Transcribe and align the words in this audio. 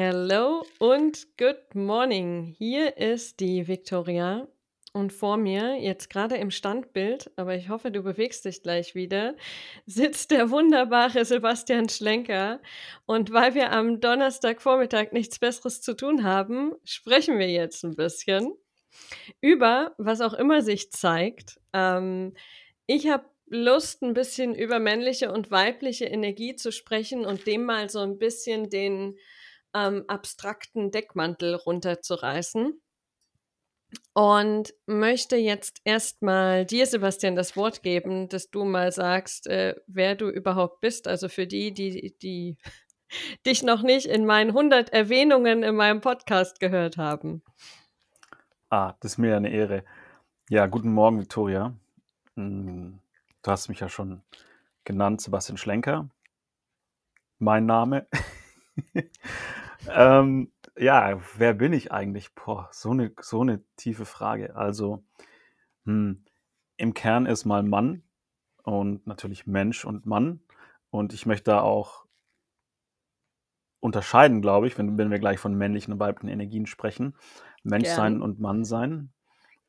Hello 0.00 0.64
und 0.78 1.26
good 1.38 1.74
morning. 1.74 2.54
Hier 2.56 2.98
ist 2.98 3.40
die 3.40 3.66
Victoria 3.66 4.46
und 4.92 5.12
vor 5.12 5.36
mir, 5.36 5.74
jetzt 5.74 6.08
gerade 6.08 6.36
im 6.36 6.52
Standbild, 6.52 7.32
aber 7.34 7.56
ich 7.56 7.68
hoffe, 7.68 7.90
du 7.90 8.04
bewegst 8.04 8.44
dich 8.44 8.62
gleich 8.62 8.94
wieder, 8.94 9.34
sitzt 9.86 10.30
der 10.30 10.52
wunderbare 10.52 11.24
Sebastian 11.24 11.88
Schlenker. 11.88 12.60
Und 13.06 13.32
weil 13.32 13.56
wir 13.56 13.72
am 13.72 14.00
Donnerstagvormittag 14.00 15.10
nichts 15.10 15.40
Besseres 15.40 15.82
zu 15.82 15.96
tun 15.96 16.22
haben, 16.22 16.74
sprechen 16.84 17.40
wir 17.40 17.50
jetzt 17.50 17.82
ein 17.82 17.96
bisschen 17.96 18.52
über 19.40 19.96
was 19.98 20.20
auch 20.20 20.34
immer 20.34 20.62
sich 20.62 20.92
zeigt. 20.92 21.58
Ähm, 21.72 22.36
ich 22.86 23.08
habe 23.08 23.24
Lust, 23.46 24.02
ein 24.02 24.14
bisschen 24.14 24.54
über 24.54 24.78
männliche 24.78 25.32
und 25.32 25.50
weibliche 25.50 26.04
Energie 26.04 26.54
zu 26.54 26.70
sprechen 26.70 27.26
und 27.26 27.48
dem 27.48 27.64
mal 27.64 27.90
so 27.90 27.98
ein 27.98 28.16
bisschen 28.16 28.70
den 28.70 29.18
ähm, 29.86 30.04
abstrakten 30.08 30.90
Deckmantel 30.90 31.54
runterzureißen. 31.54 32.80
Und 34.12 34.74
möchte 34.86 35.36
jetzt 35.36 35.80
erstmal 35.84 36.66
dir, 36.66 36.84
Sebastian, 36.86 37.36
das 37.36 37.56
Wort 37.56 37.82
geben, 37.82 38.28
dass 38.28 38.50
du 38.50 38.64
mal 38.64 38.92
sagst, 38.92 39.46
äh, 39.46 39.76
wer 39.86 40.14
du 40.14 40.28
überhaupt 40.28 40.80
bist. 40.80 41.08
Also 41.08 41.28
für 41.28 41.46
die, 41.46 41.72
die, 41.72 42.14
die 42.20 42.58
dich 43.46 43.62
noch 43.62 43.82
nicht 43.82 44.06
in 44.06 44.26
meinen 44.26 44.50
100 44.50 44.90
Erwähnungen 44.90 45.62
in 45.62 45.74
meinem 45.74 46.00
Podcast 46.00 46.60
gehört 46.60 46.98
haben. 46.98 47.42
Ah, 48.70 48.94
das 49.00 49.12
ist 49.12 49.18
mir 49.18 49.36
eine 49.36 49.50
Ehre. 49.50 49.84
Ja, 50.50 50.66
guten 50.66 50.92
Morgen, 50.92 51.20
Victoria. 51.20 51.74
Hm, 52.34 52.98
du 53.42 53.50
hast 53.50 53.68
mich 53.68 53.80
ja 53.80 53.88
schon 53.88 54.22
genannt, 54.84 55.22
Sebastian 55.22 55.56
Schlenker. 55.56 56.08
Mein 57.38 57.66
Name. 57.66 58.06
ähm, 59.88 60.50
ja, 60.76 61.20
wer 61.36 61.54
bin 61.54 61.72
ich 61.72 61.92
eigentlich? 61.92 62.34
Boah, 62.34 62.68
so 62.72 62.90
eine, 62.90 63.12
so 63.20 63.42
eine 63.42 63.62
tiefe 63.76 64.04
Frage. 64.04 64.56
Also, 64.56 65.04
hm, 65.84 66.24
im 66.76 66.94
Kern 66.94 67.26
ist 67.26 67.44
mal 67.44 67.62
Mann 67.62 68.02
und 68.62 69.06
natürlich 69.06 69.46
Mensch 69.46 69.84
und 69.84 70.06
Mann. 70.06 70.40
Und 70.90 71.12
ich 71.12 71.26
möchte 71.26 71.50
da 71.50 71.60
auch 71.60 72.06
unterscheiden, 73.80 74.42
glaube 74.42 74.66
ich, 74.66 74.78
wenn, 74.78 74.98
wenn 74.98 75.10
wir 75.10 75.18
gleich 75.18 75.38
von 75.38 75.54
männlichen 75.54 75.92
und 75.92 76.00
weiblichen 76.00 76.28
Energien 76.28 76.66
sprechen. 76.66 77.14
Menschsein 77.62 78.14
Gern. 78.14 78.22
und 78.22 78.40
Mannsein. 78.40 79.10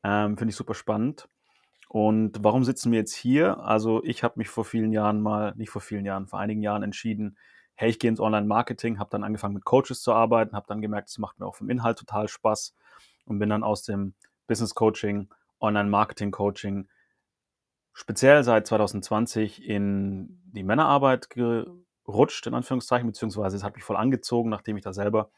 Ähm, 0.03 0.37
Finde 0.37 0.51
ich 0.51 0.55
super 0.55 0.73
spannend. 0.73 1.27
Und 1.89 2.43
warum 2.43 2.63
sitzen 2.63 2.91
wir 2.91 2.99
jetzt 2.99 3.15
hier? 3.15 3.59
Also 3.59 4.03
ich 4.03 4.23
habe 4.23 4.35
mich 4.37 4.47
vor 4.47 4.63
vielen 4.63 4.93
Jahren 4.93 5.21
mal, 5.21 5.53
nicht 5.55 5.71
vor 5.71 5.81
vielen 5.81 6.05
Jahren, 6.05 6.27
vor 6.27 6.39
einigen 6.39 6.61
Jahren 6.61 6.83
entschieden, 6.83 7.37
hey, 7.79 7.91
ich 7.91 7.99
gehe 7.99 8.09
ins 8.09 8.19
Online-Marketing, 8.19 8.99
habe 8.99 9.09
dann 9.09 9.23
angefangen 9.23 9.53
mit 9.53 9.63
Coaches 9.63 10.01
zu 10.01 10.11
arbeiten, 10.11 10.53
habe 10.53 10.65
dann 10.67 10.81
gemerkt, 10.81 11.07
es 11.07 11.17
macht 11.17 11.39
mir 11.39 11.45
auch 11.45 11.55
vom 11.55 11.69
Inhalt 11.69 11.97
total 11.97 12.27
Spaß 12.27 12.75
und 13.25 13.39
bin 13.39 13.47
dann 13.47 13.63
aus 13.63 13.83
dem 13.83 14.15
Business 14.47 14.75
Coaching, 14.75 15.29
Online-Marketing-Coaching 15.61 16.89
speziell 17.93 18.43
seit 18.43 18.67
2020 18.67 19.65
in 19.65 20.41
die 20.53 20.63
Männerarbeit 20.63 21.29
gerutscht, 21.29 22.47
in 22.47 22.53
Anführungszeichen, 22.53 23.07
beziehungsweise 23.07 23.55
es 23.55 23.63
hat 23.63 23.75
mich 23.75 23.85
voll 23.85 23.95
angezogen, 23.95 24.49
nachdem 24.49 24.75
ich 24.75 24.83
da 24.83 24.91
selber 24.91 25.31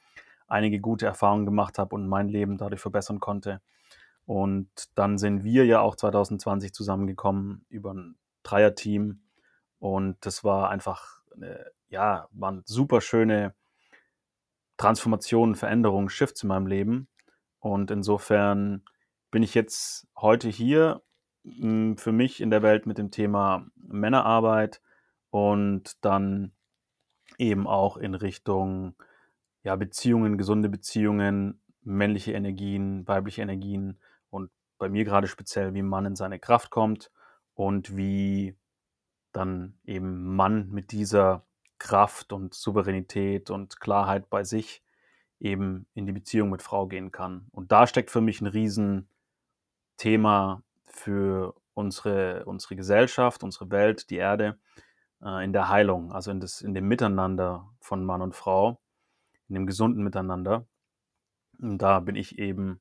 einige 0.47 0.79
gute 0.79 1.05
Erfahrungen 1.05 1.45
gemacht 1.45 1.77
habe 1.77 1.93
und 1.93 2.07
mein 2.07 2.27
Leben 2.27 2.57
dadurch 2.57 2.81
verbessern 2.81 3.19
konnte. 3.19 3.61
Und 4.25 4.67
dann 4.95 5.19
sind 5.19 5.43
wir 5.43 5.67
ja 5.67 5.81
auch 5.81 5.95
2020 5.95 6.73
zusammengekommen 6.73 7.65
über 7.69 7.93
ein 7.93 8.15
Dreierteam. 8.41 9.21
Und 9.77 10.17
das 10.25 10.43
war 10.43 10.71
einfach, 10.71 11.21
eine, 11.35 11.71
ja, 11.91 12.27
waren 12.31 12.63
super 12.65 13.01
schöne 13.01 13.53
Transformationen, 14.77 15.55
Veränderungen, 15.55 16.09
Shifts 16.09 16.41
in 16.41 16.47
meinem 16.49 16.65
Leben. 16.65 17.07
Und 17.59 17.91
insofern 17.91 18.83
bin 19.29 19.43
ich 19.43 19.53
jetzt 19.53 20.07
heute 20.15 20.49
hier 20.49 21.03
hm, 21.43 21.97
für 21.97 22.11
mich 22.11 22.41
in 22.41 22.49
der 22.49 22.63
Welt 22.63 22.87
mit 22.87 22.97
dem 22.97 23.11
Thema 23.11 23.67
Männerarbeit 23.75 24.81
und 25.29 26.03
dann 26.03 26.53
eben 27.37 27.67
auch 27.67 27.97
in 27.97 28.15
Richtung 28.15 28.95
ja, 29.63 29.75
Beziehungen, 29.75 30.37
gesunde 30.37 30.69
Beziehungen, 30.69 31.61
männliche 31.83 32.33
Energien, 32.33 33.07
weibliche 33.07 33.41
Energien 33.41 33.99
und 34.29 34.49
bei 34.77 34.89
mir 34.89 35.03
gerade 35.03 35.27
speziell, 35.27 35.73
wie 35.73 35.83
Mann 35.83 36.05
in 36.05 36.15
seine 36.15 36.39
Kraft 36.39 36.71
kommt 36.71 37.11
und 37.53 37.95
wie 37.95 38.57
dann 39.31 39.77
eben 39.85 40.35
Mann 40.35 40.69
mit 40.69 40.91
dieser 40.91 41.45
Kraft 41.81 42.31
und 42.31 42.53
Souveränität 42.53 43.49
und 43.49 43.79
Klarheit 43.79 44.29
bei 44.29 44.43
sich 44.43 44.83
eben 45.39 45.87
in 45.95 46.05
die 46.05 46.11
Beziehung 46.11 46.51
mit 46.51 46.61
Frau 46.61 46.85
gehen 46.85 47.11
kann. 47.11 47.47
Und 47.51 47.71
da 47.71 47.87
steckt 47.87 48.11
für 48.11 48.21
mich 48.21 48.39
ein 48.39 48.45
Riesenthema 48.45 50.61
für 50.85 51.55
unsere, 51.73 52.45
unsere 52.45 52.75
Gesellschaft, 52.75 53.43
unsere 53.43 53.71
Welt, 53.71 54.11
die 54.11 54.17
Erde, 54.17 54.59
äh, 55.23 55.43
in 55.43 55.53
der 55.53 55.69
Heilung, 55.69 56.11
also 56.11 56.29
in, 56.29 56.39
das, 56.39 56.61
in 56.61 56.75
dem 56.75 56.87
Miteinander 56.87 57.67
von 57.79 58.05
Mann 58.05 58.21
und 58.21 58.35
Frau 58.35 58.79
in 59.49 59.55
dem 59.55 59.65
gesunden 59.65 60.03
Miteinander. 60.03 60.67
Und 61.59 61.79
da 61.79 61.99
bin 61.99 62.15
ich 62.15 62.37
eben 62.37 62.79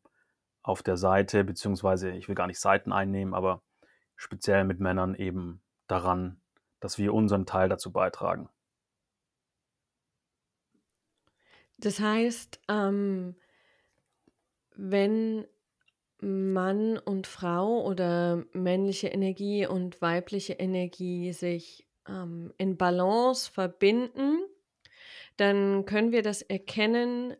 auf 0.63 0.83
der 0.83 0.99
Seite, 0.99 1.43
beziehungsweise 1.43 2.11
ich 2.11 2.29
will 2.29 2.35
gar 2.35 2.47
nicht 2.47 2.61
Seiten 2.61 2.93
einnehmen, 2.93 3.33
aber 3.33 3.63
speziell 4.15 4.65
mit 4.65 4.79
Männern 4.79 5.15
eben 5.15 5.63
daran, 5.87 6.39
dass 6.81 6.99
wir 6.99 7.15
unseren 7.15 7.47
Teil 7.47 7.71
dazu 7.71 7.91
beitragen. 7.91 8.51
Das 11.81 11.99
heißt, 11.99 12.61
ähm, 12.69 13.35
wenn 14.77 15.47
Mann 16.21 16.99
und 16.99 17.27
Frau 17.27 17.85
oder 17.85 18.45
männliche 18.53 19.09
Energie 19.09 19.67
und 19.67 20.03
weibliche 20.03 20.55
Energie 20.55 21.33
sich 21.33 21.89
ähm, 22.09 22.53
in 22.59 22.77
Balance 22.77 23.51
verbinden, 23.51 24.41
dann 25.37 25.87
können 25.87 26.13
wir 26.13 26.23
das 26.23 26.43
erkennen 26.43 27.37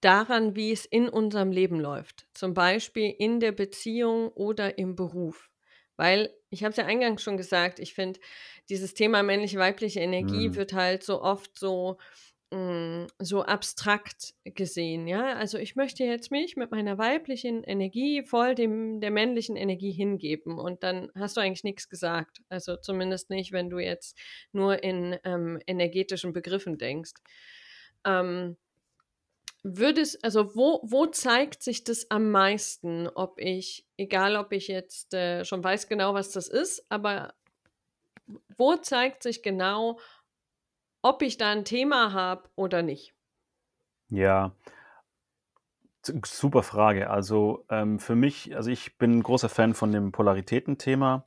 daran, 0.00 0.54
wie 0.54 0.72
es 0.72 0.84
in 0.84 1.08
unserem 1.08 1.50
Leben 1.50 1.80
läuft. 1.80 2.26
Zum 2.34 2.54
Beispiel 2.54 3.14
in 3.18 3.40
der 3.40 3.52
Beziehung 3.52 4.28
oder 4.28 4.78
im 4.78 4.94
Beruf. 4.94 5.50
Weil, 5.96 6.32
ich 6.50 6.62
habe 6.62 6.70
es 6.70 6.76
ja 6.76 6.84
eingangs 6.86 7.22
schon 7.22 7.36
gesagt, 7.36 7.80
ich 7.80 7.94
finde, 7.94 8.20
dieses 8.68 8.94
Thema 8.94 9.24
männliche-weibliche 9.24 9.98
Energie 10.00 10.50
Mhm. 10.50 10.54
wird 10.54 10.72
halt 10.72 11.02
so 11.02 11.20
oft 11.20 11.58
so, 11.58 11.98
hm, 12.52 13.06
so 13.18 13.42
abstrakt 13.42 14.34
gesehen, 14.44 15.06
ja? 15.06 15.34
Also, 15.34 15.58
ich 15.58 15.76
möchte 15.76 16.04
jetzt 16.04 16.30
mich 16.30 16.56
mit 16.56 16.70
meiner 16.70 16.96
weiblichen 16.96 17.62
Energie 17.62 18.22
voll 18.22 18.54
dem 18.54 19.00
der 19.00 19.10
männlichen 19.10 19.56
Energie 19.56 19.92
hingeben 19.92 20.58
und 20.58 20.82
dann 20.82 21.10
hast 21.14 21.36
du 21.36 21.40
eigentlich 21.42 21.64
nichts 21.64 21.88
gesagt. 21.88 22.40
Also, 22.48 22.76
zumindest 22.76 23.30
nicht, 23.30 23.52
wenn 23.52 23.68
du 23.70 23.78
jetzt 23.78 24.18
nur 24.52 24.82
in, 24.82 25.18
ähm, 25.24 25.60
energetischen 25.66 26.32
Begriffen 26.32 26.78
denkst. 26.78 27.12
Ähm 28.04 28.56
Würdest 29.64 30.24
also, 30.24 30.54
wo 30.54 30.80
wo 30.84 31.06
zeigt 31.06 31.62
sich 31.62 31.82
das 31.84 32.10
am 32.10 32.30
meisten? 32.30 33.08
Ob 33.08 33.40
ich 33.40 33.84
egal 33.96 34.36
ob 34.36 34.52
ich 34.52 34.68
jetzt, 34.68 35.12
äh, 35.14 35.44
schon 35.44 35.62
weiß 35.64 35.88
genau, 35.88 36.14
was 36.14 36.30
das 36.30 36.48
ist, 36.48 36.86
aber 36.88 37.34
wo 38.56 38.76
zeigt 38.76 39.22
sich 39.22 39.42
genau, 39.42 39.98
ob 41.02 41.22
ich 41.22 41.36
da 41.36 41.50
ein 41.50 41.64
Thema 41.64 42.12
habe 42.12 42.48
oder 42.54 42.82
nicht? 42.82 43.14
Ja, 44.08 44.52
super 46.24 46.62
Frage. 46.62 47.10
Also 47.10 47.64
ähm, 47.68 47.98
für 47.98 48.14
mich, 48.14 48.54
also 48.56 48.70
ich 48.70 48.98
bin 48.98 49.18
ein 49.18 49.22
großer 49.22 49.48
Fan 49.48 49.74
von 49.74 49.92
dem 49.92 50.12
Polaritäten-Thema. 50.12 51.26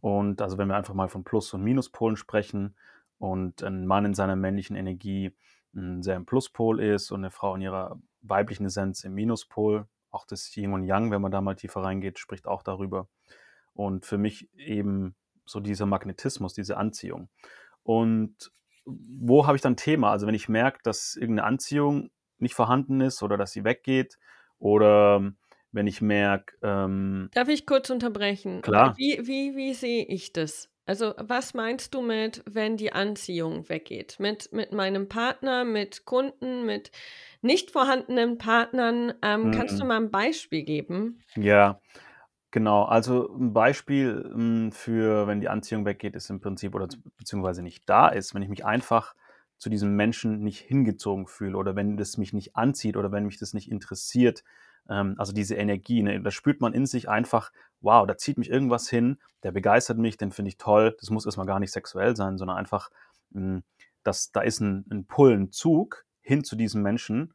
Und 0.00 0.42
also 0.42 0.58
wenn 0.58 0.68
wir 0.68 0.76
einfach 0.76 0.94
mal 0.94 1.08
von 1.08 1.24
Plus- 1.24 1.52
und 1.54 1.62
Minuspolen 1.62 2.16
sprechen 2.16 2.76
und 3.18 3.62
ein 3.62 3.86
Mann 3.86 4.04
in 4.04 4.14
seiner 4.14 4.36
männlichen 4.36 4.76
Energie 4.76 5.32
sehr 5.72 6.16
im 6.16 6.26
Pluspol 6.26 6.80
ist 6.80 7.10
und 7.10 7.20
eine 7.20 7.30
Frau 7.30 7.54
in 7.54 7.60
ihrer 7.60 8.00
weiblichen 8.22 8.66
Essenz 8.66 9.04
im 9.04 9.14
Minuspol, 9.14 9.86
auch 10.10 10.24
das 10.24 10.56
Yin 10.56 10.72
und 10.72 10.84
Yang, 10.84 11.10
wenn 11.10 11.20
man 11.20 11.32
da 11.32 11.40
mal 11.40 11.54
tiefer 11.54 11.82
reingeht, 11.82 12.18
spricht 12.18 12.46
auch 12.46 12.62
darüber. 12.62 13.08
Und 13.74 14.06
für 14.06 14.16
mich 14.16 14.48
eben 14.56 15.14
so 15.44 15.60
dieser 15.60 15.84
Magnetismus, 15.84 16.54
diese 16.54 16.78
Anziehung. 16.78 17.28
Und 17.82 18.50
wo 18.86 19.46
habe 19.46 19.56
ich 19.56 19.62
dann 19.62 19.76
Thema? 19.76 20.10
Also 20.12 20.26
wenn 20.26 20.34
ich 20.34 20.48
merke, 20.48 20.80
dass 20.84 21.16
irgendeine 21.16 21.46
Anziehung 21.48 22.10
nicht 22.38 22.54
vorhanden 22.54 23.00
ist 23.00 23.22
oder 23.22 23.36
dass 23.36 23.52
sie 23.52 23.64
weggeht 23.64 24.18
oder 24.58 25.32
wenn 25.72 25.86
ich 25.86 26.00
merke, 26.00 26.56
ähm, 26.62 27.30
Darf 27.32 27.48
ich 27.48 27.66
kurz 27.66 27.90
unterbrechen? 27.90 28.62
klar, 28.62 28.96
Wie 28.96 29.18
wie 29.26 29.54
wie 29.56 29.74
sehe 29.74 30.04
ich 30.06 30.32
das? 30.32 30.70
Also, 30.86 31.14
was 31.18 31.52
meinst 31.54 31.94
du 31.94 32.00
mit, 32.00 32.42
wenn 32.46 32.76
die 32.76 32.92
Anziehung 32.92 33.68
weggeht? 33.68 34.18
Mit 34.20 34.52
mit 34.52 34.72
meinem 34.72 35.08
Partner, 35.08 35.64
mit 35.64 36.04
Kunden, 36.04 36.64
mit 36.66 36.90
nicht 37.42 37.70
vorhandenen 37.72 38.38
Partnern? 38.38 39.14
Ähm, 39.22 39.50
kannst 39.50 39.78
du 39.80 39.84
mm, 39.84 39.86
mal 39.86 39.96
ein 39.98 40.10
Beispiel 40.10 40.62
geben? 40.64 41.22
ja, 41.36 41.80
genau. 42.56 42.84
Also 42.84 43.36
ein 43.36 43.52
Beispiel 43.52 44.30
mm, 44.34 44.72
für, 44.72 45.26
wenn 45.26 45.42
die 45.42 45.50
Anziehung 45.50 45.84
weggeht, 45.84 46.16
ist 46.16 46.30
im 46.30 46.40
Prinzip 46.40 46.74
oder 46.74 46.88
beziehungsweise 47.18 47.60
nicht 47.60 47.86
da 47.86 48.08
ist, 48.08 48.34
wenn 48.34 48.40
ich 48.40 48.48
mich 48.48 48.64
einfach 48.64 49.14
zu 49.58 49.68
diesem 49.68 49.94
Menschen 49.94 50.40
nicht 50.40 50.60
hingezogen 50.60 51.26
fühle 51.26 51.58
oder 51.58 51.76
wenn 51.76 51.98
das 51.98 52.16
mich 52.16 52.32
nicht 52.32 52.56
anzieht 52.56 52.96
oder 52.96 53.12
wenn 53.12 53.26
mich 53.26 53.38
das 53.38 53.52
nicht 53.52 53.70
interessiert, 53.70 54.42
ähm, 54.88 55.16
also 55.18 55.34
diese 55.34 55.54
Energie, 55.56 56.02
ne, 56.02 56.18
da 56.22 56.30
spürt 56.30 56.62
man 56.62 56.72
in 56.72 56.86
sich 56.86 57.10
einfach, 57.10 57.52
wow, 57.82 58.06
da 58.06 58.16
zieht 58.16 58.38
mich 58.38 58.48
irgendwas 58.48 58.88
hin, 58.88 59.18
der 59.42 59.52
begeistert 59.52 59.98
mich, 59.98 60.16
den 60.16 60.32
finde 60.32 60.48
ich 60.48 60.56
toll. 60.56 60.96
Das 60.98 61.10
muss 61.10 61.26
erstmal 61.26 61.46
gar 61.46 61.60
nicht 61.60 61.72
sexuell 61.72 62.16
sein, 62.16 62.38
sondern 62.38 62.56
einfach, 62.56 62.88
hm, 63.34 63.64
dass 64.02 64.32
da 64.32 64.40
ist 64.40 64.60
ein, 64.60 64.86
ein 64.90 65.04
Pull, 65.04 65.34
ein 65.34 65.52
Zug 65.52 66.06
hin 66.22 66.42
zu 66.42 66.56
diesem 66.56 66.80
Menschen, 66.80 67.34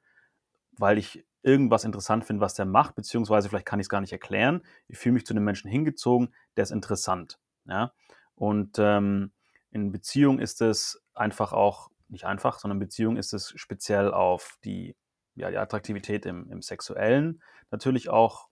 weil 0.80 0.98
ich 0.98 1.24
irgendwas 1.44 1.84
interessant 1.84 2.26
finde, 2.26 2.42
was 2.42 2.54
der 2.54 2.66
macht, 2.66 2.96
beziehungsweise 2.96 3.50
vielleicht 3.50 3.66
kann 3.66 3.80
ich 3.80 3.86
es 3.86 3.90
gar 3.90 4.02
nicht 4.02 4.12
erklären. 4.12 4.62
Ich 4.88 4.98
fühle 4.98 5.14
mich 5.14 5.26
zu 5.26 5.34
dem 5.34 5.44
Menschen 5.44 5.70
hingezogen, 5.70 6.34
der 6.56 6.64
ist 6.64 6.72
interessant. 6.72 7.40
Ja? 7.66 7.94
Und 8.36 8.78
ähm, 8.80 9.32
in 9.72 9.92
Beziehung 9.92 10.40
ist 10.40 10.62
es 10.62 11.02
einfach 11.14 11.54
auch, 11.54 11.90
nicht 12.10 12.26
einfach, 12.26 12.60
sondern 12.60 12.80
Beziehung 12.80 13.16
ist 13.16 13.34
es 13.34 13.54
speziell 13.56 14.12
auf 14.12 14.58
die, 14.66 14.96
ja, 15.36 15.50
die 15.50 15.58
Attraktivität 15.58 16.26
im, 16.26 16.50
im 16.52 16.62
Sexuellen 16.62 17.42
natürlich 17.72 18.10
auch 18.10 18.50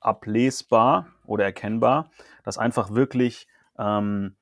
ablesbar 0.00 1.06
oder 1.24 1.44
erkennbar, 1.44 2.10
dass 2.42 2.58
einfach 2.58 2.92
wirklich 2.92 3.46
ähm, 3.78 4.36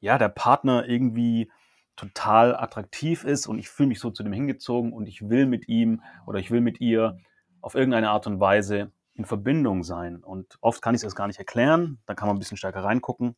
ja, 0.00 0.18
der 0.18 0.28
Partner 0.28 0.86
irgendwie 0.86 1.50
total 1.98 2.56
attraktiv 2.56 3.24
ist 3.24 3.46
und 3.46 3.58
ich 3.58 3.68
fühle 3.68 3.88
mich 3.88 4.00
so 4.00 4.10
zu 4.10 4.22
dem 4.22 4.32
hingezogen 4.32 4.92
und 4.92 5.06
ich 5.06 5.28
will 5.28 5.46
mit 5.46 5.68
ihm 5.68 6.02
oder 6.26 6.38
ich 6.38 6.50
will 6.50 6.60
mit 6.60 6.80
ihr 6.80 7.18
auf 7.60 7.74
irgendeine 7.74 8.10
Art 8.10 8.26
und 8.26 8.40
Weise 8.40 8.92
in 9.14 9.24
Verbindung 9.24 9.82
sein. 9.82 10.22
Und 10.22 10.58
oft 10.60 10.80
kann 10.80 10.94
ich 10.94 11.02
es 11.02 11.16
gar 11.16 11.26
nicht 11.26 11.38
erklären, 11.38 11.98
dann 12.06 12.16
kann 12.16 12.28
man 12.28 12.36
ein 12.36 12.38
bisschen 12.38 12.56
stärker 12.56 12.84
reingucken 12.84 13.34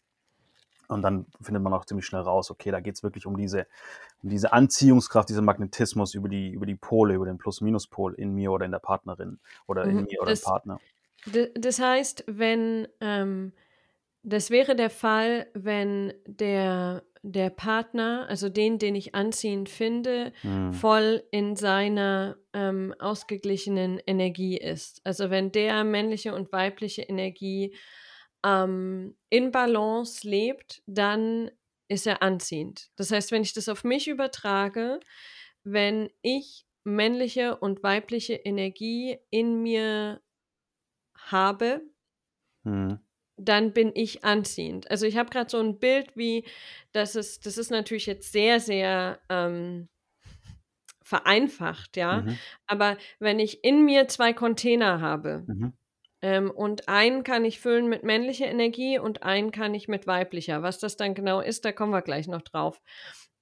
und 0.89 1.03
dann 1.03 1.27
findet 1.41 1.63
man 1.63 1.73
auch 1.73 1.85
ziemlich 1.85 2.05
schnell 2.05 2.23
raus, 2.23 2.51
okay, 2.51 2.71
da 2.71 2.81
geht 2.81 2.97
es 2.97 3.03
wirklich 3.03 3.25
um 3.27 3.37
diese, 3.37 3.67
um 4.23 4.29
diese 4.29 4.53
Anziehungskraft, 4.53 5.29
diesen 5.29 5.45
Magnetismus 5.45 6.15
über 6.15 6.29
die, 6.29 6.51
über 6.51 6.67
die 6.67 6.75
Pole, 6.75 7.15
über 7.15 7.27
den 7.27 7.39
Plus-Minus-Pol 7.39 8.15
in 8.15 8.35
mir 8.35 8.53
oder 8.53 8.67
in 8.67 8.73
der 8.73 8.79
Partnerin 8.81 9.39
oder 9.67 9.85
in 9.85 9.97
mhm, 9.97 10.03
mir 10.03 10.21
oder 10.21 10.31
das, 10.31 10.41
im 10.41 10.45
Partner. 10.45 10.81
Das 11.55 11.81
heißt, 11.81 12.25
wenn 12.27 12.89
ähm, 13.01 13.53
das 14.23 14.51
wäre 14.51 14.77
der 14.77 14.91
Fall, 14.91 15.47
wenn 15.55 16.13
der 16.27 17.03
der 17.23 17.51
Partner, 17.51 18.27
also 18.29 18.49
den, 18.49 18.79
den 18.79 18.95
ich 18.95 19.15
anziehend 19.15 19.69
finde, 19.69 20.33
mhm. 20.43 20.73
voll 20.73 21.23
in 21.31 21.55
seiner 21.55 22.37
ähm, 22.53 22.95
ausgeglichenen 22.99 24.01
Energie 24.07 24.57
ist. 24.57 25.01
Also 25.05 25.31
wenn 25.31 25.53
der 25.53 25.85
männliche 25.85 26.35
und 26.35 26.51
weibliche 26.53 27.03
Energie 27.03 27.77
ähm, 28.45 29.17
in 29.29 29.53
Balance 29.53 30.27
lebt, 30.27 30.83
dann 30.87 31.51
ist 31.89 32.07
er 32.07 32.23
anziehend. 32.23 32.91
Das 32.97 33.11
heißt, 33.11 33.33
wenn 33.33 33.43
ich 33.43 33.53
das 33.53 33.69
auf 33.69 33.85
mich 33.85 34.09
übertrage, 34.09 35.01
wenn 35.63 36.09
ich 36.23 36.65
männliche 36.85 37.57
und 37.57 37.83
weibliche 37.83 38.35
Energie 38.35 39.19
in 39.31 39.63
mir 39.63 40.23
habe, 41.15 41.83
mhm 42.63 43.01
dann 43.45 43.73
bin 43.73 43.93
ich 43.95 44.25
anziehend. 44.25 44.91
Also 44.91 45.07
ich 45.07 45.17
habe 45.17 45.31
gerade 45.31 45.51
so 45.51 45.59
ein 45.59 45.79
Bild 45.79 46.17
wie, 46.17 46.45
das 46.93 47.17
ist, 47.17 47.47
das 47.47 47.59
ist 47.59 47.71
natürlich 47.71 48.07
jetzt 48.07 48.33
sehr, 48.33 48.61
sehr 48.61 49.19
ähm, 49.29 49.89
vereinfacht, 51.03 51.97
ja. 51.97 52.23
Mhm. 52.23 52.39
Aber 52.67 52.97
wenn 53.19 53.39
ich 53.39 53.65
in 53.65 53.85
mir 53.85 54.09
zwei 54.09 54.33
Container 54.33 55.01
habe 55.01 55.45
mhm. 55.47 55.73
ähm, 56.23 56.51
und 56.51 56.89
einen 56.89 57.25
kann 57.25 57.45
ich 57.45 57.61
füllen 57.61 57.89
mit 57.89 58.03
männlicher 58.03 58.47
Energie 58.47 58.99
und 58.99 59.23
einen 59.23 59.51
kann 59.51 59.75
ich 59.75 59.89
mit 59.89 60.07
weiblicher. 60.07 60.63
Was 60.63 60.79
das 60.79 60.97
dann 60.97 61.15
genau 61.15 61.41
ist, 61.41 61.65
da 61.65 61.73
kommen 61.73 61.93
wir 61.93 62.03
gleich 62.03 62.29
noch 62.29 62.43
drauf. 62.43 62.81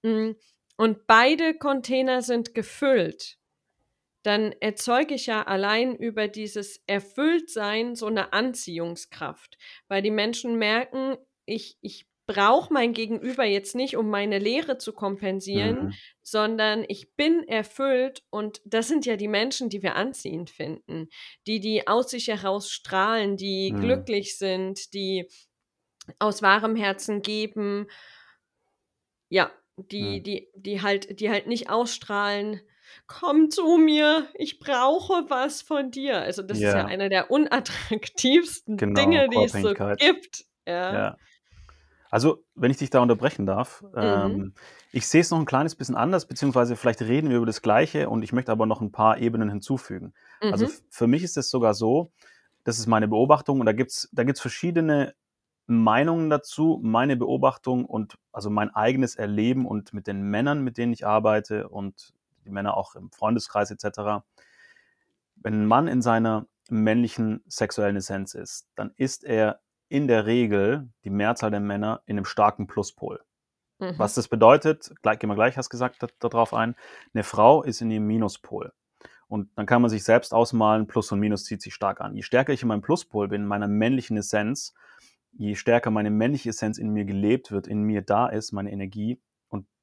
Mm, 0.02 0.30
und 0.76 1.06
beide 1.06 1.54
Container 1.54 2.22
sind 2.22 2.54
gefüllt 2.54 3.37
dann 4.22 4.52
erzeuge 4.60 5.14
ich 5.14 5.26
ja 5.26 5.42
allein 5.42 5.94
über 5.94 6.28
dieses 6.28 6.82
Erfülltsein 6.86 7.94
so 7.94 8.06
eine 8.06 8.32
Anziehungskraft, 8.32 9.58
weil 9.88 10.02
die 10.02 10.10
Menschen 10.10 10.56
merken, 10.56 11.16
ich, 11.46 11.78
ich 11.80 12.06
brauche 12.28 12.72
mein 12.72 12.92
Gegenüber 12.92 13.44
jetzt 13.44 13.74
nicht, 13.74 13.96
um 13.96 14.10
meine 14.10 14.38
Leere 14.38 14.76
zu 14.76 14.92
kompensieren, 14.92 15.86
mhm. 15.86 15.94
sondern 16.22 16.84
ich 16.86 17.14
bin 17.16 17.42
erfüllt 17.48 18.22
und 18.28 18.60
das 18.66 18.86
sind 18.86 19.06
ja 19.06 19.16
die 19.16 19.28
Menschen, 19.28 19.70
die 19.70 19.82
wir 19.82 19.96
anziehend 19.96 20.50
finden, 20.50 21.08
die, 21.46 21.58
die 21.58 21.88
aus 21.88 22.10
sich 22.10 22.28
heraus 22.28 22.70
strahlen, 22.70 23.38
die 23.38 23.72
mhm. 23.72 23.80
glücklich 23.80 24.36
sind, 24.36 24.92
die 24.92 25.26
aus 26.18 26.42
wahrem 26.42 26.76
Herzen 26.76 27.22
geben, 27.22 27.86
ja, 29.30 29.50
die, 29.76 30.18
mhm. 30.18 30.22
die, 30.22 30.48
die 30.54 30.82
halt, 30.82 31.20
die 31.20 31.30
halt 31.30 31.46
nicht 31.46 31.70
ausstrahlen, 31.70 32.60
komm 33.06 33.50
zu 33.50 33.76
mir, 33.76 34.26
ich 34.34 34.58
brauche 34.58 35.24
was 35.28 35.62
von 35.62 35.90
dir. 35.90 36.20
Also 36.20 36.42
das 36.42 36.58
ja. 36.58 36.68
ist 36.68 36.74
ja 36.74 36.86
einer 36.86 37.08
der 37.08 37.30
unattraktivsten 37.30 38.76
genau, 38.76 39.00
Dinge, 39.00 39.28
die 39.28 39.42
es 39.44 39.52
so 39.52 39.74
gibt. 39.74 40.44
Ja. 40.66 40.92
ja. 40.92 41.16
Also, 42.10 42.42
wenn 42.54 42.70
ich 42.70 42.78
dich 42.78 42.90
da 42.90 43.00
unterbrechen 43.00 43.44
darf, 43.44 43.82
mhm. 43.82 43.90
ähm, 43.96 44.54
ich 44.92 45.06
sehe 45.06 45.20
es 45.20 45.30
noch 45.30 45.38
ein 45.38 45.44
kleines 45.44 45.74
bisschen 45.74 45.94
anders, 45.94 46.26
beziehungsweise 46.26 46.76
vielleicht 46.76 47.02
reden 47.02 47.28
wir 47.28 47.36
über 47.36 47.46
das 47.46 47.60
Gleiche 47.60 48.08
und 48.08 48.22
ich 48.22 48.32
möchte 48.32 48.50
aber 48.50 48.66
noch 48.66 48.80
ein 48.80 48.92
paar 48.92 49.18
Ebenen 49.18 49.50
hinzufügen. 49.50 50.14
Also 50.40 50.64
mhm. 50.64 50.70
Also 50.70 50.82
für 50.90 51.06
mich 51.06 51.22
ist 51.22 51.36
es 51.36 51.50
sogar 51.50 51.74
so, 51.74 52.10
das 52.64 52.78
ist 52.78 52.86
meine 52.86 53.08
Beobachtung 53.08 53.60
und 53.60 53.66
da 53.66 53.72
gibt 53.72 53.90
es 53.90 54.08
da 54.12 54.24
gibt's 54.24 54.40
verschiedene 54.40 55.14
Meinungen 55.66 56.30
dazu, 56.30 56.80
meine 56.82 57.16
Beobachtung 57.16 57.84
und 57.84 58.16
also 58.32 58.48
mein 58.48 58.74
eigenes 58.74 59.16
Erleben 59.16 59.66
und 59.66 59.92
mit 59.92 60.06
den 60.06 60.22
Männern, 60.22 60.64
mit 60.64 60.78
denen 60.78 60.94
ich 60.94 61.06
arbeite 61.06 61.68
und 61.68 62.14
die 62.48 62.54
Männer 62.54 62.76
auch 62.76 62.94
im 62.94 63.10
Freundeskreis 63.10 63.70
etc. 63.70 64.24
Wenn 65.36 65.62
ein 65.62 65.66
Mann 65.66 65.86
in 65.86 66.02
seiner 66.02 66.46
männlichen 66.70 67.42
sexuellen 67.46 67.96
Essenz 67.96 68.34
ist, 68.34 68.68
dann 68.74 68.92
ist 68.96 69.24
er 69.24 69.60
in 69.88 70.06
der 70.06 70.26
Regel 70.26 70.88
die 71.04 71.10
Mehrzahl 71.10 71.50
der 71.50 71.60
Männer 71.60 72.02
in 72.06 72.16
einem 72.16 72.24
starken 72.24 72.66
Pluspol. 72.66 73.20
Mhm. 73.78 73.94
Was 73.96 74.14
das 74.14 74.28
bedeutet, 74.28 74.92
gleich, 75.02 75.18
gehen 75.18 75.30
wir 75.30 75.34
gleich, 75.34 75.56
hast 75.56 75.70
gesagt, 75.70 76.04
darauf 76.18 76.52
ein, 76.52 76.74
eine 77.14 77.24
Frau 77.24 77.62
ist 77.62 77.80
in 77.80 77.90
ihrem 77.90 78.06
Minuspol. 78.06 78.72
Und 79.28 79.50
dann 79.56 79.66
kann 79.66 79.82
man 79.82 79.90
sich 79.90 80.04
selbst 80.04 80.32
ausmalen, 80.32 80.86
Plus 80.86 81.12
und 81.12 81.20
Minus 81.20 81.44
zieht 81.44 81.60
sich 81.60 81.74
stark 81.74 82.00
an. 82.00 82.14
Je 82.14 82.22
stärker 82.22 82.52
ich 82.52 82.62
in 82.62 82.68
meinem 82.68 82.80
Pluspol 82.82 83.28
bin, 83.28 83.42
in 83.42 83.46
meiner 83.46 83.68
männlichen 83.68 84.16
Essenz, 84.16 84.74
je 85.32 85.54
stärker 85.54 85.90
meine 85.90 86.10
männliche 86.10 86.50
Essenz 86.50 86.78
in 86.78 86.90
mir 86.90 87.04
gelebt 87.04 87.52
wird, 87.52 87.66
in 87.66 87.82
mir 87.82 88.02
da 88.02 88.26
ist, 88.26 88.52
meine 88.52 88.72
Energie, 88.72 89.20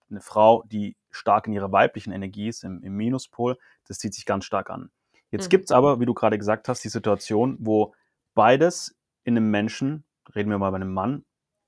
eine 0.10 0.22
Frau, 0.22 0.64
die 0.68 0.96
stark 1.12 1.48
in 1.48 1.54
ihrer 1.54 1.72
weiblichen 1.72 2.12
Energie 2.12 2.48
ist, 2.48 2.64
im, 2.64 2.84
im 2.84 2.96
Minuspol, 2.96 3.58
das 3.88 4.00
zieht 4.00 4.14
sich 4.14 4.26
ganz 4.26 4.46
stark 4.46 4.70
an. 4.70 4.92
Jetzt 5.32 5.46
mhm. 5.46 5.50
gibt 5.50 5.66
es 5.66 5.72
aber, 5.72 6.00
wie 6.00 6.06
du 6.06 6.14
gerade 6.14 6.38
gesagt 6.38 6.68
hast, 6.70 6.84
die 6.84 6.90
Situation, 6.90 7.58
wo 7.60 7.94
beides 8.34 8.96
in 9.24 9.38
einem 9.38 9.50
Menschen, 9.50 10.04
reden 10.36 10.50
wir 10.50 10.58
mal 10.58 10.70
bei 10.70 10.78
einem 10.78 10.94
Mann, 10.94 11.26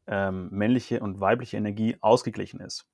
ähm, 0.08 0.50
männliche 0.52 1.00
und 1.00 1.20
weibliche 1.20 1.58
Energie 1.58 1.98
ausgeglichen 2.02 2.60
ist. 2.60 2.88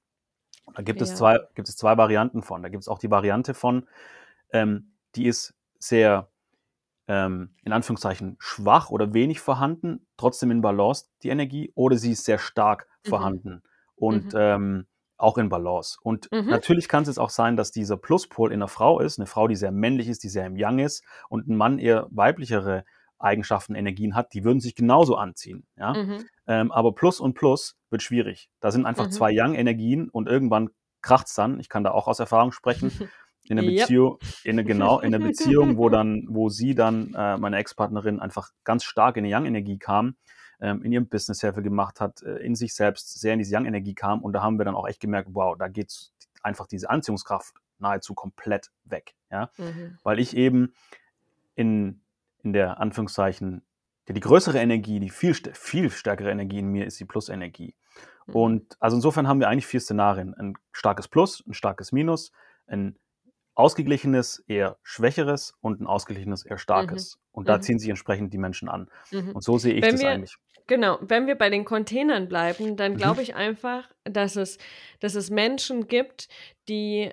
Da 0.76 0.82
gibt, 0.82 1.02
ja. 1.02 1.06
es 1.06 1.16
zwei, 1.16 1.40
gibt 1.56 1.68
es 1.68 1.76
zwei 1.76 1.98
Varianten 1.98 2.42
von. 2.42 2.64
Da 2.64 2.70
gibt 2.70 2.82
es 2.82 2.88
auch 2.88 3.00
die 3.00 3.12
Variante 3.12 3.54
von, 3.54 3.88
ähm, 4.52 4.94
die 5.16 5.26
ist 5.26 5.54
sehr 5.78 6.30
ähm, 7.08 7.50
in 7.64 7.74
Anführungszeichen 7.74 8.38
schwach 8.40 8.90
oder 8.90 9.14
wenig 9.14 9.42
vorhanden, 9.42 10.06
trotzdem 10.18 10.52
in 10.52 10.62
Balance 10.62 11.08
die 11.22 11.30
Energie, 11.30 11.72
oder 11.76 11.98
sie 11.98 12.14
ist 12.14 12.24
sehr 12.24 12.40
stark 12.40 12.88
mhm. 13.04 13.10
vorhanden. 13.10 13.64
Und 13.96 14.34
mhm. 14.34 14.40
ähm, 14.40 14.88
auch 15.18 15.38
in 15.38 15.50
Balance. 15.50 15.98
Und 16.02 16.32
mhm. 16.32 16.50
natürlich 16.50 16.88
kann 16.88 17.04
es 17.04 17.08
jetzt 17.08 17.20
auch 17.20 17.30
sein, 17.30 17.56
dass 17.56 17.72
dieser 17.72 17.98
Pluspol 17.98 18.52
in 18.52 18.60
einer 18.60 18.68
Frau 18.68 19.00
ist, 19.00 19.20
eine 19.20 19.26
Frau, 19.26 19.48
die 19.48 19.56
sehr 19.56 19.72
männlich 19.72 20.08
ist, 20.08 20.24
die 20.24 20.30
sehr 20.30 20.46
im 20.46 20.56
Yang 20.56 20.80
ist 20.80 21.04
und 21.30 21.48
ein 21.48 21.56
Mann 21.56 21.80
eher 21.80 22.08
weiblichere 22.12 22.84
Eigenschaften, 23.20 23.76
Energien 23.76 24.16
hat, 24.16 24.34
die 24.34 24.44
würden 24.44 24.60
sich 24.60 24.76
genauso 24.76 25.16
anziehen. 25.16 25.66
Ja? 25.78 25.94
Mhm. 25.94 26.26
Ähm, 26.46 26.72
aber 26.72 26.94
Plus 26.94 27.20
und 27.20 27.36
Plus 27.36 27.78
wird 27.90 28.04
schwierig. 28.04 28.50
Da 28.60 28.72
sind 28.72 28.86
einfach 28.86 29.06
mhm. 29.06 29.12
zwei 29.12 29.32
Yang-Energien 29.32 30.10
und 30.10 30.28
irgendwann 30.28 30.70
kracht 31.02 31.28
es 31.28 31.34
dann. 31.34 31.60
Ich 31.60 31.70
kann 31.70 31.84
da 31.84 31.92
auch 31.92 32.08
aus 32.08 32.20
Erfahrung 32.20 32.52
sprechen. 32.52 32.92
In 33.46 33.58
einer 33.58 33.68
Beziehung, 33.72 34.18
in 34.44 34.52
eine, 34.52 34.66
genau, 34.66 35.00
in 35.00 35.16
einer 35.16 35.24
Beziehung, 35.26 35.78
wo 35.78 35.90
dann, 35.90 36.26
wo 36.30 36.50
sie 36.50 36.76
dann, 36.76 37.14
äh, 37.14 37.38
meine 37.38 37.58
Ex-Partnerin, 37.58 38.20
einfach 38.20 38.50
ganz 38.66 38.84
stark 38.84 39.16
in 39.16 39.24
eine 39.24 39.30
Yang-Energie 39.30 39.78
kam 39.78 40.16
ähm, 40.60 40.84
in 40.84 40.92
ihrem 40.92 41.08
Business 41.08 41.40
sehr 41.40 41.54
viel 41.54 41.64
gemacht 41.64 42.00
hat, 42.00 42.22
äh, 42.24 42.38
in 42.38 42.56
sich 42.56 42.74
selbst 42.74 43.20
sehr 43.20 43.34
in 43.34 43.40
diese 43.40 43.56
Young-Energie 43.56 43.96
kam. 43.96 44.22
Und 44.22 44.34
da 44.34 44.42
haben 44.42 44.58
wir 44.58 44.66
dann 44.66 44.76
auch 44.76 44.88
echt 44.88 45.00
gemerkt, 45.00 45.30
wow, 45.34 45.58
da 45.58 45.68
geht 45.68 46.12
einfach 46.42 46.68
diese 46.68 46.90
Anziehungskraft 46.90 47.56
nahezu 47.80 48.14
komplett 48.14 48.72
weg. 48.86 49.14
Ja? 49.32 49.50
Mhm. 49.58 49.98
Weil 50.04 50.20
ich 50.20 50.36
eben 50.36 50.74
in, 51.56 52.02
in 52.44 52.54
der 52.54 52.80
Anführungszeichen, 52.80 53.64
die, 54.08 54.14
die 54.14 54.20
größere 54.20 54.60
Energie, 54.60 55.00
die 55.00 55.10
viel, 55.10 55.34
viel 55.34 55.90
stärkere 55.90 56.32
Energie 56.32 56.60
in 56.60 56.68
mir 56.68 56.86
ist 56.86 57.00
die 57.00 57.06
Plus-Energie. 57.06 57.76
Mhm. 58.28 58.36
Und 58.36 58.78
also 58.80 58.98
insofern 58.98 59.28
haben 59.28 59.40
wir 59.40 59.50
eigentlich 59.50 59.68
vier 59.68 59.82
Szenarien. 59.82 60.34
Ein 60.34 60.56
starkes 60.72 61.08
Plus, 61.08 61.44
ein 61.48 61.54
starkes 61.54 61.92
Minus, 61.92 62.32
ein 62.68 62.98
ausgeglichenes, 63.56 64.44
eher 64.48 64.78
schwächeres 64.84 65.54
und 65.62 65.82
ein 65.82 65.88
ausgeglichenes, 65.88 66.46
eher 66.46 66.56
Mhm. 66.56 66.60
starkes. 66.60 67.20
Und 67.32 67.50
da 67.50 67.58
Mhm. 67.58 67.62
ziehen 67.62 67.80
sich 67.80 67.90
entsprechend 67.90 68.34
die 68.34 68.38
Menschen 68.38 68.70
an. 68.70 68.90
Mhm. 69.12 69.32
Und 69.34 69.44
so 69.44 69.58
sehe 69.58 69.74
ich 69.74 69.82
Wenn 69.82 69.92
das 69.92 70.02
wir 70.02 70.12
eigentlich. 70.12 70.38
genau, 70.68 70.98
wenn 71.02 71.28
wir 71.28 71.36
bei 71.36 71.50
den 71.50 71.66
Containern 71.66 72.28
bleiben, 72.28 72.78
dann 72.78 72.94
Mhm. 72.94 72.98
glaube 72.98 73.22
ich 73.22 73.36
einfach, 73.36 73.90
dass 74.06 74.36
es 74.36 74.58
dass 75.00 75.16
es 75.16 75.30
Menschen 75.30 75.88
gibt, 75.88 76.30
die, 76.70 77.12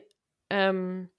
ähm 0.51 1.11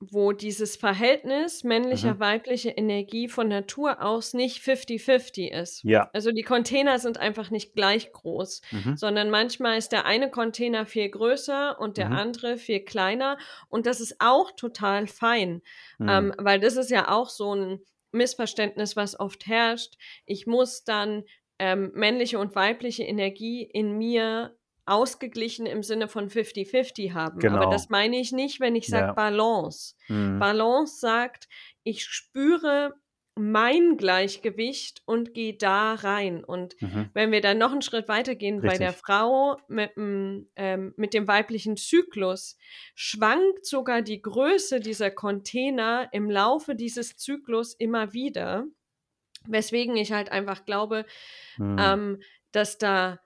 wo 0.00 0.32
dieses 0.32 0.76
Verhältnis 0.76 1.64
Mhm. 1.92 2.18
männlicher-weibliche 2.18 2.70
Energie 2.70 3.28
von 3.28 3.48
Natur 3.48 4.02
aus 4.02 4.34
nicht 4.34 4.60
50-50 4.62 5.50
ist. 5.52 5.84
Ja. 5.84 6.12
Also, 6.12 6.30
die 6.32 6.42
Container 6.42 6.98
sind 6.98 7.18
einfach 7.18 7.50
nicht 7.50 7.74
gleich 7.74 8.12
groß, 8.12 8.62
Mhm. 8.72 8.96
sondern 8.96 9.30
manchmal 9.30 9.78
ist 9.78 9.92
der 9.92 10.06
eine 10.06 10.30
Container 10.30 10.86
viel 10.86 11.08
größer 11.10 11.78
und 11.80 11.96
der 11.98 12.12
Mhm. 12.12 12.18
andere 12.18 12.56
viel 12.58 12.80
kleiner 12.84 13.38
und 13.68 13.86
das 13.86 14.00
ist 14.00 14.16
auch 14.20 14.52
total 14.52 15.06
fein, 15.06 15.62
Mhm. 15.98 16.28
ähm, 16.28 16.34
weil 16.38 16.60
das 16.60 16.76
ist 16.76 16.90
ja 16.90 17.10
auch 17.10 17.28
so 17.30 17.52
'n 17.54 17.80
Missverständnis, 18.12 18.96
was 18.96 19.18
oft 19.20 19.46
herrscht. 19.46 19.94
Ich 20.26 20.46
muss 20.46 20.84
dann, 20.84 21.24
ähm, 21.58 21.90
männliche 21.94 22.38
und 22.38 22.54
weibliche 22.54 23.02
Energie 23.04 23.62
in 23.64 23.98
mir 23.98 24.56
ausgeglichen 24.88 25.66
im 25.66 25.82
Sinne 25.82 26.08
von 26.08 26.30
50-50 26.30 27.12
haben. 27.14 27.46
Aber 27.48 27.66
Genau. 27.66 27.68
das 27.68 27.88
meine 27.90 28.18
ich 28.20 28.32
nicht, 28.32 28.60
wenn 28.60 28.76
ich 28.76 28.88
sage 28.90 29.08
Ja. 29.08 29.14
Balance. 29.14 29.94
Mhm. 30.08 30.38
Balance 30.38 30.98
sagt, 31.00 31.48
ich 31.84 32.04
spüre 32.04 32.94
mein 33.36 33.96
Gleichgewicht 33.96 35.02
und 35.06 35.34
gehe 35.34 35.54
da 35.56 35.94
rein. 35.94 36.44
Und 36.44 36.76
Mhm. 36.80 37.10
wenn 37.14 37.32
wir 37.32 37.40
dann 37.40 37.58
noch 37.58 37.72
'n 37.72 37.82
Schritt 37.82 38.08
weitergehen 38.08 38.64
bei 38.64 38.78
der 38.78 38.92
Richtig. 38.92 38.94
Frau 38.94 39.56
mit'm 39.68 40.46
ähm, 40.56 40.94
mit 40.96 41.14
dem 41.14 41.28
weiblichen 41.28 41.76
Zyklus, 41.76 42.56
schwankt 42.96 43.64
sogar 43.66 44.02
die 44.02 44.22
Größe 44.22 44.80
dieser 44.80 45.10
Container 45.12 46.08
im 46.12 46.30
Laufe 46.30 46.74
dieses 46.74 47.16
Zyklus 47.16 47.74
immer 47.74 48.12
wieder, 48.12 48.66
weswegen 49.48 49.96
ich 49.96 50.12
halt 50.12 50.32
einfach 50.32 50.64
glaube, 50.66 51.06
Mhm. 51.58 51.98
ähm, 51.98 52.20
dass 52.52 52.78
da, 52.78 53.20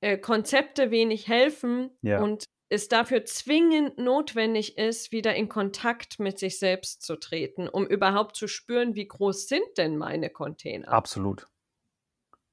äh, 0.00 0.18
Konzepte 0.18 0.90
wenig 0.90 1.28
helfen 1.28 1.90
Ja. 2.02 2.30
und 2.30 2.44
es 2.68 2.88
dafür 2.88 3.24
zwingend 3.24 3.98
notwendig 3.98 4.78
ist, 4.78 5.12
wieder 5.12 5.34
in 5.34 5.48
Kontakt 5.48 6.20
mit 6.20 6.38
sich 6.38 6.58
selbst 6.58 7.02
zu 7.02 7.16
treten, 7.16 7.68
um 7.68 7.86
überhaupt 7.86 8.36
zu 8.36 8.46
spüren, 8.48 8.94
wie 8.94 9.08
groß 9.08 9.48
sind 9.48 9.64
denn 9.76 9.96
meine 9.98 10.30
Container? 10.30 10.98
Absolut. 10.98 11.48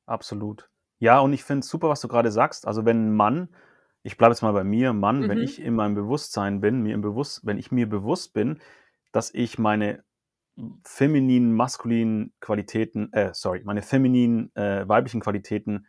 Absolut. 0.08 0.70
Ja, 1.00 1.20
und 1.20 1.34
ich 1.34 1.44
finde 1.44 1.60
es 1.62 1.70
super, 1.70 1.90
was 1.90 2.02
du 2.02 2.08
grade 2.08 2.32
sagst. 2.32 2.66
Also, 2.66 2.86
wenn 2.86 3.08
'n 3.10 3.16
Mann 3.16 3.50
ich 4.04 4.16
bleibe 4.18 4.32
jetzt 4.32 4.42
mal 4.42 4.54
bei 4.54 4.64
mir, 4.64 4.94
Mann, 4.94 5.28
wenn 5.28 5.38
Mhm. 5.38 5.42
ich 5.42 5.60
in 5.62 5.76
meinem 5.76 5.94
Bewusstsein 5.96 6.62
bin, 6.62 6.82
mir 6.82 6.94
im 6.94 7.02
Bewusst 7.02 7.46
wenn 7.46 7.58
ich 7.58 7.72
mir 7.74 7.90
bewusst 7.90 8.34
bin, 8.34 8.62
dass 9.12 9.34
ich 9.34 9.60
meine 9.60 10.04
femininen, 10.86 11.54
maskulinen 11.54 12.34
Qualitäten 12.42 13.12
äh, 13.14 13.34
sorry, 13.34 13.64
meine 13.66 13.82
femininen, 13.82 14.56
äh, 14.56 14.88
weiblichen 14.88 15.22
Qualitäten 15.22 15.88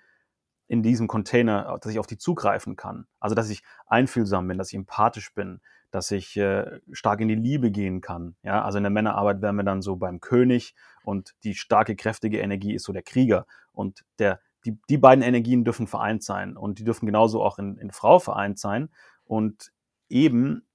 in 0.69 0.83
diesem 0.83 1.09
Container 1.09 1.79
dass 1.81 1.91
ich 1.91 1.99
auf 1.99 2.07
die 2.07 2.19
zugreifen 2.19 2.77
kann. 2.77 3.07
Also, 3.21 3.35
dass 3.35 3.51
ich 3.51 3.63
einfühlsam 3.87 4.47
bin, 4.47 4.59
dass 4.59 4.69
ich 4.69 4.77
empathisch 4.77 5.35
bin, 5.35 5.61
dass 5.91 6.11
ich, 6.11 6.37
äh, 6.37 6.81
stark 6.93 7.21
in 7.21 7.29
die 7.29 7.35
Liebe 7.35 7.71
gehen 7.71 8.01
kann, 8.03 8.37
ja? 8.43 8.63
Also, 8.63 8.79
in 8.79 8.85
der 8.85 8.91
Männerarbeit 8.91 9.41
wären 9.43 9.57
wir 9.57 9.65
dann 9.65 9.83
so 9.83 9.97
beim 9.97 10.21
König 10.21 10.75
und 11.03 11.35
die 11.45 11.55
starke, 11.55 11.97
kräftige 11.97 12.39
Energie 12.39 12.75
ist 12.75 12.85
so 12.85 12.93
der 12.93 13.03
Krieger. 13.03 13.47
Und 13.73 14.05
der 14.19 14.41
die 14.65 14.79
die 14.91 14.99
beiden 14.99 15.23
Energien 15.23 15.65
dürfen 15.65 15.87
vereint 15.87 16.23
sein 16.23 16.57
und 16.57 16.79
die 16.79 16.85
dürfen 16.85 17.07
genauso 17.07 17.43
auch 17.43 17.59
in 17.59 17.79
in 17.79 17.91
Frau 17.91 18.19
vereint 18.19 18.59
sein. 18.59 18.91
Und 19.25 19.73
eben 20.09 20.67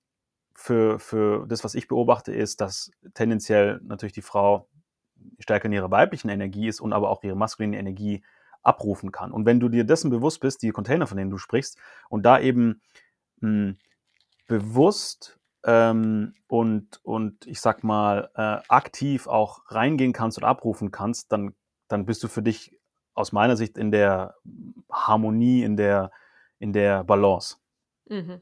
für 0.55 0.99
für 0.99 1.45
das, 1.47 1.63
was 1.63 1.75
ich 1.75 1.87
beobachte, 1.87 2.33
ist, 2.33 2.61
dass 2.61 2.91
tendenziell 3.13 3.79
natürlich 3.83 4.13
die 4.13 4.21
Frau 4.21 4.67
stärker 5.39 5.65
in 5.65 5.73
ihrer 5.73 5.91
weiblichen 5.91 6.29
Energie 6.29 6.67
ist 6.67 6.81
und 6.81 6.93
aber 6.93 7.09
auch 7.09 7.23
ihre 7.23 7.35
maskuline 7.35 7.77
Energie 7.77 8.23
abrufen 8.63 9.11
kann. 9.11 9.31
Und 9.31 9.45
wenn 9.45 9.59
du 9.59 9.69
dir 9.69 9.83
dessen 9.83 10.09
bewusst 10.09 10.39
bist, 10.39 10.61
die 10.61 10.71
Container, 10.71 11.07
von 11.07 11.17
denen 11.17 11.31
du 11.31 11.37
sprichst, 11.37 11.77
und 12.09 12.23
da 12.23 12.39
eben, 12.39 12.81
hm, 13.41 13.77
bewusst, 14.47 15.39
ähm, 15.65 16.33
und 16.47 16.99
und 17.03 17.45
ich 17.47 17.61
sage 17.61 17.85
mal, 17.85 18.29
äh, 18.35 18.59
aktiv 18.67 19.27
auch 19.27 19.61
reingehen 19.67 20.13
kannst 20.13 20.37
und 20.37 20.43
abrufen 20.43 20.91
kannst, 20.91 21.31
dann 21.31 21.55
dann 21.87 22.05
bist 22.05 22.23
du 22.23 22.27
für 22.27 22.41
dich 22.41 22.77
aus 23.13 23.31
meiner 23.31 23.55
Sicht 23.55 23.77
in 23.77 23.91
der 23.91 24.35
Harmonie, 24.91 25.63
in 25.63 25.77
der 25.77 26.11
in 26.59 26.73
der 26.73 27.03
Balance. 27.03 27.57
Mhm. 28.09 28.41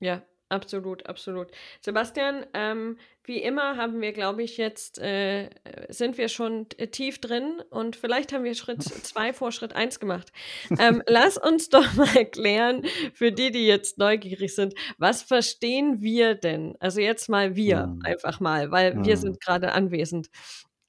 Ja, 0.00 0.22
absolut, 0.50 1.06
absolut. 1.08 1.48
Sebastian, 1.80 2.44
ähm, 2.54 2.98
wie 3.24 3.38
immer 3.42 3.76
haben 3.76 4.00
wir, 4.00 4.12
glaube 4.12 4.42
ich, 4.42 4.56
jetzt 4.56 4.98
äh, 4.98 5.50
sind 5.88 6.18
wir 6.18 6.28
schon 6.28 6.68
t 6.68 6.86
tief 6.88 7.20
drin 7.20 7.62
und 7.70 7.96
vielleicht 7.96 8.32
haben 8.32 8.44
wir 8.44 8.54
Schritt 8.54 8.82
2 9.02 9.32
vor 9.32 9.52
Schritt 9.52 9.74
1 9.74 10.00
gemacht. 10.00 10.32
Ähm, 10.78 11.02
lass 11.06 11.38
uns 11.38 11.68
doch 11.70 11.92
mal 11.94 12.24
klären, 12.26 12.82
für 13.14 13.32
die, 13.32 13.50
die 13.52 13.66
jetzt 13.66 13.98
neugierig 13.98 14.54
sind, 14.54 14.74
was 14.98 15.22
verstehen 15.22 16.02
wir 16.02 16.34
denn? 16.34 16.76
Also, 16.80 17.00
jetzt 17.00 17.28
mal 17.28 17.56
wir 17.56 17.88
Mhm. 17.88 18.00
einfach 18.00 18.40
mal, 18.40 18.70
weil 18.70 18.98
wir 19.02 19.16
Mhm. 19.16 19.16
sind 19.16 19.40
grade 19.40 19.72
anwesend. 19.72 20.28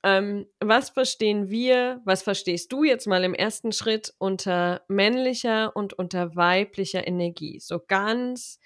Ähm, 0.03 0.47
was 0.59 0.89
verstehen 0.89 1.49
wir 1.51 2.01
was 2.05 2.23
verstehst 2.23 2.71
du 2.71 2.83
jetzt 2.83 3.05
mal 3.07 3.23
im 3.23 3.35
ersten 3.35 3.71
Schritt 3.71 4.13
unter 4.17 4.81
männlicher 4.87 5.75
und 5.75 5.93
unter 5.93 6.35
weiblicher 6.35 7.05
Energie? 7.07 7.59
So 7.59 7.79
ganz 7.87 8.59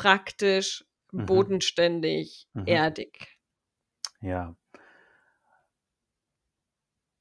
praktisch, 0.00 0.84
Mhm. 1.16 1.50
bodenständig, 1.52 2.46
Mhm. 2.54 2.80
erdig. 2.80 3.36
Ja. 4.22 4.54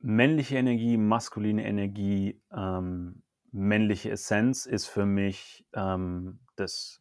Männliche 0.01 0.55
Energie, 0.57 0.95
maskuline 0.95 1.65
Energie, 1.65 2.41
ähm, 2.55 3.24
männliche 3.51 4.12
Essenz 4.12 4.65
ist 4.65 4.86
für 4.88 5.05
mich, 5.05 5.65
ähm, 5.74 6.39
das 6.55 7.00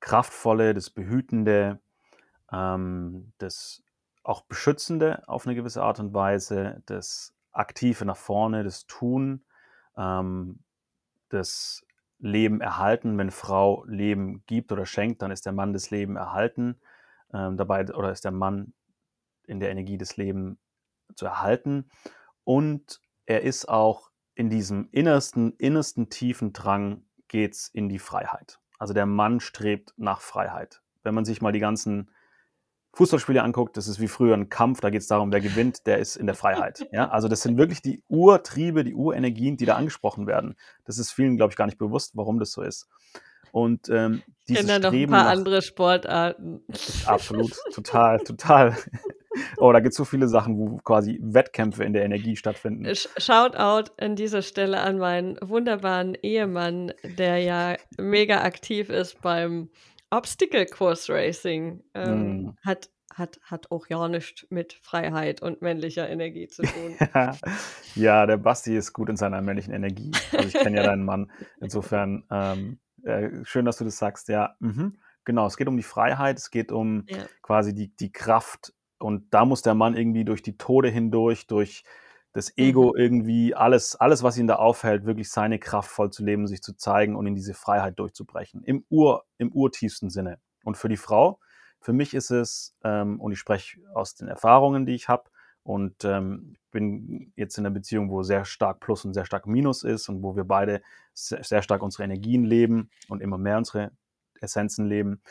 Kraftvolle, 0.00 0.74
das 0.74 0.90
Behütende, 0.90 1.80
ähm, 2.52 3.32
das 3.38 3.84
auch 4.24 4.42
Beschützende 4.42 5.28
auf 5.28 5.46
'ne 5.46 5.54
gewisse 5.56 5.82
Art 5.82 6.00
und 6.00 6.14
Weise, 6.14 6.82
das 6.86 7.34
Aktive 7.52 8.04
nach 8.06 8.16
vorne, 8.18 8.64
das 8.64 8.86
Tun, 8.86 9.44
ähm, 9.98 10.60
das 11.30 11.84
Leben 12.18 12.60
erhalten. 12.60 13.18
Wenn 13.18 13.30
Frau 13.30 13.84
Leben 13.86 14.42
gibt 14.46 14.72
oder 14.72 14.86
schenkt, 14.86 15.22
dann 15.22 15.30
ist 15.30 15.46
der 15.46 15.52
Mann 15.52 15.72
das 15.72 15.90
Leben 15.90 16.16
erhalten, 16.16 16.80
ähm, 17.32 17.56
dabei 17.56 17.86
oder 17.94 18.12
ist 18.12 18.24
der 18.24 18.32
Mann 18.32 18.72
in 19.46 19.60
der 19.60 19.70
Energie, 19.70 19.98
das 19.98 20.16
Leben 20.16 20.58
zu 21.14 21.26
erhalten. 21.26 21.90
Und 22.44 23.00
er 23.26 23.42
ist 23.42 23.68
auch 23.68 24.10
in 24.34 24.50
diesem 24.50 24.88
innersten 24.92 25.52
innersten 25.56 26.08
tiefen 26.10 26.52
Drang 26.52 27.04
geht's 27.28 27.68
in 27.68 27.88
die 27.88 27.98
Freiheit. 27.98 28.60
Also, 28.78 28.92
der 28.92 29.06
Mann 29.06 29.40
strebt 29.40 29.94
nach 29.96 30.20
Freiheit. 30.20 30.82
Wenn 31.02 31.14
man 31.14 31.24
sich 31.24 31.40
mal 31.40 31.52
die 31.52 31.60
ganzen 31.60 32.10
Fußballspiele 32.96 33.42
anguckt, 33.42 33.76
das 33.76 33.88
ist 33.88 34.00
wie 34.00 34.08
früher 34.08 34.34
'n 34.34 34.48
Kampf, 34.48 34.80
da 34.80 34.88
geht's 34.88 35.06
darum, 35.06 35.30
wer 35.30 35.40
gewinnt, 35.42 35.86
der 35.86 35.98
ist 35.98 36.16
in 36.16 36.24
der 36.26 36.34
Freiheit, 36.34 36.86
ja? 36.92 37.08
Also, 37.10 37.28
das 37.28 37.42
sind 37.42 37.58
wirklich 37.58 37.82
die 37.82 38.02
Urtriebe, 38.08 38.84
die 38.84 38.94
Urenergien, 38.94 39.58
die 39.58 39.66
da 39.66 39.76
angesprochen 39.76 40.26
werden. 40.26 40.56
Das 40.86 40.96
ist 40.98 41.12
vielen, 41.12 41.36
glaube 41.36 41.52
ich, 41.52 41.56
gar 41.56 41.66
nicht 41.66 41.78
bewusst, 41.78 42.12
warum 42.16 42.38
das 42.38 42.52
so 42.52 42.62
ist. 42.62 42.88
Und, 43.52 43.88
ähm, 43.90 44.22
Ich 44.46 44.56
dieses 44.56 44.66
kenne 44.66 44.80
da 44.80 44.88
noch 44.88 44.92
'n 44.92 44.96
Streben 44.96 45.12
paar 45.12 45.24
nach 45.24 45.30
andere 45.30 45.60
Sportarten. 45.62 46.60
Absolut, 47.06 47.52
total, 47.74 48.18
total. 48.20 48.74
Oh, 49.58 49.70
da 49.70 49.80
gibt's 49.80 49.98
so 49.98 50.06
viele 50.06 50.28
Sachen, 50.28 50.56
wo 50.56 50.78
quasi 50.78 51.18
Wettkämpfe 51.22 51.84
in 51.84 51.92
der 51.92 52.06
Energie 52.06 52.36
stattfinden. 52.36 52.86
Sh 52.94 53.06
Shoutout 53.18 53.90
an 53.98 54.16
dieser 54.16 54.40
Stelle 54.40 54.80
an 54.80 54.96
meinen 54.96 55.36
wunderbaren 55.42 56.14
Ehemann, 56.22 56.94
der 57.04 57.36
ja 57.40 57.76
mega 57.98 58.40
aktiv 58.40 58.88
ist 58.88 59.20
beim 59.20 59.68
Obstacle 60.10 60.66
Course 60.66 61.12
Racing. 61.12 61.82
Ähm, 61.94 62.42
Mhm. 62.42 62.56
hat 62.64 62.90
hat 63.14 63.38
hat 63.42 63.70
auch 63.70 63.86
gar 63.88 64.08
nichts 64.08 64.46
mit 64.50 64.74
Freiheit 64.82 65.40
und 65.40 65.62
männlicher 65.62 66.08
Energie 66.08 66.48
zu 66.48 66.62
tun. 66.62 66.96
Ja. 67.14 67.36
Ja, 67.94 68.26
der 68.26 68.36
Basti 68.36 68.76
ist 68.76 68.92
gut 68.92 69.08
in 69.08 69.16
seiner 69.16 69.40
männlichen 69.40 69.72
Energie. 69.72 70.12
Also, 70.32 70.48
ich 70.48 70.52
kenne 70.52 70.76
ja 70.76 70.82
deinen 70.82 71.04
Mann. 71.06 71.30
Insofern, 71.62 72.24
ähm, 72.30 72.78
äh, 73.04 73.30
schön, 73.44 73.64
dass 73.64 73.78
du 73.78 73.84
das 73.84 73.96
sagst. 73.96 74.28
Ja, 74.28 74.56
mhm. 74.60 74.98
Genau, 75.24 75.46
es 75.46 75.56
geht 75.56 75.66
um 75.66 75.78
die 75.78 75.82
Freiheit, 75.82 76.36
es 76.36 76.50
geht 76.50 76.72
um 76.72 77.04
Ja. 77.08 77.24
quasi 77.40 77.72
die 77.74 77.88
die 77.96 78.12
Kraft 78.12 78.74
und 78.98 79.32
da 79.32 79.44
muss 79.46 79.62
der 79.62 79.74
Mann 79.74 79.96
irgendwie 79.96 80.24
durch 80.26 80.42
die 80.42 80.58
Tode 80.58 80.88
hindurch, 80.90 81.46
durch 81.46 81.84
das 82.36 82.56
Ego 82.58 82.94
Mhm. 82.94 83.00
irgendwie 83.00 83.54
alles 83.54 83.96
alles, 83.96 84.22
was 84.22 84.38
ihn 84.38 84.46
da 84.48 84.56
aufhält, 84.56 85.06
wirklich 85.06 85.30
seine 85.30 85.58
Kraft 85.58 85.90
voll 85.90 86.10
zu 86.10 86.24
leben, 86.24 86.46
sich 86.46 86.62
zu 86.62 86.74
zeigen 86.76 87.16
und 87.16 87.26
in 87.26 87.34
diese 87.34 87.54
Freiheit 87.54 87.98
durchzubrechen, 87.98 88.62
im 88.64 88.84
Ur 88.90 89.24
im 89.38 89.52
urtiefsten 89.52 90.10
Sinne. 90.10 90.38
Und 90.64 90.76
für 90.78 90.88
die 90.90 90.96
Frau 90.98 91.40
für 91.80 91.92
mich 91.92 92.14
ist 92.14 92.30
es, 92.30 92.76
ähm 92.84 93.20
und 93.20 93.32
ich 93.32 93.38
spreche 93.38 93.80
aus 93.94 94.14
den 94.14 94.28
Erfahrungen, 94.28 94.86
die 94.86 94.94
ich 94.94 95.08
habe 95.08 95.30
und, 95.62 96.04
ähm, 96.04 96.56
bin 96.70 97.32
jetzt 97.36 97.58
in 97.58 97.64
'ner 97.64 97.70
Beziehung, 97.70 98.10
wo 98.10 98.22
sehr 98.22 98.44
stark 98.44 98.80
Plus 98.80 99.04
und 99.04 99.14
sehr 99.14 99.24
stark 99.26 99.46
Minus 99.46 99.82
ist 99.84 100.08
und 100.08 100.22
wo 100.22 100.36
wir 100.36 100.44
beide 100.44 100.82
se 101.14 101.38
sehr 101.42 101.62
stark 101.62 101.82
unsere 101.82 102.04
Energien 102.04 102.44
leben 102.44 102.90
und 103.08 103.22
immer 103.22 103.38
mehr 103.38 103.58
unsere 103.58 103.92
Essenzen 104.40 104.86
leben. 104.86 105.22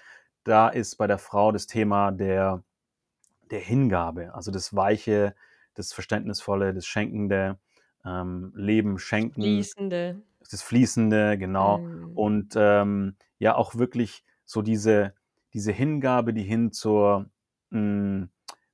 da 0.45 0.69
ist 0.69 0.97
bei 0.97 1.07
der 1.07 1.17
Frau 1.19 1.51
das 1.51 1.67
Thema 1.67 2.11
der, 2.11 2.63
der 3.51 3.59
Hingabe, 3.59 4.33
also 4.33 4.51
das 4.51 4.75
Weiche, 4.75 5.35
das 5.75 5.93
Verständnisvolle, 5.93 6.73
das 6.73 6.85
Schenkende, 6.85 7.59
ähm, 8.05 8.51
Leben 8.55 8.99
schenken. 8.99 9.41
Fließende. 9.41 10.21
Das 10.49 10.61
Fließende, 10.61 11.37
genau. 11.37 11.79
Mhm. 11.79 12.17
Und 12.17 12.53
ähm, 12.55 13.15
ja, 13.39 13.55
auch 13.55 13.75
wirklich 13.75 14.23
so 14.45 14.61
diese, 14.61 15.13
diese 15.53 15.71
Hingabe, 15.71 16.33
die 16.33 16.43
hin 16.43 16.71
zur 16.71 17.29
mh, 17.71 18.27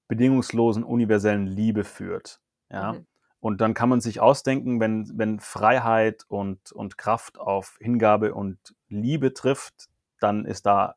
bedingungslosen, 0.07 0.83
universellen 0.83 1.47
Liebe 1.47 1.83
führt. 1.83 2.41
Ja. 2.69 2.93
Mhm. 2.93 3.05
Und 3.39 3.59
dann 3.61 3.73
kann 3.73 3.89
man 3.89 4.01
sich 4.01 4.19
ausdenken, 4.19 4.79
wenn, 4.79 5.17
wenn 5.17 5.39
Freiheit 5.39 6.25
und, 6.27 6.71
und 6.71 6.97
Kraft 6.97 7.39
auf 7.39 7.77
Hingabe 7.79 8.35
und 8.35 8.59
Liebe 8.87 9.33
trifft, 9.33 9.89
dann 10.19 10.45
ist 10.45 10.67
da 10.67 10.95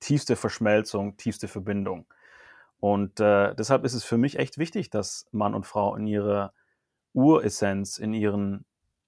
tiefste 0.00 0.34
Verschmelzung, 0.34 1.16
tiefste 1.16 1.46
Verbindung. 1.46 2.06
Und 2.80 3.20
äh, 3.20 3.54
deshalb 3.54 3.84
ist 3.84 3.94
es 3.94 4.04
für 4.04 4.18
mich 4.18 4.38
echt 4.38 4.58
wichtig, 4.58 4.90
dass 4.90 5.26
Mann 5.32 5.54
und 5.54 5.66
Frau 5.66 5.94
in 5.96 6.06
ihrer 6.06 6.54
Uressenz, 7.12 7.98
in 7.98 8.14
ihren 8.14 8.64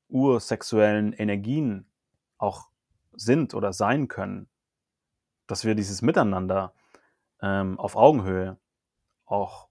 ursexuellen 0.08 1.12
Energien 1.14 1.86
auch 2.38 2.70
sind 3.14 3.54
oder 3.54 3.72
sein 3.72 4.08
können. 4.08 4.48
Dass 5.46 5.64
wir 5.64 5.74
dieses 5.76 6.02
Miteinander 6.02 6.74
ähm, 7.42 7.78
auf 7.78 7.96
Augenhöhe 7.96 8.58
auch 9.26 9.68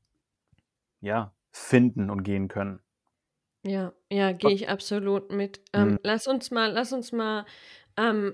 ja, 1.01 1.33
finden 1.51 2.09
und 2.09 2.23
gehen 2.23 2.47
können. 2.47 2.81
Ja, 3.63 3.93
ja, 4.11 4.31
gehe 4.31 4.53
ich 4.53 4.69
absolut 4.69 5.31
mit. 5.31 5.61
Ähm, 5.73 5.91
Mhm. 5.91 5.97
lass 6.03 6.27
uns 6.27 6.49
mal, 6.51 6.71
lass 6.71 6.93
uns 6.93 7.11
mal 7.11 7.45
ähm, 7.97 8.33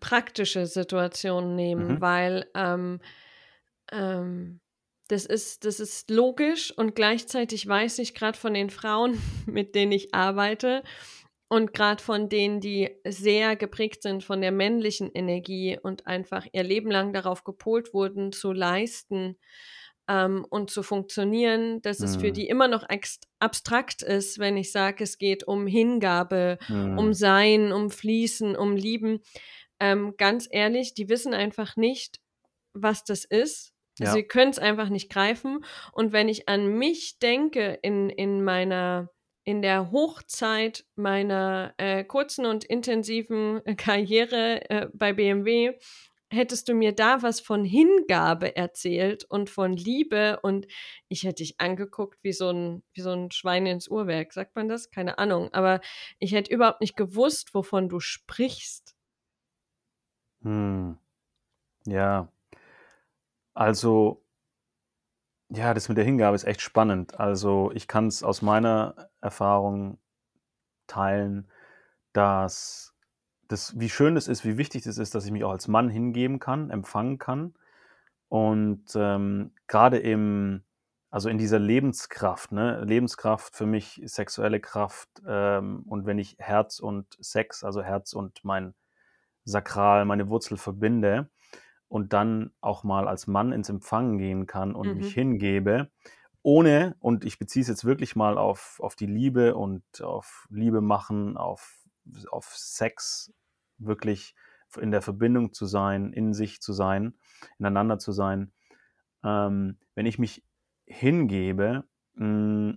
praktische 0.00 0.66
Situationen 0.66 1.56
nehmen, 1.56 1.96
Mhm. 1.96 2.02
weil 2.02 2.46
ähm, 2.54 3.00
ähm, 3.92 4.61
das 5.12 5.26
ist, 5.26 5.64
das 5.64 5.80
ist 5.80 6.10
logisch 6.10 6.72
und 6.76 6.94
gleichzeitig 6.94 7.66
weiß 7.68 7.98
ich 8.00 8.14
gerade 8.14 8.38
von 8.38 8.54
den 8.54 8.70
Frauen, 8.70 9.20
mit 9.46 9.74
denen 9.74 9.92
ich 9.92 10.14
arbeite 10.14 10.82
und 11.48 11.74
gerade 11.74 12.02
von 12.02 12.28
denen, 12.30 12.60
die 12.60 12.90
sehr 13.06 13.56
geprägt 13.56 14.02
sind 14.02 14.24
von 14.24 14.40
der 14.40 14.52
männlichen 14.52 15.10
Energie 15.12 15.78
und 15.82 16.06
einfach 16.06 16.46
ihr 16.52 16.62
Leben 16.62 16.90
lang 16.90 17.12
darauf 17.12 17.44
gepolt 17.44 17.92
wurden, 17.94 18.32
zu 18.32 18.52
leisten 18.52 19.38
ähm, 20.08 20.46
und 20.48 20.70
zu 20.70 20.82
funktionieren, 20.82 21.82
dass 21.82 22.02
es 22.02 22.16
für 22.16 22.32
Mhm. 22.32 22.32
die 22.32 22.48
immer 22.48 22.68
noch 22.68 22.84
abstrakt 23.38 24.02
ist, 24.02 24.38
wenn 24.38 24.56
ich 24.56 24.72
sage, 24.72 25.04
es 25.04 25.18
geht 25.18 25.44
um 25.46 25.66
Hingabe, 25.66 26.58
um 26.94 27.12
Mhm. 27.12 27.14
Sein, 27.14 27.72
um 27.72 27.90
Fließen, 27.90 28.56
um 28.56 28.76
Lieben. 28.76 29.20
Ähm, 29.80 30.14
ganz 30.16 30.48
ehrlich, 30.50 30.94
die 30.94 31.08
wissen 31.08 31.34
einfach 31.34 31.76
nicht, 31.76 32.20
was 32.74 33.04
das 33.04 33.24
ist. 33.24 33.71
Ja. 33.98 34.12
Sie 34.12 34.22
können 34.22 34.50
es 34.50 34.58
einfach 34.58 34.88
nicht 34.88 35.10
greifen. 35.10 35.64
Und 35.92 36.12
wenn 36.12 36.28
ich 36.28 36.48
an 36.48 36.78
mich 36.78 37.18
denke 37.18 37.78
in, 37.82 38.10
in 38.10 38.42
meiner 38.44 39.10
in 39.44 39.60
der 39.60 39.90
Hochzeit 39.90 40.84
meiner 40.94 41.74
äh, 41.76 42.04
kurzen 42.04 42.46
und 42.46 42.64
intensiven 42.64 43.60
Karriere 43.76 44.70
äh, 44.70 44.86
bei 44.92 45.12
BMW, 45.12 45.76
hättest 46.32 46.68
du 46.68 46.74
mir 46.74 46.92
da 46.92 47.22
was 47.22 47.40
von 47.40 47.64
Hingabe 47.64 48.56
erzählt 48.56 49.24
und 49.24 49.50
von 49.50 49.76
Liebe 49.76 50.40
und 50.42 50.66
ich 51.08 51.24
hätte 51.24 51.42
dich 51.42 51.60
angeguckt 51.60 52.18
wie 52.22 52.32
so 52.32 52.50
ein, 52.50 52.82
wie 52.94 53.02
so 53.02 53.10
ein 53.10 53.30
Schwein 53.30 53.66
ins 53.66 53.88
Uhrwerk. 53.88 54.32
Sagt 54.32 54.56
man 54.56 54.68
das? 54.68 54.90
Keine 54.90 55.18
Ahnung. 55.18 55.52
Aber 55.52 55.80
ich 56.18 56.32
hätte 56.32 56.52
überhaupt 56.52 56.80
nicht 56.80 56.96
gewusst, 56.96 57.54
wovon 57.54 57.88
du 57.88 58.00
sprichst. 58.00 58.96
Hm. 60.42 60.98
Ja. 61.86 62.32
Also, 63.54 64.22
ja, 65.48 65.74
das 65.74 65.88
mit 65.88 65.98
der 65.98 66.04
Hingabe 66.04 66.34
ist 66.36 66.44
echt 66.44 66.60
spannend. 66.62 67.18
Also, 67.20 67.70
ich 67.74 67.88
kann 67.88 68.06
es 68.06 68.22
aus 68.22 68.42
meiner 68.42 69.10
Erfahrung 69.20 69.98
teilen, 70.86 71.48
dass 72.12 72.94
das, 73.48 73.78
wie 73.78 73.90
schön 73.90 74.16
es 74.16 74.28
ist, 74.28 74.44
wie 74.44 74.58
wichtig 74.58 74.86
es 74.86 74.98
ist, 74.98 75.14
dass 75.14 75.26
ich 75.26 75.32
mich 75.32 75.44
auch 75.44 75.50
als 75.52 75.68
Mann 75.68 75.90
hingeben 75.90 76.38
kann, 76.38 76.70
empfangen 76.70 77.18
kann. 77.18 77.54
Und 78.28 78.84
ähm, 78.96 79.52
gerade 79.68 79.98
im, 79.98 80.64
also 81.10 81.28
in 81.28 81.38
dieser 81.38 81.58
Lebenskraft, 81.58 82.52
ne? 82.52 82.82
Lebenskraft 82.84 83.56
für 83.56 83.66
mich, 83.66 84.00
sexuelle 84.06 84.60
Kraft 84.60 85.10
ähm, 85.26 85.84
und 85.88 86.06
wenn 86.06 86.18
ich 86.18 86.36
Herz 86.38 86.80
und 86.80 87.06
Sex, 87.20 87.64
also 87.64 87.82
Herz 87.82 88.14
und 88.14 88.42
mein 88.44 88.74
Sakral, 89.44 90.06
meine 90.06 90.28
Wurzel 90.30 90.56
verbinde 90.56 91.28
und 91.92 92.14
dann 92.14 92.52
auch 92.62 92.84
mal 92.84 93.06
als 93.06 93.26
Mann 93.26 93.52
ins 93.52 93.68
Empfangen 93.68 94.16
gehen 94.18 94.46
kann 94.46 94.74
und 94.74 94.94
mich 94.94 95.08
Mhm. 95.08 95.12
hingebe, 95.12 95.90
ohne, 96.42 96.96
und 97.00 97.24
ich 97.24 97.38
beziehe 97.38 97.60
es 97.62 97.68
jetzt 97.68 97.84
wirklich 97.84 98.16
mal 98.16 98.38
auf, 98.38 98.80
auf 98.82 98.96
die 98.96 99.06
Liebe 99.06 99.54
und 99.54 99.84
auf 100.02 100.46
Liebe 100.50 100.80
machen, 100.80 101.36
auf, 101.36 101.84
auf 102.30 102.46
Sex, 102.56 103.32
wirklich 103.78 104.34
in 104.80 104.90
der 104.90 105.02
Verbindung 105.02 105.52
zu 105.52 105.66
sein, 105.66 106.12
in 106.14 106.32
sich 106.32 106.62
zu 106.62 106.72
sein, 106.72 107.18
ineinander 107.58 107.98
zu 107.98 108.10
sein. 108.12 108.52
Ähm, 109.24 109.78
wenn 109.94 110.06
ich 110.06 110.18
mich 110.18 110.44
hingebe 110.86 111.84
mh, 112.14 112.74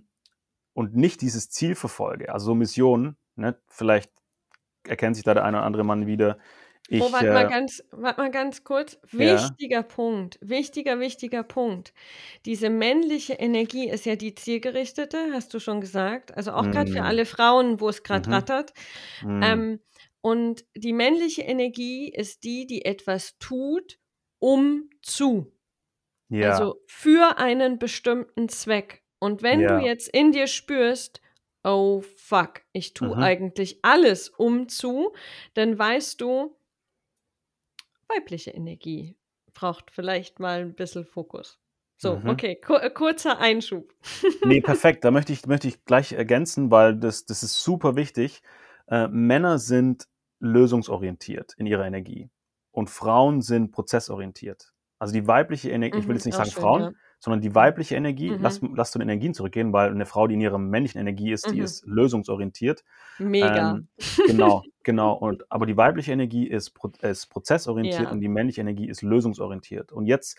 und 0.74 0.94
nicht 0.96 1.22
dieses 1.22 1.50
Ziel 1.50 1.74
verfolge, 1.74 2.32
also 2.32 2.46
so 2.46 2.54
Mission, 2.54 3.16
ne, 3.36 3.60
vielleicht 3.68 4.12
erkennt 4.84 5.16
sich 5.16 5.24
da 5.24 5.34
der 5.34 5.44
eine 5.44 5.58
oder 5.58 5.66
andere 5.66 5.84
Mann 5.84 6.06
wieder. 6.06 6.38
Ich, 6.88 6.98
Oh, 6.98 7.12
warte 7.12 7.32
mal 7.32 7.44
äh, 7.44 7.46
ganz, 7.46 7.82
warte 7.90 8.20
mal 8.22 8.30
ganz 8.30 8.64
kurz. 8.64 8.98
ja, 9.18 9.56
Wichtiger 9.58 9.82
Punkt, 9.82 10.38
wichtiger, 10.40 10.98
wichtiger 11.00 11.42
Punkt. 11.42 11.92
Diese 12.46 12.70
männliche 12.70 13.34
Energie 13.34 13.88
ist 13.90 14.06
ja 14.06 14.16
die 14.16 14.34
zielgerichtete, 14.34 15.32
hast 15.32 15.52
du 15.52 15.58
schon 15.60 15.80
gesagt. 15.82 16.34
Also 16.36 16.52
auch 16.52 16.70
gerade 16.70 16.90
für 16.90 17.02
mm, 17.02 17.04
alle 17.04 17.26
Frauen, 17.26 17.80
wo 17.80 17.88
es 17.88 18.02
gerade 18.02 18.30
mhm, 18.30 18.32
rattert. 18.32 18.72
mm, 19.20 19.42
Ähm, 19.42 19.80
und 20.22 20.64
die 20.76 20.92
männliche 20.92 21.42
Energie 21.42 22.08
ist 22.10 22.44
die, 22.44 22.66
die 22.66 22.84
etwas 22.84 23.38
tut, 23.38 23.98
um 24.38 24.90
zu. 25.02 25.52
ja, 26.28 26.36
Also 26.40 26.82
für 26.86 27.38
einen 27.38 27.78
bestimmten 27.78 28.48
Zweck. 28.48 29.02
Und 29.18 29.42
wenn 29.42 29.66
du 29.66 29.76
ja, 29.76 29.78
jetzt 29.78 30.08
in 30.08 30.32
dir 30.32 30.46
spürst, 30.46 31.20
oh 31.64 32.02
fuck, 32.02 32.62
ich 32.72 32.94
tue 32.94 33.16
mhm, 33.16 33.20
eigentlich 33.20 33.78
alles 33.82 34.28
um 34.28 34.68
zu, 34.68 35.12
dann 35.54 35.78
weißt 35.78 36.20
du, 36.20 36.56
weibliche 38.08 38.50
Energie 38.50 39.16
braucht 39.54 39.90
vielleicht 39.90 40.40
mal 40.40 40.60
ein 40.60 40.74
bisschen 40.74 41.04
Fokus. 41.04 41.58
So, 41.98 42.16
mhm. 42.16 42.28
okay, 42.28 42.56
ku 42.56 42.74
äh, 42.74 42.90
kurzer 42.90 43.38
Einschub. 43.38 43.94
Nee, 44.42 44.60
perfekt. 44.60 45.04
Da 45.04 45.10
möchte 45.10 45.32
ich, 45.32 45.46
möchte 45.46 45.68
ich 45.68 45.84
gleich 45.84 46.12
ergänzen, 46.12 46.70
weil 46.70 46.96
das, 46.96 47.24
das 47.26 47.42
ist 47.42 47.62
super 47.62 47.96
wichtig. 47.96 48.42
Äh, 48.88 49.08
Männer 49.08 49.58
sind 49.58 50.06
lösungsorientiert 50.38 51.54
in 51.56 51.66
ihrer 51.66 51.86
Energie 51.86 52.30
und 52.70 52.90
Frauen 52.90 53.40
sind 53.40 53.72
prozessorientiert. 53.72 54.72
Also 54.98 55.14
die 55.14 55.26
weibliche 55.26 55.70
Energie, 55.70 55.98
ich 55.98 56.06
will 56.06 56.14
Mhm, 56.14 56.16
jetzt 56.16 56.26
nicht 56.26 56.36
sagen 56.36 56.50
schön, 56.50 56.62
Frauen, 56.62 56.80
ja. 56.82 56.92
Sondern 57.18 57.40
die 57.40 57.54
weibliche 57.54 57.96
Energie, 57.96 58.28
lass, 58.38 58.60
Mhm. 58.62 58.74
lass 58.76 58.90
zu 58.92 58.98
den 58.98 59.08
Energien 59.08 59.34
zurückgehen, 59.34 59.72
weil 59.72 59.90
eine 59.90 60.06
Frau, 60.06 60.26
die 60.26 60.34
in 60.34 60.40
ihrer 60.40 60.58
männlichen 60.58 61.00
Energie 61.00 61.32
ist, 61.32 61.50
die 61.50 61.56
Mhm. 61.56 61.62
ist 61.62 61.86
lösungsorientiert. 61.86 62.84
Mega. 63.18 63.72
Ähm, 63.72 63.88
genau, 64.26 64.62
genau. 64.84 65.12
Und, 65.20 65.50
aber 65.50 65.66
die 65.66 65.76
weibliche 65.76 66.12
Energie 66.12 66.46
ist, 66.46 66.70
pro, 66.70 66.90
ist 67.00 67.26
prozessorientiert 67.28 68.00
Ja. 68.04 68.10
und 68.10 68.20
die 68.20 68.28
männliche 68.28 68.60
Energie 68.60 68.88
ist 68.88 69.02
lösungsorientiert. 69.02 69.92
Und 69.92 70.06
jetzt 70.06 70.38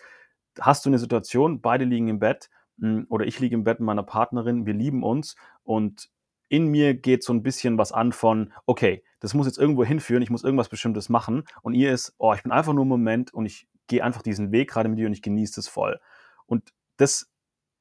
hast 0.60 0.84
du 0.84 0.90
eine 0.90 0.98
Situation, 0.98 1.60
beide 1.60 1.84
liegen 1.84 2.08
im 2.08 2.18
Bett 2.18 2.48
mh, 2.78 3.04
oder 3.08 3.26
ich 3.26 3.38
liege 3.40 3.54
im 3.54 3.64
Bett 3.64 3.80
mit 3.80 3.86
meiner 3.86 4.02
Partnerin, 4.04 4.64
wir 4.66 4.74
lieben 4.74 5.02
uns 5.02 5.34
und 5.64 6.08
in 6.48 6.68
mir 6.68 6.94
geht 6.94 7.22
so 7.24 7.32
ein 7.34 7.42
bisschen 7.42 7.76
was 7.76 7.92
an 7.92 8.12
von, 8.12 8.52
okay, 8.64 9.02
das 9.20 9.34
muss 9.34 9.46
jetzt 9.46 9.58
irgendwo 9.58 9.84
hinführen, 9.84 10.22
ich 10.22 10.30
muss 10.30 10.44
irgendwas 10.44 10.68
Bestimmtes 10.70 11.08
machen. 11.10 11.42
Und 11.62 11.74
ihr 11.74 11.92
ist, 11.92 12.14
oh, 12.18 12.32
ich 12.32 12.42
bin 12.42 12.52
einfach 12.52 12.72
nur 12.72 12.82
im 12.84 12.88
Moment 12.88 13.34
und 13.34 13.44
ich 13.44 13.68
gehe 13.86 14.02
einfach 14.02 14.22
diesen 14.22 14.50
Weg 14.52 14.70
gerade 14.70 14.88
mit 14.88 14.98
dir 14.98 15.06
und 15.08 15.12
ich 15.12 15.20
genieße 15.22 15.60
es 15.60 15.68
voll. 15.68 16.00
Und 16.48 16.72
das 16.96 17.30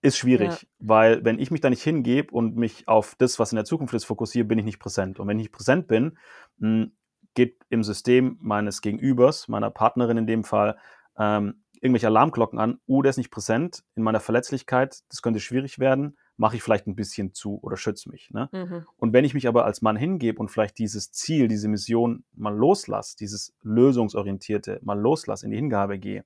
ist 0.04 0.16
Ja. 0.16 0.20
schwierig, 0.22 0.68
weil 0.78 1.26
wenn 1.26 1.40
ich 1.40 1.50
mich 1.50 1.62
da 1.62 1.72
nicht 1.72 1.82
hingebe 1.82 2.32
und 2.32 2.56
mich 2.56 2.88
auf 2.88 3.16
das, 3.18 3.40
was 3.40 3.52
in 3.52 3.56
der 3.56 3.66
Zukunft 3.66 3.96
ist, 3.96 4.06
fokussiere, 4.06 4.46
bin 4.46 4.60
ich 4.60 4.66
nicht 4.66 4.80
präsent. 4.80 5.20
Und 5.20 5.28
wenn 5.28 5.40
ich 5.40 5.46
nicht 5.46 5.54
präsent 5.54 5.88
bin, 5.88 6.20
mh, 6.60 6.88
geht 7.34 7.58
im 7.70 7.84
System 7.84 8.38
meines 8.42 8.82
Gegenübers, 8.82 9.48
meiner 9.48 9.72
Partnerin 9.72 10.18
in 10.18 10.28
dem 10.28 10.44
Fall, 10.44 10.78
ähm, 11.18 11.64
irgendwelche 11.82 12.08
Alarmglocken 12.08 12.60
an, 12.60 12.80
oh, 12.88 13.02
der 13.04 13.12
ist 13.12 13.18
nicht 13.18 13.32
präsent 13.32 13.84
in 13.96 14.04
meiner 14.04 14.20
Verletzlichkeit, 14.20 15.02
das 15.10 15.22
könnte 15.22 15.40
schwierig 15.40 15.78
werden, 15.80 16.18
mache 16.36 16.56
ich 16.56 16.64
vielleicht 16.64 16.88
ein 16.88 16.96
bisschen 16.96 17.34
zu 17.34 17.60
oder 17.62 17.78
schütze 17.78 18.10
mich. 18.10 18.32
Ne? 18.32 18.50
Mhm. 18.52 18.86
Und 18.98 19.14
wenn 19.14 19.26
ich 19.26 19.34
mich 19.36 19.48
aber 19.48 19.66
als 19.66 19.82
Mann 19.84 19.96
hingebe 19.96 20.40
und 20.40 20.50
vielleicht 20.50 20.78
dieses 20.80 21.12
Ziel, 21.12 21.48
diese 21.48 21.68
Mission 21.68 22.24
mal 22.34 22.56
loslasse, 22.56 23.16
dieses 23.18 23.54
lösungsorientierte 23.62 24.80
mal 24.84 25.00
loslasse, 25.00 25.46
in 25.46 25.52
die 25.52 25.58
Hingabe 25.58 26.00
gehe, 26.00 26.26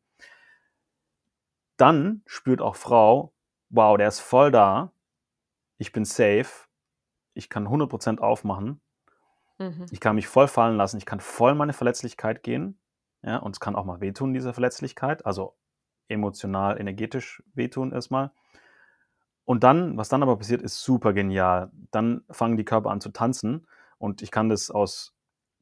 dann 1.82 2.22
spürt 2.26 2.62
auch 2.62 2.76
Frau, 2.76 3.34
wow, 3.70 3.98
der 3.98 4.08
ist 4.08 4.20
voll 4.20 4.52
da, 4.52 4.94
ich 5.78 5.92
bin 5.92 6.06
safe, 6.06 6.68
ich 7.34 7.50
kann 7.50 7.68
100% 7.68 8.20
aufmachen, 8.20 8.82
Mhm. 9.60 9.86
ich 9.92 10.00
kann 10.00 10.16
mich 10.16 10.28
voll 10.28 10.48
fallen 10.48 10.78
lassen, 10.78 10.98
ich 10.98 11.06
kann 11.06 11.20
voll 11.20 11.56
meine 11.56 11.74
Verletzlichkeit 11.74 12.44
gehen. 12.44 12.80
Ja, 13.24 13.38
und 13.38 13.56
es 13.56 13.60
kann 13.60 13.76
auch 13.76 13.86
mal 13.86 14.02
wehtun, 14.02 14.34
diese 14.34 14.54
Verletzlichkeit, 14.54 15.26
also 15.28 15.56
emotional, 16.08 16.80
energetisch 16.80 17.44
wehtun 17.54 17.92
erstmal. 17.92 18.32
Und 19.46 19.64
dann, 19.64 19.98
was 19.98 20.10
dann 20.10 20.24
aber 20.24 20.38
passiert, 20.38 20.62
ist 20.62 20.82
super 20.82 21.14
genial. 21.14 21.72
Dann 21.92 22.24
fangen 22.32 22.58
die 22.58 22.66
Körper 22.66 22.90
an 22.90 23.02
zu 23.02 23.10
tanzen. 23.10 23.68
Und 23.98 24.22
ich 24.22 24.32
kann 24.32 24.50
das 24.50 24.72
aus 24.72 25.14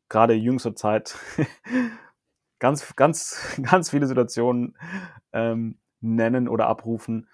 gerade 0.10 0.34
jüngster 0.34 0.76
Zeit 0.76 1.18
ganz, 2.60 2.96
ganz, 2.96 3.58
ganz 3.62 3.90
viele 3.90 4.08
Situationen 4.08 4.78
ähm, 5.34 5.78
nennen 6.02 6.48
oder 6.48 6.68
abrufen. 6.68 7.28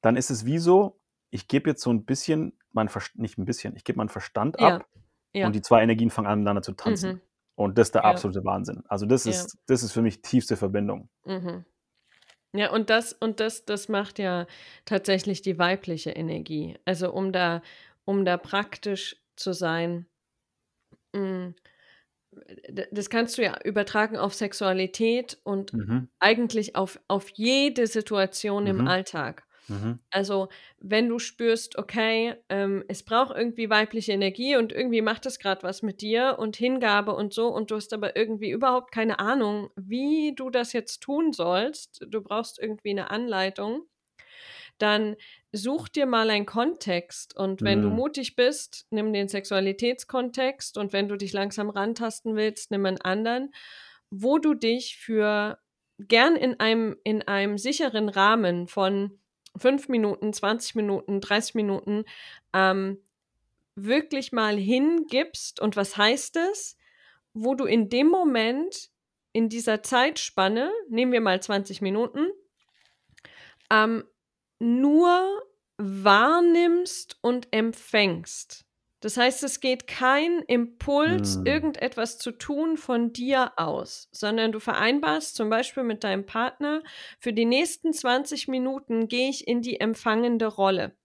Dann 0.00 0.16
ist 0.16 0.30
es 0.30 0.44
wie 0.44 0.58
so, 0.58 0.98
ich 1.30 1.48
gebe 1.48 1.70
jetzt 1.70 1.82
so 1.82 1.90
ein 1.92 2.04
bisschen, 2.04 2.52
mein 2.72 2.88
Verstand, 2.88 3.20
nicht 3.20 3.38
ein 3.38 3.44
bisschen, 3.44 3.76
ich 3.76 3.84
gebe 3.84 3.98
meinen 3.98 4.08
Verstand 4.08 4.58
ab 4.60 4.86
ja. 5.34 5.46
und 5.46 5.54
die 5.54 5.62
zwei 5.62 5.82
Energien 5.82 6.10
fangen 6.10 6.28
an, 6.28 6.38
miteinander 6.40 6.62
zu 6.62 6.72
tanzen. 6.72 7.12
Mhm. 7.12 7.20
Und 7.56 7.76
das 7.78 7.88
ist 7.88 7.94
der 7.94 8.02
Ja. 8.02 8.10
absolute 8.10 8.44
Wahnsinn. 8.44 8.84
Also 8.88 9.04
das 9.06 9.24
Ja. 9.24 9.32
ist, 9.32 9.58
das 9.66 9.82
ist 9.82 9.92
für 9.92 10.02
mich 10.02 10.22
tiefste 10.22 10.56
Verbindung. 10.56 11.08
Mhm. 11.24 11.64
Ja, 12.54 12.70
und 12.72 12.88
das 12.88 13.12
und 13.12 13.40
das 13.40 13.66
das 13.66 13.88
macht 13.88 14.18
ja 14.18 14.46
tatsächlich 14.86 15.42
die 15.42 15.58
weibliche 15.58 16.10
Energie. 16.10 16.78
Also, 16.86 17.12
um 17.12 17.32
da 17.32 17.62
um 18.06 18.24
da 18.24 18.38
praktisch 18.38 19.16
zu 19.36 19.52
sein, 19.52 20.06
hm, 21.14 21.54
d 21.54 21.70
das 22.92 23.10
kannst 23.10 23.38
du 23.38 23.42
ja 23.42 23.58
übertragen 23.64 24.16
auf 24.16 24.34
Sexualität 24.34 25.38
und 25.44 25.72
Mhm. 25.72 26.08
eigentlich 26.20 26.76
auf 26.76 27.00
auf 27.08 27.28
jede 27.30 27.86
Situation 27.86 28.66
im 28.66 28.78
Mhm. 28.78 28.88
Alltag. 28.88 29.44
Mhm. 29.68 29.98
Also, 30.10 30.48
wenn 30.78 31.08
du 31.08 31.18
spürst, 31.18 31.76
okay, 31.78 32.34
ähm, 32.48 32.82
es 32.88 33.02
braucht 33.04 33.36
irgendwie 33.36 33.68
weibliche 33.68 34.12
Energie 34.12 34.56
und 34.56 34.72
irgendwie 34.72 35.02
macht 35.02 35.26
es 35.26 35.38
gerade 35.38 35.62
was 35.62 35.82
mit 35.82 36.00
dir 36.00 36.36
und 36.38 36.56
Hingabe 36.56 37.14
und 37.14 37.34
so 37.34 37.48
und 37.48 37.70
du 37.70 37.76
hast 37.76 37.92
aber 37.92 38.16
irgendwie 38.16 38.50
überhaupt 38.50 38.90
keine 38.92 39.18
Ahnung, 39.18 39.70
wie 39.76 40.34
du 40.34 40.48
das 40.50 40.72
jetzt 40.72 41.00
tun 41.02 41.32
sollst. 41.34 42.06
Du 42.08 42.22
brauchst 42.22 42.58
irgendwie 42.58 42.90
eine 42.90 43.10
Anleitung. 43.10 43.82
Dann 44.78 45.16
such 45.52 45.88
dir 45.88 46.06
mal 46.06 46.30
einen 46.30 46.46
Kontext 46.46 47.36
und 47.36 47.62
wenn 47.62 47.82
du 47.82 47.90
Mhm. 47.90 47.96
mutig 47.96 48.36
bist, 48.36 48.86
nimm 48.90 49.12
den 49.12 49.28
Sexualitätskontext 49.28 50.78
und 50.78 50.92
wenn 50.92 51.08
du 51.08 51.16
dich 51.16 51.32
langsam 51.32 51.70
rantasten 51.70 52.36
willst, 52.36 52.70
nimm 52.70 52.86
einen 52.86 53.00
anderen, 53.00 53.52
wo 54.10 54.38
du 54.38 54.54
dich 54.54 54.96
für 54.96 55.58
gern 55.98 56.36
in 56.36 56.60
einem 56.60 56.96
in 57.04 57.22
einem 57.26 57.58
sicheren 57.58 58.08
Rahmen 58.08 58.68
von 58.68 59.18
5 59.56 59.88
Minuten, 59.88 60.32
20 60.32 60.74
Minuten, 60.76 61.20
30 61.20 61.54
Minuten, 61.56 62.04
ähm, 62.52 62.98
wirklich 63.74 64.32
mal 64.32 64.56
hingibst. 64.56 65.60
Und 65.60 65.76
was 65.76 65.96
heißt 65.96 66.36
es? 66.36 66.76
Wo 67.34 67.54
du 67.54 67.64
in 67.64 67.88
dem 67.88 68.08
Moment, 68.08 68.90
in 69.32 69.48
dieser 69.48 69.82
Zeitspanne, 69.82 70.72
nehmen 70.88 71.12
wir 71.12 71.20
mal 71.20 71.40
20 71.42 71.80
Minuten, 71.82 72.28
ähm, 73.70 74.04
nur 74.60 75.42
wahrnimmst 75.78 77.18
und 77.22 77.48
empfängst. 77.52 78.64
Das 79.00 79.16
heißt, 79.16 79.44
es 79.44 79.60
geht 79.60 79.86
kein 79.86 80.40
Impuls, 80.48 81.40
Mhm. 81.40 81.44
irgendetwas 81.44 82.18
zu 82.18 82.32
tun 82.32 82.76
von 82.76 83.12
dir 83.12 83.52
aus, 83.56 84.08
sondern 84.10 84.50
du 84.50 84.58
vereinbarst 84.58 85.36
zum 85.36 85.50
Beispiel 85.50 85.84
mit 85.84 86.02
deinem 86.02 86.26
Partner, 86.26 86.82
für 87.20 87.32
die 87.32 87.44
nächsten 87.44 87.92
20 87.92 88.48
Minuten 88.48 89.06
gehe 89.06 89.30
ich 89.30 89.46
in 89.46 89.62
die 89.62 89.80
empfangende 89.80 90.46
Rolle 90.46 90.96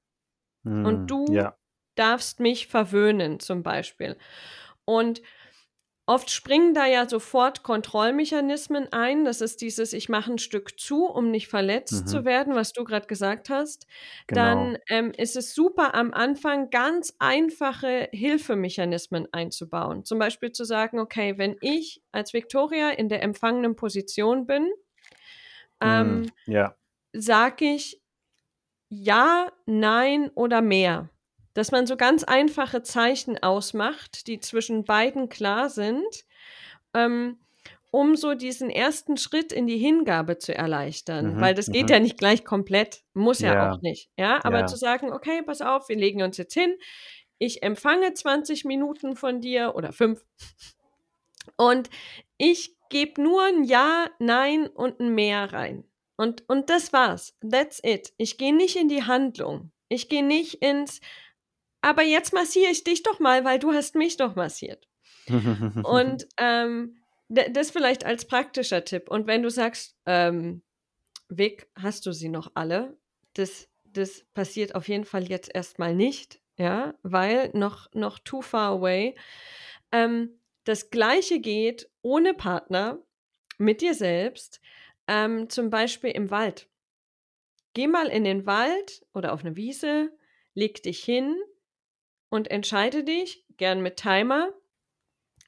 Mhm. 0.66 0.82
und 0.82 1.10
du 1.10 1.28
Ja. 1.28 1.58
darfst 1.96 2.40
mich 2.40 2.68
verwöhnen 2.68 3.40
zum 3.40 3.64
Beispiel. 3.64 4.18
Und 4.86 5.22
oft 6.06 6.30
springen 6.32 6.74
da 6.74 6.86
ja 6.86 7.08
sofort 7.10 7.64
Kontrollmechanismen 7.64 8.92
ein. 8.94 9.26
Das 9.26 9.42
ist 9.42 9.62
dieses, 9.62 9.94
ich 9.94 10.10
mache 10.10 10.34
ein 10.34 10.38
Stück 10.40 10.80
zu, 10.80 11.06
um 11.06 11.32
nicht 11.32 11.48
verletzt 11.48 12.10
zu 12.10 12.24
Mhm. 12.24 12.26
werden, 12.26 12.56
was 12.56 12.74
du 12.74 12.84
gerade 12.84 13.08
gesagt 13.08 13.50
hast. 13.50 13.88
Genau. 14.30 14.74
Dann, 14.74 14.78
ähm, 14.90 15.12
ist 15.18 15.36
es 15.36 15.54
super, 15.56 15.96
am 15.96 16.14
Anfang 16.14 16.70
ganz 16.72 17.16
einfache 17.20 18.10
Hilfemechanismen 18.12 19.28
einzubauen. 19.32 20.06
Zum 20.06 20.20
Beispiel 20.20 20.52
zu 20.52 20.66
sagen: 20.66 21.00
„Okay, 21.00 21.38
wenn 21.38 21.58
ich 21.62 22.02
als 22.12 22.34
Viktoria 22.34 22.90
in 22.92 23.10
der 23.10 23.24
empfangenen 23.24 23.76
Position 23.76 24.46
bin, 24.48 24.70
Mhm. 25.82 26.22
ähm, 26.22 26.34
Ja. 26.48 26.78
sage 27.14 27.66
ich 27.66 28.02
ja, 28.90 29.52
nein 29.68 30.32
oder 30.36 30.62
mehr.“ 30.62 31.10
Dass 31.56 31.72
man 31.72 31.86
so 31.86 31.96
ganz 31.98 32.24
einfache 32.24 32.82
Zeichen 32.82 33.42
ausmacht, 33.42 34.28
die 34.28 34.40
zwischen 34.40 34.86
beiden 34.86 35.30
klar 35.30 35.70
sind, 35.70 36.26
ähm, 36.96 37.40
um 37.92 38.16
so 38.16 38.34
diesen 38.36 38.70
ersten 38.72 39.18
Schritt 39.18 39.52
in 39.54 39.68
die 39.68 39.78
Hingabe 39.78 40.40
zu 40.40 40.56
erleichtern, 40.56 41.36
Mhm. 41.36 41.40
weil 41.40 41.54
das 41.56 41.72
geht 41.72 41.90
Mhm. 41.90 41.92
ja 41.92 42.00
nicht 42.00 42.18
gleich 42.18 42.44
komplett, 42.46 43.04
muss 43.14 43.42
ja 43.42 43.56
Ja. 43.56 43.72
auch 43.72 43.82
nicht, 43.82 44.10
ja? 44.18 44.42
Aber 44.46 44.66
Ja. 44.66 44.68
zu 44.68 44.78
sagen: 44.78 45.14
„Okay, 45.14 45.44
pass 45.44 45.62
auf, 45.62 45.90
wir 45.90 45.98
legen 45.98 46.24
uns 46.24 46.38
jetzt 46.38 46.54
hin. 46.56 46.76
Ich 47.40 47.64
empfange 47.64 48.14
20 48.16 48.66
Minuten 48.66 49.16
von 49.16 49.42
dir 49.42 49.76
oder 49.76 49.94
5 49.94 50.26
und 51.58 51.90
ich 52.38 52.78
gebe 52.90 53.22
nur 53.22 53.44
'n 53.48 53.64
Ja, 53.64 54.08
Nein 54.20 54.68
und 54.68 55.00
'n 55.00 55.14
Mehr 55.16 55.54
rein. 55.54 55.86
Und 56.18 56.44
und 56.50 56.70
das 56.70 56.94
war's. 56.94 57.36
That's 57.42 57.80
it. 57.84 58.14
Ich 58.18 58.38
gehe 58.38 58.56
nicht 58.56 58.76
in 58.76 58.90
die 58.90 59.04
Handlung. 59.04 59.72
Ich 59.90 60.10
gehe 60.10 60.24
nicht 60.26 60.56
ins: 60.64 61.00
„Aber 61.84 62.02
jetzt 62.04 62.34
massiere 62.34 62.72
ich 62.72 62.86
dich 62.86 63.04
doch 63.04 63.20
mal, 63.20 63.44
weil 63.44 63.60
du 63.60 63.74
hast 63.74 63.96
mich 63.96 64.16
doch 64.16 64.36
massiert.“ 64.36 64.88
Und, 65.84 66.28
ähm, 66.38 66.98
das 67.30 67.72
vielleicht 67.72 68.06
als 68.06 68.26
praktischer 68.26 68.86
Tipp. 68.86 69.10
Und 69.10 69.28
wenn 69.28 69.44
du 69.44 69.50
sagst, 69.50 69.98
ähm: 70.06 70.64
„Vic, 71.30 71.70
hast 71.76 72.06
du 72.06 72.14
sie 72.14 72.30
noch 72.30 72.52
alle?“ 72.56 72.98
Das 73.36 73.70
das 73.86 74.26
passiert 74.36 74.76
auf 74.76 74.88
jeden 74.90 75.06
Fall 75.06 75.26
jetzt 75.30 75.52
erst 75.54 75.80
mal 75.80 75.96
nicht, 75.96 76.42
ja, 76.58 76.96
weil 77.04 77.52
noch 77.54 77.90
noch 77.94 78.20
too 78.20 78.42
far 78.42 78.72
away. 78.74 79.16
Ähm, 79.92 80.40
das 80.66 80.92
Gleiche 80.92 81.40
geht 81.42 81.90
ohne 82.04 82.34
Partner, 82.36 83.00
mit 83.60 83.82
dir 83.82 83.96
selbst, 83.96 84.62
ähm, 85.08 85.50
zum 85.50 85.70
Beispiel 85.72 86.12
im 86.12 86.32
Wald. 86.32 86.68
Geh 87.76 87.88
mal 87.88 88.08
in 88.08 88.24
den 88.24 88.46
Wald 88.46 89.04
oder 89.16 89.34
auf 89.34 89.44
'ne 89.44 89.56
Wiese, 89.56 90.12
leg 90.54 90.84
dich 90.84 91.04
hin 91.04 91.36
und 92.34 92.50
entscheide 92.50 93.04
dich, 93.04 93.46
gern 93.58 93.82
mit 93.84 93.98
Timer, 93.98 94.50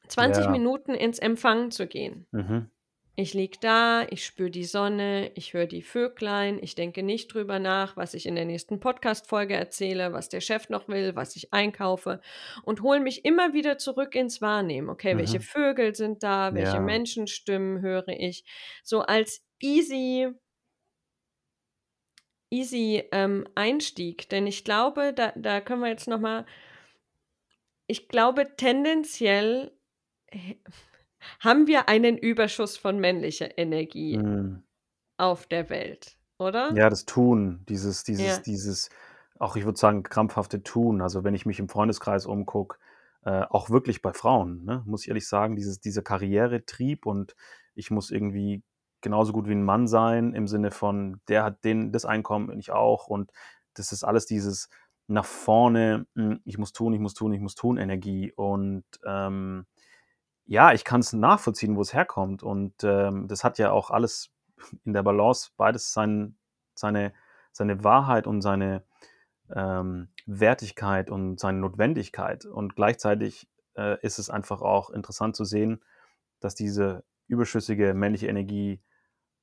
20 0.07 0.45
Ja. 0.45 0.51
Minuten 0.51 0.93
ins 0.93 1.17
Empfangen 1.17 1.71
zu 1.71 1.87
gehen. 1.87 2.27
Mhm. 2.31 2.69
Ich 3.15 3.33
liege 3.33 3.57
da, 3.59 4.05
ich 4.11 4.23
spüre 4.23 4.51
die 4.51 4.65
Sonne, 4.65 5.31
ich 5.33 5.53
höre 5.55 5.65
die 5.65 5.81
Vöglein, 5.81 6.59
ich 6.61 6.75
denke 6.75 7.01
nicht 7.01 7.33
drüber 7.33 7.57
nach, 7.57 7.97
was 7.97 8.13
ich 8.13 8.27
in 8.27 8.35
der 8.35 8.45
nächsten 8.45 8.79
Podcast-Folge 8.79 9.55
erzähle, 9.55 10.13
was 10.13 10.29
der 10.29 10.41
Chef 10.41 10.69
noch 10.69 10.87
will, 10.87 11.15
was 11.15 11.35
ich 11.35 11.51
einkaufe 11.51 12.21
und 12.65 12.83
hole 12.83 12.99
mich 12.99 13.25
immer 13.25 13.53
wieder 13.53 13.79
zurück 13.79 14.13
ins 14.13 14.39
Wahrnehmen. 14.41 14.89
Okay, 14.89 15.17
welche 15.17 15.39
Mhm. 15.39 15.43
Vögel 15.43 15.95
sind 15.95 16.21
da, 16.21 16.53
welche 16.53 16.73
Ja. 16.75 16.79
Menschenstimmen 16.81 17.81
höre 17.81 18.07
ich? 18.09 18.43
So 18.83 19.01
als 19.01 19.43
easy 19.59 20.27
easy, 22.51 23.03
ähm, 23.11 23.47
Einstieg, 23.55 24.29
denn 24.29 24.47
ich 24.47 24.63
glaube, 24.63 25.13
da 25.13 25.33
da 25.35 25.61
können 25.61 25.81
wir 25.81 25.89
jetzt 25.89 26.07
noch 26.07 26.19
mal 26.19 26.45
ich 27.87 28.07
glaube, 28.09 28.55
tendenziell 28.57 29.71
haben 31.41 31.67
wir 31.67 31.89
einen 31.89 32.17
Überschuss 32.17 32.77
von 32.77 32.99
männlicher 32.99 33.57
Energie 33.57 34.23
Mhm. 34.23 34.65
auf 35.17 35.47
der 35.47 35.69
Welt, 35.69 36.17
oder? 36.39 36.77
Ja, 36.77 36.89
das 36.89 37.05
Tun, 37.05 37.63
dieses 37.69 38.03
dieses 38.03 38.41
Ja. 38.41 38.41
dieses 38.41 38.89
auch 39.37 39.55
ich 39.55 39.65
würde 39.65 39.77
sagen, 39.77 40.01
krampfhafte 40.01 40.63
Tun. 40.63 41.01
Also, 41.01 41.23
wenn 41.23 41.35
ich 41.35 41.45
mich 41.45 41.59
im 41.59 41.69
Freundeskreis 41.69 42.25
umgucke, 42.25 42.77
äh, 43.23 43.41
auch 43.49 43.69
wirklich 43.69 44.01
bei 44.01 44.13
Frauen, 44.13 44.63
ne, 44.63 44.81
muss 44.85 45.03
ich 45.03 45.09
ehrlich 45.09 45.27
sagen, 45.27 45.55
dieses 45.55 45.79
dieser 45.79 46.01
Karrieretrieb 46.01 47.05
und 47.05 47.35
ich 47.75 47.91
muss 47.91 48.09
irgendwie 48.09 48.63
genauso 49.01 49.31
gut 49.33 49.47
wie 49.47 49.51
'n 49.53 49.63
Mann 49.63 49.87
sein 49.87 50.33
im 50.33 50.47
Sinne 50.47 50.71
von, 50.71 51.21
der 51.27 51.43
hat 51.43 51.63
den 51.65 51.91
das 51.91 52.05
Einkommen 52.05 52.49
und 52.49 52.57
ich 52.59 52.71
auch 52.71 53.07
und 53.07 53.31
das 53.75 53.91
ist 53.91 54.03
alles 54.03 54.25
dieses 54.25 54.69
nach 55.07 55.25
vorne, 55.25 56.07
hm, 56.15 56.41
ich 56.45 56.57
muss 56.57 56.73
tun, 56.73 56.93
ich 56.93 56.99
muss 56.99 57.13
tun, 57.13 57.33
ich 57.33 57.41
muss 57.41 57.55
tun 57.55 57.77
Energie. 57.77 58.31
Und, 58.33 58.85
ähm, 59.05 59.65
ja, 60.45 60.73
ich 60.73 60.83
kann's 60.85 61.13
nachvollziehen, 61.13 61.75
wo's 61.77 61.93
herkommt. 61.93 62.43
Und, 62.43 62.75
ähm, 62.83 63.27
das 63.27 63.43
hat 63.43 63.57
ja 63.59 63.71
auch 63.71 63.91
alles 63.91 64.31
in 64.85 64.93
der 64.93 65.03
Balance 65.03 65.51
beides 65.57 65.93
sein 65.93 66.37
seine 66.75 67.13
seine 67.53 67.83
Wahrheit 67.85 68.27
und 68.27 68.41
seine, 68.41 68.83
ähm, 69.53 70.09
Wertigkeit 70.25 71.09
und 71.09 71.39
seine 71.39 71.59
Notwendigkeit. 71.59 72.45
Und 72.45 72.75
gleichzeitig, 72.75 73.47
äh, 73.77 73.97
ist 74.01 74.19
es 74.19 74.29
einfach 74.29 74.61
auch 74.61 74.89
interessant 74.89 75.35
zu 75.35 75.45
sehen, 75.45 75.83
dass 76.39 76.55
diese 76.55 77.03
überschüssige 77.27 77.93
männliche 77.93 78.27
Energie 78.27 78.81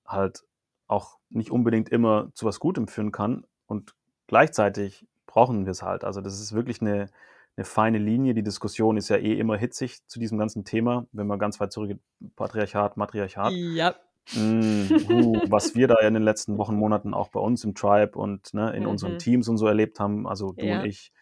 halt 0.06 0.44
auch 0.88 1.18
nicht 1.30 1.50
unbedingt 1.50 1.88
immer 1.88 2.30
zu 2.34 2.46
was 2.46 2.60
Gutem 2.60 2.88
führen 2.88 3.12
kann. 3.12 3.46
Und 3.66 3.94
gleichzeitig 4.26 5.06
brauchen 5.32 5.66
wir's 5.66 5.82
halt. 5.82 6.04
Also, 6.04 6.20
das 6.20 6.40
ist 6.40 6.52
wirklich 6.54 6.80
'ne 6.82 7.08
'ne 7.56 7.64
feine 7.64 7.98
Linie. 7.98 8.34
Die 8.34 8.42
Diskussion 8.44 8.96
ist 8.98 9.08
ja 9.10 9.16
eh 9.18 9.38
immer 9.38 9.56
hitzig 9.58 10.06
zu 10.08 10.18
diesem 10.20 10.38
ganzen 10.38 10.64
Thema, 10.64 11.06
wenn 11.12 11.26
man 11.26 11.38
ganz 11.38 11.60
weit 11.60 11.72
zurückgeht, 11.72 12.00
Patriarchat, 12.36 12.96
Matriarchat. 12.98 13.60
Ja. 13.76 13.94
Hm, 14.34 14.96
uh, 15.02 15.42
was 15.46 15.74
wir 15.74 15.88
da 15.88 15.96
in 16.00 16.14
den 16.14 16.22
letzten 16.24 16.58
Wochen, 16.58 16.76
Monaten 16.76 17.14
auch 17.14 17.28
bei 17.30 17.40
uns 17.40 17.64
im 17.64 17.74
Tribe 17.74 18.18
und, 18.18 18.54
ne, 18.54 18.72
in 18.76 18.86
unseren 18.86 19.16
Mhm. 19.16 19.18
Teams 19.18 19.48
und 19.48 19.58
so 19.58 19.66
erlebt 19.68 20.00
haben, 20.00 20.26
also 20.28 20.52
du 20.52 20.72
und 20.72 20.82
Ja. 20.82 20.86
ich, 20.86 21.12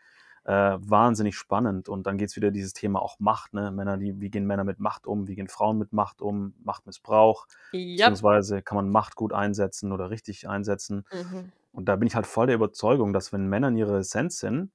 äh, 0.45 0.79
wahnsinnig 0.81 1.37
spannend. 1.37 1.89
Und 1.91 2.07
dann 2.07 2.19
geht's 2.19 2.37
wieder 2.37 2.51
dieses 2.53 2.73
Thema 2.75 3.03
auch 3.03 3.19
Macht, 3.21 3.55
ne? 3.55 3.71
Männer, 3.73 3.99
die 3.99 4.21
wie 4.21 4.31
gehen 4.31 4.47
Männer 4.47 4.65
mit 4.65 4.81
Macht 4.81 5.07
um? 5.09 5.29
Wie 5.29 5.37
gehen 5.37 5.49
Frauen 5.49 5.79
mit 5.79 5.93
Macht 5.95 6.23
um? 6.23 6.55
Machtmissbrauch, 6.65 7.47
Ja. 7.75 8.15
beziehungsweise 8.15 8.63
kann 8.63 8.77
man 8.77 8.91
Macht 8.91 9.17
gut 9.17 9.33
einsetzen 9.35 9.93
oder 9.93 10.11
richtig 10.11 10.49
einsetzen? 10.49 11.05
Mhm. 11.13 11.51
Und 11.73 11.89
da 11.89 11.97
bin 11.97 12.09
ich 12.09 12.15
halt 12.15 12.27
voll 12.27 12.47
der 12.47 12.57
Überzeugung, 12.57 13.13
dass 13.13 13.33
wenn 13.33 13.49
Männer 13.49 13.69
in 13.69 13.77
ihrer 13.77 13.99
Essenz 13.99 14.39
sind, 14.39 14.73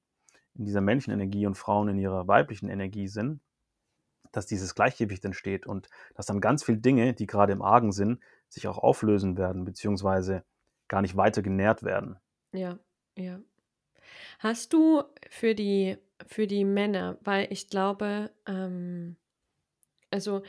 in 0.55 0.65
dieser 0.65 0.81
männlichen 0.81 1.13
Energie 1.13 1.45
und 1.45 1.55
Frauen 1.55 1.89
in 1.89 1.97
ihrer 1.97 2.27
weiblichen 2.27 2.69
Energie 2.69 3.07
sind, 3.07 3.41
dass 4.31 4.45
dieses 4.45 4.75
Gleichgewicht 4.75 5.23
entsteht 5.25 5.65
und 5.65 5.89
dass 6.15 6.25
dann 6.25 6.41
ganz 6.41 6.63
viel 6.63 6.77
Dinge, 6.77 7.13
die 7.13 7.27
grade 7.27 7.53
im 7.53 7.61
Argen 7.61 7.91
sind, 7.91 8.21
sich 8.49 8.67
auch 8.67 8.77
auflösen 8.77 9.37
werden, 9.37 9.65
beziehungsweise 9.65 10.43
gar 10.87 11.01
nicht 11.01 11.17
weiter 11.17 11.41
genährt 11.41 11.83
werden. 11.83 12.17
Ja, 12.53 12.79
ja. 13.17 13.39
Hast 14.39 14.73
du 14.73 15.03
für 15.29 15.55
die 15.55 15.97
für 16.27 16.47
die 16.47 16.63
Männer 16.63 17.17
weil 17.23 17.47
ich 17.51 17.69
glaube, 17.69 18.31
ähm 18.45 19.17
also, 20.15 20.43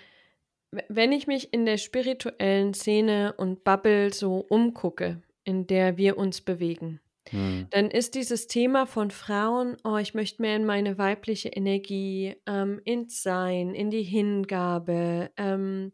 we 0.70 0.84
wenn 0.88 1.10
ich 1.10 1.26
mich 1.26 1.52
in 1.52 1.66
der 1.66 1.76
spirituellen 1.76 2.72
Szene 2.72 3.34
und 3.36 3.64
Bubble 3.64 4.12
so 4.12 4.46
umgucke, 4.48 5.20
in 5.46 5.66
der 5.68 5.98
wir 5.98 6.18
uns 6.18 6.42
bewegen, 6.42 7.00
Mhm. 7.32 7.70
dann 7.70 7.90
ist 7.90 8.14
dieses 8.14 8.46
Thema 8.48 8.86
von 8.86 9.10
Frauen: 9.10 9.76
„Oh, 9.84 9.96
ich 9.98 10.14
möchte 10.14 10.42
mehr 10.42 10.56
in 10.56 10.66
meine 10.66 10.98
weibliche 10.98 11.48
Energie, 11.50 12.36
ähm, 12.46 12.80
ins 12.84 13.22
Sein, 13.22 13.74
in 13.74 13.90
die 13.90 14.02
Hingabe, 14.04 15.30
ähm, 15.36 15.92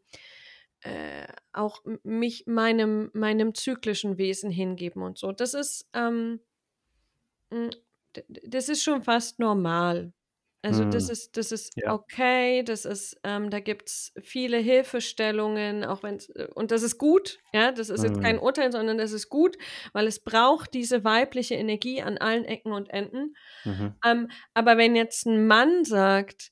äh, 0.83 1.27
auch 1.53 1.83
mich 2.05 2.47
meinem 2.47 3.11
meinem 3.15 3.55
zyklischen 3.55 4.19
Wesen 4.19 4.51
hingeben“ 4.51 5.03
und 5.03 5.19
so. 5.19 5.33
Das 5.33 5.55
ist, 5.55 5.89
ähm 5.95 6.41
hm, 7.51 7.71
das 8.45 8.69
ist 8.69 8.83
schon 8.83 9.03
fast 9.03 9.39
normal. 9.39 10.13
Also, 10.65 10.85
das 10.85 11.09
Mhm. 11.09 11.11
ist 11.11 11.37
das 11.37 11.51
ist 11.51 11.73
Ja. 11.77 11.85
okay, 11.87 12.63
das 12.63 12.85
ist 12.85 13.19
ähm, 13.25 13.51
da 13.51 13.59
gibt's 13.59 14.13
viele 14.23 14.59
Hilfestellungen, 14.59 15.85
auch 15.85 16.05
wenn's 16.05 16.29
äh, 16.31 16.47
und 16.55 16.71
das 16.71 16.83
ist 16.85 16.99
gut, 16.99 17.41
ja? 17.53 17.73
Das 17.73 17.91
ist 17.91 18.05
jetzt 18.05 18.21
kein 18.23 18.39
Mhm. 18.39 18.41
Urteil, 18.41 18.71
sondern 18.71 18.97
das 18.97 19.11
ist 19.11 19.29
gut, 19.29 19.57
weil 19.93 20.07
es 20.07 20.21
braucht 20.23 20.73
diese 20.73 21.03
weibliche 21.03 21.57
Energie 21.57 22.01
an 22.01 22.17
allen 22.19 22.45
Ecken 22.45 22.73
und 22.73 22.91
Enden. 22.91 23.35
Mhm. 23.67 24.03
Ähm, 24.07 24.29
aber 24.55 24.77
wenn 24.79 24.97
jetzt 24.97 25.27
'n 25.27 25.47
Mann 25.49 25.85
sagt: 25.85 26.51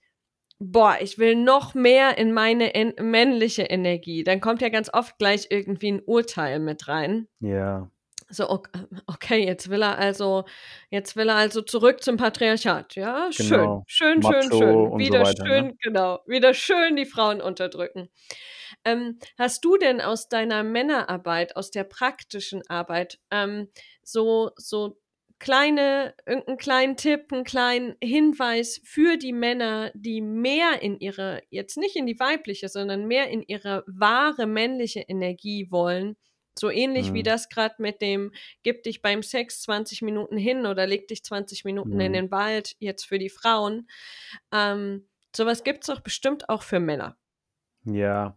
„Boah, 0.60 0.98
ich 1.00 1.18
will 1.18 1.36
noch 1.36 1.74
mehr 1.74 2.18
in 2.18 2.32
meine 2.34 2.72
männliche 3.00 3.62
Energie“, 3.64 4.24
dann 4.24 4.40
kommt 4.40 4.62
ja 4.62 4.70
ganz 4.70 4.90
oft 4.94 5.18
gleich 5.18 5.48
irgendwie 5.50 5.88
'n 5.90 6.02
Urteil 6.06 6.60
mit 6.60 6.88
rein. 6.88 7.28
Ja. 7.40 7.90
So, 8.32 8.48
ok 8.48 8.68
okay, 9.08 9.44
jetzt 9.44 9.68
will 9.70 9.82
er 9.82 9.98
also 9.98 10.44
jetzt 10.90 11.16
will 11.16 11.28
er 11.28 11.34
also 11.36 11.62
zurück 11.62 12.02
zum 12.02 12.16
Patriarchat. 12.16 12.94
Ja, 12.94 13.32
schön, 13.32 13.78
Genau. 13.78 13.86
schön, 13.86 14.22
schön, 14.22 14.52
Macho 14.52 14.52
schön. 14.52 14.92
so 14.96 14.96
Wieder 14.96 15.20
weiter, 15.20 15.48
ne? 15.50 15.66
schön 15.66 15.76
genau, 15.82 16.20
wieder 16.26 16.54
schön 16.54 16.94
die 16.96 17.06
Frauen 17.06 17.40
unterdrücken. 17.40 18.08
Ähm, 18.84 19.18
hast 19.38 19.64
du 19.64 19.76
denn 19.78 20.00
aus 20.00 20.28
deiner 20.28 20.62
Männerarbeit, 20.62 21.56
aus 21.56 21.70
der 21.72 21.84
praktischen 21.84 22.62
Arbeit, 22.68 23.18
ähm, 23.32 23.68
so 24.02 24.50
so 24.56 24.98
kleine 25.40 26.14
irgend 26.26 26.48
'n 26.48 26.56
kleinen 26.58 26.96
Tipp, 26.96 27.32
'n 27.32 27.44
kleinen 27.44 27.96
Hinweis 28.02 28.80
für 28.84 29.16
die 29.16 29.32
Männer, 29.32 29.90
die 29.94 30.20
mehr 30.20 30.82
in 30.82 30.98
ihre 31.00 31.42
jetzt 31.50 31.76
nicht 31.78 31.96
in 31.96 32.06
die 32.06 32.20
weibliche, 32.20 32.68
sondern 32.68 33.06
mehr 33.08 33.28
in 33.30 33.42
ihre 33.42 33.84
wahre 33.88 34.46
männliche 34.46 35.00
Energie 35.00 35.68
wollen, 35.70 36.16
so 36.60 36.70
ähnlich 36.70 37.12
wie 37.14 37.22
Mhm. 37.22 37.24
das 37.24 37.48
grad 37.50 37.80
mit 37.80 38.02
dem: 38.02 38.32
„Gib 38.62 38.84
dich 38.84 39.02
beim 39.02 39.22
Sex 39.24 39.62
20 39.62 40.02
Minuten 40.02 40.36
hin 40.38 40.66
oder 40.66 40.86
leg 40.86 41.08
dich 41.08 41.24
20 41.24 41.64
Minuten 41.64 42.00
in 42.00 42.12
Mhm. 42.12 42.20
den 42.20 42.30
Wald“, 42.30 42.76
jetzt 42.80 43.04
für 43.06 43.18
die 43.18 43.30
Frauen. 43.30 43.88
Ähm, 44.52 45.08
so 45.36 45.46
was 45.46 45.64
gibt's 45.64 45.88
doch 45.88 46.00
bestimmt 46.00 46.48
auch 46.50 46.62
für 46.64 46.80
Männer. 46.80 47.16
Ja, 47.84 48.36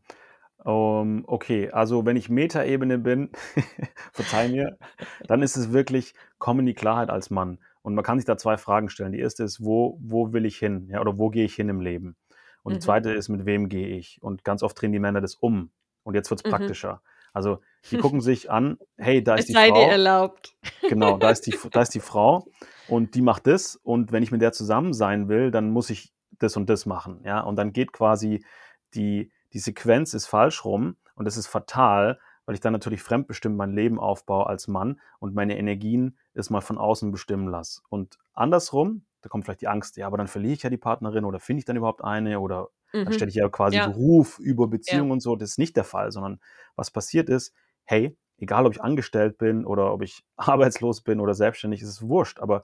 ähm, 0.66 1.26
okay. 1.28 1.72
Also, 1.72 2.06
wenn 2.06 2.18
ich 2.18 2.30
Metaebene 2.30 3.00
bin, 3.00 3.32
verzeih 4.14 4.48
mir, 4.50 4.78
dann 5.28 5.42
ist 5.44 5.58
es 5.58 5.74
wirklich: 5.74 6.16
Komm 6.40 6.60
in 6.62 6.66
die 6.68 6.74
Klarheit 6.76 7.10
als 7.10 7.30
Mann. 7.32 7.60
Und 7.84 7.96
man 7.96 8.04
kann 8.06 8.20
sich 8.20 8.26
da 8.26 8.38
2 8.38 8.58
Fragen 8.58 8.90
stellen. 8.90 9.14
Die 9.14 9.20
1. 9.22 9.44
ist: 9.44 9.64
„Wo 9.64 10.00
wo 10.02 10.34
will 10.34 10.46
ich 10.46 10.58
hin?“ 10.60 10.88
Ja, 10.90 11.02
oder: 11.02 11.18
„Wo 11.20 11.30
gehe 11.30 11.46
ich 11.46 11.56
hin 11.56 11.70
im 11.70 11.82
Leben?“ 11.82 12.18
Und 12.64 12.74
die 12.76 12.80
Mhm. 12.80 12.80
2. 12.80 13.14
ist: 13.14 13.30
„Mit 13.30 13.46
wem 13.46 13.70
gehe 13.70 13.88
ich?“ 13.90 14.20
Und 14.22 14.44
ganz 14.46 14.64
oft 14.64 14.82
drehen 14.82 14.94
die 14.94 15.00
Männer 15.00 15.22
das 15.22 15.36
um. 15.36 15.72
Und 16.04 16.16
jetzt 16.16 16.30
wird's 16.32 16.44
Mhm. 16.46 16.74
praktischer. 16.84 17.02
Also, 17.34 17.60
die 17.92 17.98
gucken 17.98 18.22
sich 18.22 18.50
an: 18.52 18.78
„Hey, 18.98 19.24
da 19.24 19.36
ist 19.36 19.42
Es 19.42 19.50
die 19.50 19.56
sei 19.56 19.72
dir 19.72 19.88
Frau“ 19.88 19.88
erlaubt. 19.88 20.56
genau, 20.88 21.18
„da 21.18 21.32
ist 21.32 21.42
die 21.48 21.56
da 21.74 21.82
ist 21.84 21.94
die 21.96 22.00
Frau 22.00 22.48
und 22.86 23.16
die 23.16 23.22
macht 23.22 23.48
das 23.48 23.76
und 23.78 24.12
wenn 24.12 24.24
ich 24.24 24.32
mit 24.32 24.42
der 24.42 24.52
zusammen 24.54 24.94
sein 24.94 25.30
will, 25.30 25.52
dann 25.52 25.72
muss 25.72 25.90
ich 25.90 26.14
das 26.40 26.58
und 26.58 26.70
das 26.70 26.86
machen“, 26.86 27.22
ja? 27.26 27.42
Und 27.42 27.56
dann 27.58 27.74
geht 27.74 27.94
quasi 27.94 28.46
die 28.96 29.32
die 29.54 29.60
Sequenz 29.60 30.14
ist 30.14 30.26
falsch 30.28 30.66
rum 30.66 30.98
und 31.16 31.26
das 31.26 31.38
ist 31.38 31.48
fatal, 31.48 32.20
weil 32.46 32.56
ich 32.56 32.62
dann 32.62 32.74
natürlich 32.74 33.04
fremdbestimmt 33.04 33.56
mein 33.56 33.72
Leben 33.74 34.00
aufbaue 34.00 34.48
als 34.48 34.68
Mann 34.68 35.00
und 35.20 35.36
meine 35.36 35.58
Energien 35.58 36.18
erst 36.34 36.52
mal 36.52 36.62
von 36.62 36.78
außen 36.78 37.12
bestimmen 37.12 37.48
lasse. 37.48 37.82
Und 37.90 38.18
andersrum, 38.34 39.06
da 39.22 39.30
kommt 39.30 39.46
vielleicht 39.46 39.62
die 39.62 39.68
Angst: 39.68 39.98
„Ja, 39.98 40.08
aber 40.08 40.18
dann 40.18 40.28
verliere 40.28 40.54
ich 40.54 40.64
ja 40.64 40.70
die 40.70 40.78
Partnerin 40.78 41.26
oder 41.26 41.40
finde 41.40 41.60
ich 41.60 41.66
dann 41.66 41.78
überhaupt 41.78 42.04
eine 42.04 42.40
oder 42.40 42.70
dann 43.02 43.12
Mhm. 43.12 43.14
stelle 43.14 43.30
ich 43.30 43.36
ja 43.36 43.50
quasi 43.50 43.80
Ja. 43.80 43.82
Beruf 43.82 44.40
über 44.40 44.68
Ja. 44.88 45.04
Beziehung 45.04 45.12
und 45.12 45.20
so.“ 45.22 45.36
Das 45.36 45.52
ist 45.52 45.60
nicht 45.60 45.76
der 45.78 45.84
Fall, 45.86 46.12
sondern 46.12 46.40
was 46.76 46.92
passiert 46.92 47.30
ist: 47.30 47.54
Hey, 47.86 48.18
egal 48.38 48.66
ob 48.66 48.74
ich 48.74 48.82
angestellt 48.84 49.38
bin 49.38 49.66
oder 49.66 49.94
ob 49.94 50.02
ich 50.04 50.24
arbeitslos 50.38 51.02
bin 51.02 51.20
oder 51.20 51.34
selbstständig, 51.36 51.82
ist 51.82 51.90
es 51.90 52.02
wurscht, 52.08 52.40
aber 52.40 52.64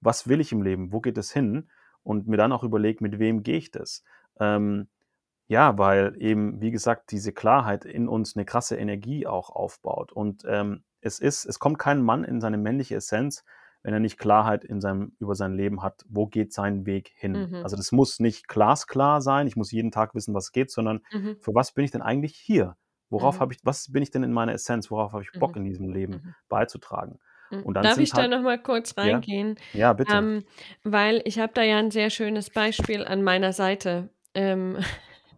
was 0.00 0.28
will 0.28 0.40
ich 0.40 0.52
im 0.52 0.62
Leben? 0.62 0.92
Wo 0.92 1.00
geht 1.00 1.18
es 1.18 1.32
hin? 1.32 1.70
Und 2.02 2.28
mir 2.28 2.36
dann 2.38 2.52
auch 2.52 2.64
überlege: 2.64 3.02
„Mit 3.04 3.18
wem 3.18 3.42
gehe 3.42 3.58
ich 3.58 3.70
das?“ 3.70 4.04
Ähm, 4.40 4.88
ja, 5.48 5.78
weil 5.78 6.16
eben, 6.20 6.60
wie 6.62 6.70
gesagt, 6.72 7.10
diese 7.12 7.32
Klarheit 7.32 7.84
in 7.86 8.08
uns 8.08 8.36
'ne 8.36 8.44
krasse 8.46 8.76
Energie 8.78 9.26
auch 9.26 9.50
aufbaut. 9.50 10.12
Und, 10.12 10.44
ähm, 10.48 10.84
es 11.02 11.18
ist 11.20 11.46
es 11.46 11.58
kommt 11.60 11.78
kein 11.80 12.02
Mann 12.02 12.24
in 12.24 12.40
seine 12.42 12.58
männliche 12.58 12.96
Essenz, 12.96 13.44
wenn 13.82 13.94
er 13.94 14.00
nicht 14.00 14.18
Klarheit 14.18 14.64
in 14.64 14.80
seinem 14.80 15.12
über 15.20 15.34
sein 15.34 15.54
Leben 15.54 15.82
hat, 15.82 16.04
wo 16.08 16.26
geht 16.26 16.52
sein 16.52 16.86
Weg 16.86 17.12
hin? 17.16 17.44
Mhm. 17.44 17.62
Also, 17.62 17.76
das 17.76 17.92
muss 17.92 18.20
nicht 18.20 18.48
glasklar 18.48 19.20
sein, 19.22 19.46
ich 19.46 19.56
muss 19.56 19.72
jeden 19.72 19.90
Tag 19.92 20.14
wissen, 20.14 20.34
was 20.34 20.52
geht, 20.52 20.70
sondern 20.70 21.00
Mhm. 21.12 21.40
für 21.40 21.54
was 21.54 21.72
bin 21.72 21.84
ich 21.84 21.90
denn 21.92 22.02
eigentlich 22.02 22.36
hier? 22.36 22.76
Worauf 23.10 23.40
Mhm. 23.40 23.40
habe 23.40 23.54
ich 23.54 23.60
was 23.64 23.90
bin 23.92 24.02
ich 24.02 24.10
denn 24.10 24.22
in 24.22 24.32
meiner 24.32 24.52
Essenz? 24.54 24.90
Worauf 24.90 25.12
habe 25.12 25.22
ich 25.22 25.30
Bock 25.38 25.54
Mhm. 25.54 25.56
in 25.56 25.64
diesem 25.64 25.88
Leben 25.90 26.22
Mhm. 26.22 26.34
beizutragen? 26.48 27.18
Hm, 27.52 27.64
Und 27.64 27.74
dann 27.74 27.90
darf 27.90 27.98
ich 28.00 28.14
da 28.14 28.28
halt 28.28 28.28
noch 28.28 28.42
mal 28.42 28.58
kurz 28.62 28.96
ja? 29.00 29.26
reingehen? 29.26 29.56
Ja, 29.72 29.92
bitte. 29.94 30.28
Ähm, 30.28 30.44
weil 30.84 31.20
ich 31.24 31.38
habe 31.38 31.52
da 31.54 31.62
ja 31.62 31.78
'n 31.78 31.90
sehr 31.90 32.10
schönes 32.10 32.50
Beispiel 32.50 33.04
an 33.04 33.22
meiner 33.22 33.52
Seite, 33.52 34.10
ähm, 34.34 34.78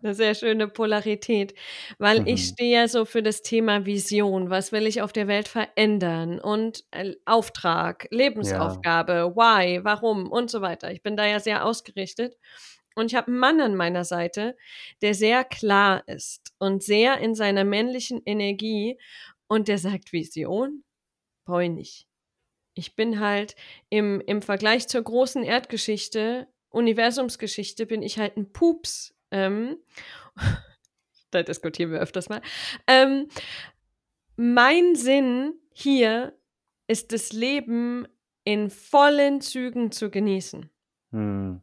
'ne 0.03 0.15
sehr 0.15 0.35
schöne 0.35 0.69
Polarität, 0.69 1.55
weil 1.99 2.23
ich 2.27 2.43
Mhm. 2.43 2.55
stehe 2.55 2.81
ja 2.83 2.89
so 2.89 3.05
für 3.05 3.23
das 3.23 3.43
Thema 3.43 3.87
Vision. 3.87 4.51
Was 4.51 4.73
will 4.73 4.87
ich 4.87 5.03
auf 5.03 5.13
der 5.13 5.29
Welt 5.29 5.49
verändern? 5.49 6.41
Und, 6.41 6.85
äh, 6.91 7.15
Auftrag, 7.27 8.09
Ja. 8.41 8.85
Lebensaufgabe, 8.91 9.35
Why, 9.37 9.81
warum 9.85 10.31
und 10.31 10.51
so 10.51 10.61
weiter. 10.63 10.93
Ich 10.93 11.03
bin 11.03 11.17
da 11.17 11.27
ja 11.27 11.41
sehr 11.41 11.65
ausgerichtet. 11.67 12.37
Und 12.97 13.07
ich 13.13 13.15
habe 13.17 13.31
'n 13.31 13.39
Mann 13.39 13.61
an 13.61 13.75
meiner 13.77 14.05
Seite, 14.05 14.57
der 15.03 15.15
sehr 15.15 15.45
klar 15.45 16.03
ist 16.09 16.53
und 16.59 16.83
sehr 16.83 17.19
in 17.19 17.35
seiner 17.35 17.65
männlichen 17.65 18.23
Energie 18.27 18.99
und 19.49 19.69
der 19.69 19.79
sagt: 19.79 20.13
„Vision? 20.13 20.85
Brauche 21.47 21.65
ich 21.65 21.71
nicht. 21.71 22.09
Ich 22.75 22.97
bin 22.97 23.21
halt 23.21 23.57
im 23.91 24.21
im 24.23 24.43
Vergleich 24.43 24.89
zur 24.89 25.03
großen 25.03 25.43
Erdgeschichte, 25.45 26.49
Universumsgeschichte 26.71 27.87
bin 27.87 28.03
ich 28.03 28.19
halt 28.19 28.37
'n 28.39 28.53
Pups“, 28.53 29.15
ähm. 29.33 29.77
Da 31.33 31.43
diskutieren 31.43 31.93
wir 31.93 32.01
öfters 32.01 32.29
mal. 32.29 32.43
Ähm, 32.87 33.27
mein 34.37 34.95
Sinn 34.97 35.55
hier 35.73 36.39
ist 36.89 37.11
das 37.13 37.33
Leben 37.33 38.07
in 38.45 38.69
vollen 38.69 39.41
Zügen 39.41 39.93
zu 39.93 40.11
genießen. 40.11 40.69
Mhm. 41.11 41.63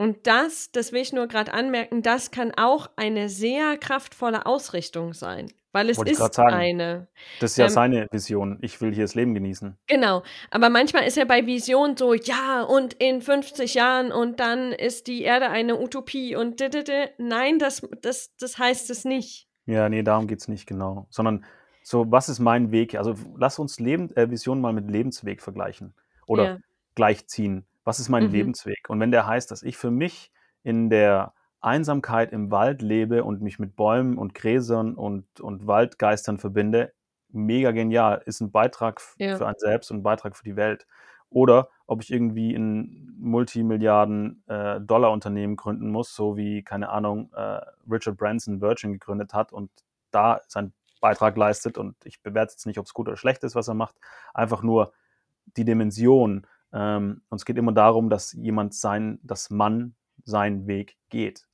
Und 0.00 0.26
das 0.26 0.72
das 0.72 0.92
will 0.92 1.02
ich 1.02 1.12
nur 1.12 1.26
grad 1.28 1.52
anmerken, 1.52 2.00
das 2.00 2.30
kann 2.30 2.52
auch 2.56 2.88
eine 2.96 3.28
sehr 3.28 3.76
kraftvolle 3.76 4.46
Ausrichtung 4.46 5.12
sein, 5.12 5.52
weil 5.72 5.90
es 5.90 5.98
Wollte 5.98 6.12
ist 6.12 6.32
sagen. 6.32 6.72
eine. 6.72 7.08
Das 7.38 7.52
ist 7.52 7.58
ja 7.58 7.68
Ähm 7.68 7.70
seine 7.70 8.08
Vision: 8.12 8.58
„Ich 8.62 8.80
will 8.80 8.94
hier 8.94 9.04
das 9.04 9.14
Leben 9.16 9.34
genießen.“ 9.34 9.78
Genau. 9.88 10.22
Aber 10.50 10.68
manchmal 10.70 11.04
ist 11.06 11.16
ja 11.16 11.24
bei 11.24 11.46
Vision 11.46 11.96
so: 11.96 12.14
„Ja, 12.14 12.62
und 12.62 12.94
in 12.94 13.20
50 13.22 13.74
Jahren 13.74 14.12
und 14.12 14.38
dann 14.40 14.72
ist 14.72 15.06
die 15.08 15.22
Erde 15.22 15.48
eine 15.50 15.80
Utopie 15.80 16.36
und 16.36 16.60
d 16.60 16.68
d 16.68 16.84
d.“ 16.84 17.08
Nein, 17.18 17.58
das 17.58 17.82
das 18.02 18.34
das 18.36 18.58
heißt 18.58 18.90
es 18.90 19.04
nicht. 19.04 19.48
Ja, 19.66 19.88
ne, 19.88 20.02
darum 20.02 20.26
geht's 20.26 20.48
nicht, 20.48 20.66
genau. 20.66 21.06
Sondern 21.10 21.44
so: 21.82 22.10
„Was 22.10 22.28
ist 22.28 22.38
mein 22.40 22.70
Weg?“ 22.72 22.94
Also, 22.94 23.14
lass 23.36 23.58
uns 23.58 23.78
Leben 23.78 24.10
äh, 24.16 24.30
Vision 24.30 24.60
mal 24.60 24.72
mit 24.72 24.90
Lebensweg 24.90 25.42
vergleichen 25.42 25.94
oder 26.26 26.46
Ja. 26.46 26.60
gleichziehen. 26.94 27.66
Was 27.86 27.98
ist 27.98 28.08
mein 28.08 28.28
Mhm. 28.28 28.30
Lebensweg? 28.30 28.88
Und 28.88 29.00
wenn 29.00 29.10
der 29.10 29.26
heißt, 29.26 29.50
dass 29.50 29.62
ich 29.62 29.76
für 29.76 29.90
mich 29.90 30.30
in 30.62 30.90
der 30.90 31.32
Einsamkeit 31.60 32.32
im 32.32 32.50
Wald 32.50 32.82
lebe 32.82 33.24
und 33.24 33.40
mich 33.42 33.58
mit 33.58 33.74
Bäumen 33.76 34.18
und 34.18 34.34
Gräsern 34.34 34.94
und 34.94 35.40
und 35.40 35.66
Waldgeistern 35.66 36.38
verbinde, 36.38 36.92
mega 37.30 37.70
genial, 37.70 38.22
ist 38.26 38.40
'n 38.42 38.50
Beitrag 38.50 39.00
Ja. 39.18 39.40
für 39.40 39.46
einen 39.46 39.58
selbst 39.58 39.90
und 39.90 39.98
'n 39.98 40.02
Beitrag 40.02 40.36
für 40.36 40.44
die 40.44 40.56
Welt. 40.56 40.86
Oder 41.30 41.68
ob 41.86 42.02
ich 42.02 42.10
irgendwie 42.12 42.54
'n 42.54 43.14
Multimilliarden 43.18 44.42
äh, 44.46 44.80
gründen 45.56 45.90
muss, 45.90 46.14
so 46.14 46.36
wie, 46.36 46.62
keine 46.62 46.88
Ahnung, 46.90 47.30
äh, 47.34 47.60
Richard 47.90 48.16
Branson 48.18 48.60
Virgin 48.60 48.92
gegründet 48.92 49.32
hat 49.34 49.52
und 49.52 49.70
da 50.10 50.40
seinen 50.48 50.72
Beitrag 51.00 51.36
leistet 51.36 51.78
und 51.78 51.96
ich 52.04 52.22
bewerte 52.22 52.52
jetzt 52.52 52.66
nicht, 52.66 52.78
ob's 52.78 52.92
gut 52.94 53.08
oder 53.08 53.16
schlecht 53.16 53.42
ist, 53.44 53.54
was 53.54 53.68
er 53.68 53.74
macht, 53.74 53.96
einfach 54.34 54.62
nur 54.62 54.92
die 55.56 55.64
Dimension. 55.64 56.46
Ähm, 56.72 57.22
und 57.30 57.36
es 57.38 57.44
geht 57.44 57.58
immer 57.58 57.72
darum, 57.72 58.10
dass 58.10 58.32
jemand 58.32 58.74
sein 58.74 59.18
dass 59.22 59.50
man 59.50 59.96
seinen 60.24 60.66
Weg 60.66 60.98
geht, 61.10 61.48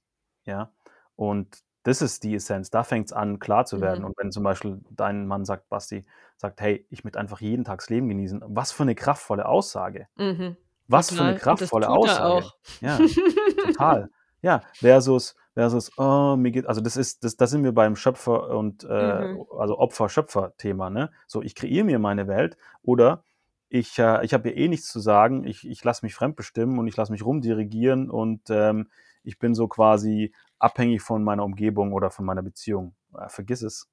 ja? 0.46 0.72
Und 1.16 1.60
das 1.84 2.02
ist 2.02 2.24
die 2.24 2.34
Essenz. 2.36 2.70
Da 2.70 2.84
fängt's 2.84 3.12
an, 3.12 3.38
klar 3.40 3.64
zu 3.66 3.80
werden. 3.80 4.04
Mhm. 4.04 4.06
Und 4.06 4.14
wenn 4.18 4.32
zum 4.32 4.42
Beispiel 4.44 4.80
dein 4.90 5.26
Mann 5.28 5.44
sagt 5.46 5.68
Basti 5.70 6.06
sagt: 6.36 6.60
„Hey, 6.62 6.86
ich 6.90 7.04
möchte 7.04 7.18
einfach 7.20 7.40
jeden 7.40 7.64
Tag 7.64 7.80
das 7.80 7.90
Leben 7.90 8.08
genießen.“ 8.08 8.42
Was 8.46 8.72
für 8.72 8.84
'ne 8.86 8.94
kraftvolle 8.96 9.46
Aussage. 9.48 10.08
Mhm. 10.18 10.56
Was 10.88 11.12
für 11.12 11.24
'ne 11.24 11.34
Total. 11.34 11.42
Das 11.58 11.70
kraftvolle 11.74 11.90
Aussage. 11.92 12.22
auch. 12.22 12.56
Ja, 12.80 13.06
total. 13.62 14.10
Ja, 14.42 14.64
versus 14.82 15.36
versus: 15.54 15.92
„Oh, 15.98 16.36
mir 16.38 16.52
geht“ 16.52 16.66
also, 16.68 16.80
das 16.82 16.96
ist 16.98 17.24
das 17.24 17.36
da 17.38 17.46
sind 17.48 17.64
wir 17.64 17.72
beim 17.74 17.96
Schöpfer 17.96 18.50
und, 18.58 18.84
äh 18.84 18.88
Mhm. 18.98 19.40
also, 19.58 19.78
Opfer-Schöpfer-Thema, 19.80 20.90
ne? 20.90 21.12
So, 21.28 21.42
ich 21.42 21.56
kreiere 21.56 21.84
mir 21.86 22.00
meine 22.00 22.28
Welt 22.28 22.58
oder 22.82 23.25
ich 23.68 23.98
äh, 23.98 24.24
ich 24.24 24.34
habe 24.34 24.48
hier 24.50 24.56
eh 24.58 24.68
nichts 24.68 24.88
zu 24.88 25.00
sagen. 25.00 25.44
Ich 25.44 25.68
ich 25.68 25.82
lasse 25.84 26.04
mich 26.06 26.14
fremdbestimmen 26.14 26.78
und 26.78 26.86
ich 26.88 26.96
lasse 26.96 27.12
mich 27.12 27.24
rumdirigieren 27.24 28.10
und, 28.10 28.42
ähm, 28.50 28.90
ich 29.24 29.38
bin 29.40 29.54
so 29.54 29.68
quasi 29.68 30.32
abhängig 30.60 31.02
von 31.02 31.24
meiner 31.24 31.44
Umgebung 31.44 31.92
oder 31.92 32.10
von 32.10 32.24
meiner 32.24 32.42
Beziehung. 32.42 32.94
Äh, 33.18 33.28
vergiss 33.28 33.62
es. 33.62 33.86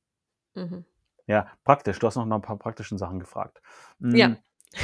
Mhm. 0.55 0.83
Ja, 1.27 1.47
praktisch. 1.63 1.99
Du 1.99 2.07
hast 2.07 2.15
noch 2.15 2.25
nach 2.25 2.37
'n 2.37 2.41
paar 2.41 2.57
praktischen 2.57 2.97
Sachen 2.97 3.19
gefragt. 3.19 3.61
Ja. 4.11 4.29
Hm, 4.29 4.37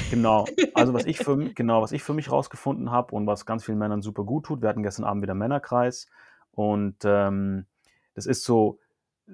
genau. 0.08 0.54
Also, 0.74 0.94
was 0.94 1.06
ich 1.06 1.20
für 1.22 1.34
m 1.34 1.54
genau, 1.56 1.82
was 1.82 1.92
ich 1.92 2.04
für 2.04 2.14
mich 2.14 2.32
rausgefunden 2.32 2.92
habe 2.92 3.14
und 3.16 3.28
was 3.28 3.46
ganz 3.46 3.66
vielen 3.66 3.78
Männern 3.80 4.02
super 4.02 4.24
gut 4.24 4.46
tut 4.46 4.62
wir 4.62 4.70
hatten 4.70 4.84
gestern 4.84 5.06
Abend 5.06 5.24
wieder 5.24 5.34
Männerkreis 5.36 6.08
und, 6.52 6.98
ähm, 7.06 7.66
das 8.16 8.26
ist 8.26 8.44
so, 8.44 8.80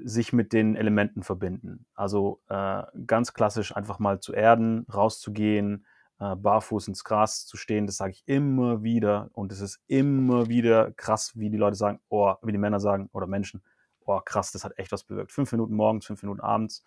sich 0.03 0.33
mit 0.33 0.53
den 0.53 0.75
Elementen 0.75 1.23
verbinden. 1.23 1.85
Also, 1.95 2.41
äh, 2.49 2.83
ganz 3.05 3.33
klassisch 3.33 3.75
einfach 3.75 3.99
mal 3.99 4.19
zu 4.19 4.33
erden, 4.33 4.85
rauszugehen, 4.93 5.85
äh, 6.19 6.35
barfuß 6.35 6.87
ins 6.89 7.03
Gras 7.03 7.45
zu 7.45 7.57
stehen. 7.57 7.87
Das 7.87 7.97
sage 7.97 8.11
ich 8.13 8.23
immer 8.25 8.83
wieder 8.83 9.29
und 9.33 9.51
es 9.51 9.61
ist 9.61 9.79
immer 9.87 10.49
wieder 10.49 10.91
krass, 10.91 11.33
wie 11.35 11.49
die 11.49 11.57
Leute 11.57 11.75
sagen 11.77 11.99
oh, 12.09 12.33
wie 12.43 12.51
die 12.51 12.57
Männer 12.57 12.79
sagen 12.79 13.09
oder 13.13 13.27
Menschen: 13.27 13.63
„Oh 14.01 14.19
krass, 14.23 14.51
das 14.51 14.63
hat 14.63 14.77
echt 14.77 14.91
was 14.91 15.03
bewirkt.“ 15.03 15.31
5 15.31 15.51
Minuten 15.51 15.75
morgens, 15.75 16.05
5 16.05 16.21
Minuten 16.23 16.41
abends. 16.41 16.83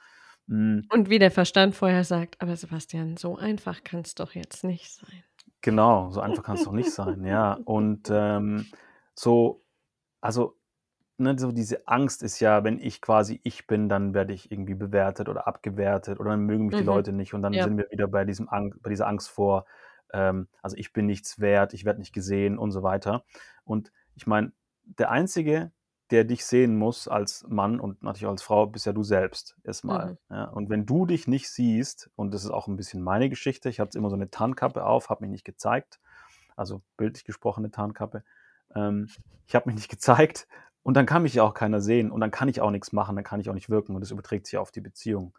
Hm. 0.48 0.90
Und 0.90 1.08
wie 1.10 1.18
der 1.18 1.30
Verstand 1.30 1.74
vorher 1.74 2.04
sagt: 2.04 2.40
„Aber 2.42 2.56
Sebastian, 2.56 3.16
so 3.16 3.36
einfach 3.36 3.84
kann's 3.84 4.14
doch 4.14 4.34
jetzt 4.34 4.64
nicht 4.64 4.90
sein.“ 4.90 5.24
Genau, 5.62 6.10
so 6.10 6.20
einfach 6.20 6.44
kann's 6.44 6.62
doch 6.62 6.72
nicht 6.72 6.90
sein, 6.90 7.24
ja. 7.24 7.54
Und, 7.64 8.08
ähm, 8.10 8.70
so 9.14 9.64
also, 10.22 10.57
ne, 11.18 11.36
so 11.38 11.52
diese 11.52 11.86
Angst 11.88 12.22
ist 12.22 12.40
ja, 12.40 12.64
wenn 12.64 12.78
ich 12.80 13.00
quasi 13.02 13.40
ich 13.44 13.66
bin, 13.66 13.88
dann 13.88 14.14
werde 14.14 14.32
ich 14.32 14.50
irgendwie 14.52 14.74
bewertet 14.74 15.28
oder 15.28 15.46
abgewertet 15.48 16.20
oder 16.20 16.30
dann 16.30 16.40
mögen 16.46 16.66
mich 16.66 16.76
die 16.76 16.82
Mhm. 16.82 16.84
Leute 16.84 17.12
nicht 17.12 17.34
und 17.34 17.42
dann 17.42 17.60
Ja. 17.60 17.62
sind 17.62 17.76
wir 17.78 17.86
wieder 17.90 18.08
bei 18.08 18.24
diesem 18.24 18.48
Ang 18.48 18.74
bei 18.82 18.90
dieser 18.90 19.06
Angst 19.08 19.28
vor, 19.30 19.66
ähm 20.12 20.48
also, 20.62 20.76
ich 20.76 20.92
bin 20.92 21.06
nichts 21.06 21.40
wert, 21.40 21.74
ich 21.74 21.84
werde 21.84 22.00
nicht 22.00 22.12
gesehen 22.14 22.58
und 22.58 22.70
so 22.72 22.82
weiter. 22.82 23.24
Und 23.64 23.92
ich 24.14 24.26
meine, 24.26 24.52
der 24.84 25.10
Einzige, 25.10 25.72
der 26.10 26.24
dich 26.24 26.46
sehen 26.46 26.76
muss 26.78 27.08
als 27.08 27.44
Mann 27.48 27.80
und 27.80 28.02
natürlich 28.02 28.26
auch 28.26 28.30
als 28.30 28.42
Frau, 28.42 28.66
bist 28.66 28.86
ja 28.86 28.92
du 28.94 29.02
selbst 29.02 29.56
erst 29.64 29.84
mal, 29.84 30.12
Mhm. 30.12 30.18
ja? 30.30 30.44
Und 30.46 30.70
wenn 30.70 30.86
du 30.86 31.04
dich 31.06 31.28
nicht 31.28 31.50
siehst 31.50 32.10
und 32.16 32.32
das 32.32 32.44
ist 32.44 32.50
auch 32.50 32.68
'n 32.68 32.76
bisschen 32.76 33.02
meine 33.02 33.28
Geschichte, 33.28 33.68
ich 33.68 33.80
hatte 33.80 33.98
immer 33.98 34.10
so 34.10 34.16
'ne 34.16 34.30
Tarnkappe 34.30 34.84
auf, 34.86 35.10
habe 35.10 35.22
mich 35.24 35.30
nicht 35.32 35.44
gezeigt, 35.44 36.00
also, 36.56 36.82
bildlich 36.98 37.24
gesprochen 37.24 37.62
'ne 37.64 37.70
Tarnkappe. 37.72 38.24
Ähm, 38.74 39.12
ich 39.46 39.54
habe 39.56 39.68
mich 39.68 39.76
nicht 39.76 39.90
gezeigt 39.90 40.48
und 40.88 40.94
dann 40.96 41.04
kann 41.04 41.22
mich 41.22 41.34
ja 41.34 41.42
auch 41.42 41.52
keiner 41.52 41.82
sehen 41.82 42.10
und 42.10 42.20
dann 42.22 42.30
kann 42.30 42.48
ich 42.48 42.62
auch 42.62 42.70
nix 42.70 42.92
machen, 42.92 43.14
dann 43.14 43.24
kann 43.24 43.40
ich 43.40 43.50
auch 43.50 43.54
nicht 43.54 43.68
wirken 43.68 43.94
und 43.94 44.00
das 44.00 44.10
überträgt 44.10 44.46
sich 44.46 44.56
auf 44.56 44.70
die 44.70 44.80
Beziehung. 44.80 45.36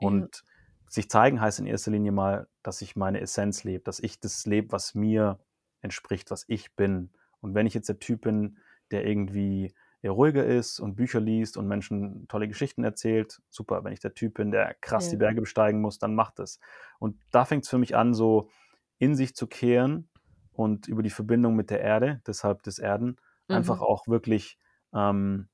Ja. 0.00 0.28
Und 0.28 0.44
sich 0.90 1.08
zeigen 1.08 1.40
heißt 1.40 1.58
in 1.58 1.64
erster 1.64 1.90
Linie 1.90 2.12
mal, 2.12 2.48
dass 2.62 2.82
ich 2.82 2.96
meine 2.96 3.20
Essenz 3.22 3.64
lebe, 3.64 3.82
dass 3.82 3.98
ich 3.98 4.20
das 4.20 4.44
lebe, 4.44 4.72
was 4.72 4.94
mir 4.94 5.40
entspricht, 5.80 6.30
was 6.30 6.44
ich 6.48 6.76
bin. 6.76 7.12
Und 7.40 7.54
wenn 7.54 7.64
ich 7.66 7.72
jetzt 7.72 7.88
der 7.88 7.98
Typ 7.98 8.20
bin, 8.20 8.58
der 8.90 9.06
irgendwie 9.06 9.72
eher 10.02 10.10
ruhiger 10.10 10.44
ist 10.44 10.80
und 10.80 10.96
Bücher 10.96 11.20
liest 11.20 11.56
und 11.56 11.66
Menschen 11.66 12.28
tolle 12.28 12.46
Geschichten 12.46 12.84
erzählt, 12.84 13.40
super. 13.48 13.82
Wenn 13.84 13.94
ich 13.94 14.00
der 14.00 14.12
Typ 14.12 14.34
bin, 14.34 14.50
der 14.50 14.74
krass 14.82 15.08
die 15.08 15.16
Ja. 15.16 15.16
Berge 15.16 15.40
besteigen 15.40 15.80
muss, 15.80 15.98
dann 15.98 16.14
mach 16.14 16.30
das. 16.32 16.60
Und 16.98 17.18
da 17.30 17.46
fängt's 17.46 17.70
für 17.70 17.78
mich 17.78 17.96
an, 17.96 18.12
so 18.12 18.50
in 18.98 19.14
sich 19.14 19.34
zu 19.34 19.46
kehren 19.46 20.10
und 20.52 20.88
über 20.88 21.02
die 21.02 21.08
Verbindung 21.10 21.56
mit 21.56 21.70
der 21.70 21.80
Erde, 21.80 22.20
deshalb 22.26 22.62
das 22.64 22.78
Erden, 22.78 23.16
einfach 23.48 23.80
Mhm. 23.80 23.80
auch 23.80 24.06
wirklich, 24.08 24.58
ähm 24.94 25.48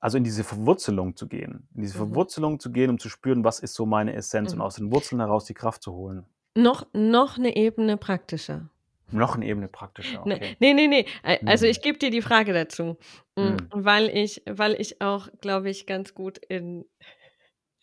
also, 0.00 0.18
in 0.18 0.24
diese 0.24 0.44
Verwurzelung 0.44 1.16
zu 1.16 1.28
gehen. 1.28 1.68
In 1.74 1.82
diese 1.82 1.94
Mhm. 1.94 2.18
Verwurzelung 2.18 2.60
zu 2.60 2.72
gehen, 2.72 2.90
um 2.90 2.98
zu 3.00 3.08
spüren, 3.08 3.44
was 3.44 3.60
ist 3.60 3.74
so 3.74 3.86
meine 3.86 4.14
Essenz 4.14 4.52
und 4.52 4.60
Mhm. 4.60 4.62
aus 4.62 4.76
den 4.76 4.92
Wurzeln 4.92 5.20
heraus 5.20 5.46
die 5.46 5.54
Kraft 5.54 5.82
zu 5.82 5.92
holen. 5.94 6.26
Noch 6.56 6.86
noch 6.94 7.36
'ne 7.36 7.54
Ebene 7.56 7.96
praktischer. 7.98 8.70
Noch 9.10 9.36
'ne 9.36 9.46
Ebene 9.46 9.68
praktischer, 9.68 10.22
Ne, 10.24 10.40
okay. 10.40 10.56
ne, 10.60 10.74
ne, 10.74 10.86
ne. 10.88 11.04
Äh, 11.22 11.38
also, 11.44 11.66
Mhm. 11.66 11.66
ich 11.66 11.80
gebe 11.82 11.98
dir 11.98 12.10
die 12.10 12.22
Frage 12.22 12.52
dazu, 12.52 12.96
hm, 13.38 13.56
Mhm. 13.56 13.70
weil 13.70 14.08
ich 14.16 14.42
weil 14.46 14.80
ich 14.80 15.00
auch, 15.00 15.28
glaube 15.40 15.70
ich, 15.70 15.86
ganz 15.86 16.14
gut 16.14 16.38
in 16.38 16.84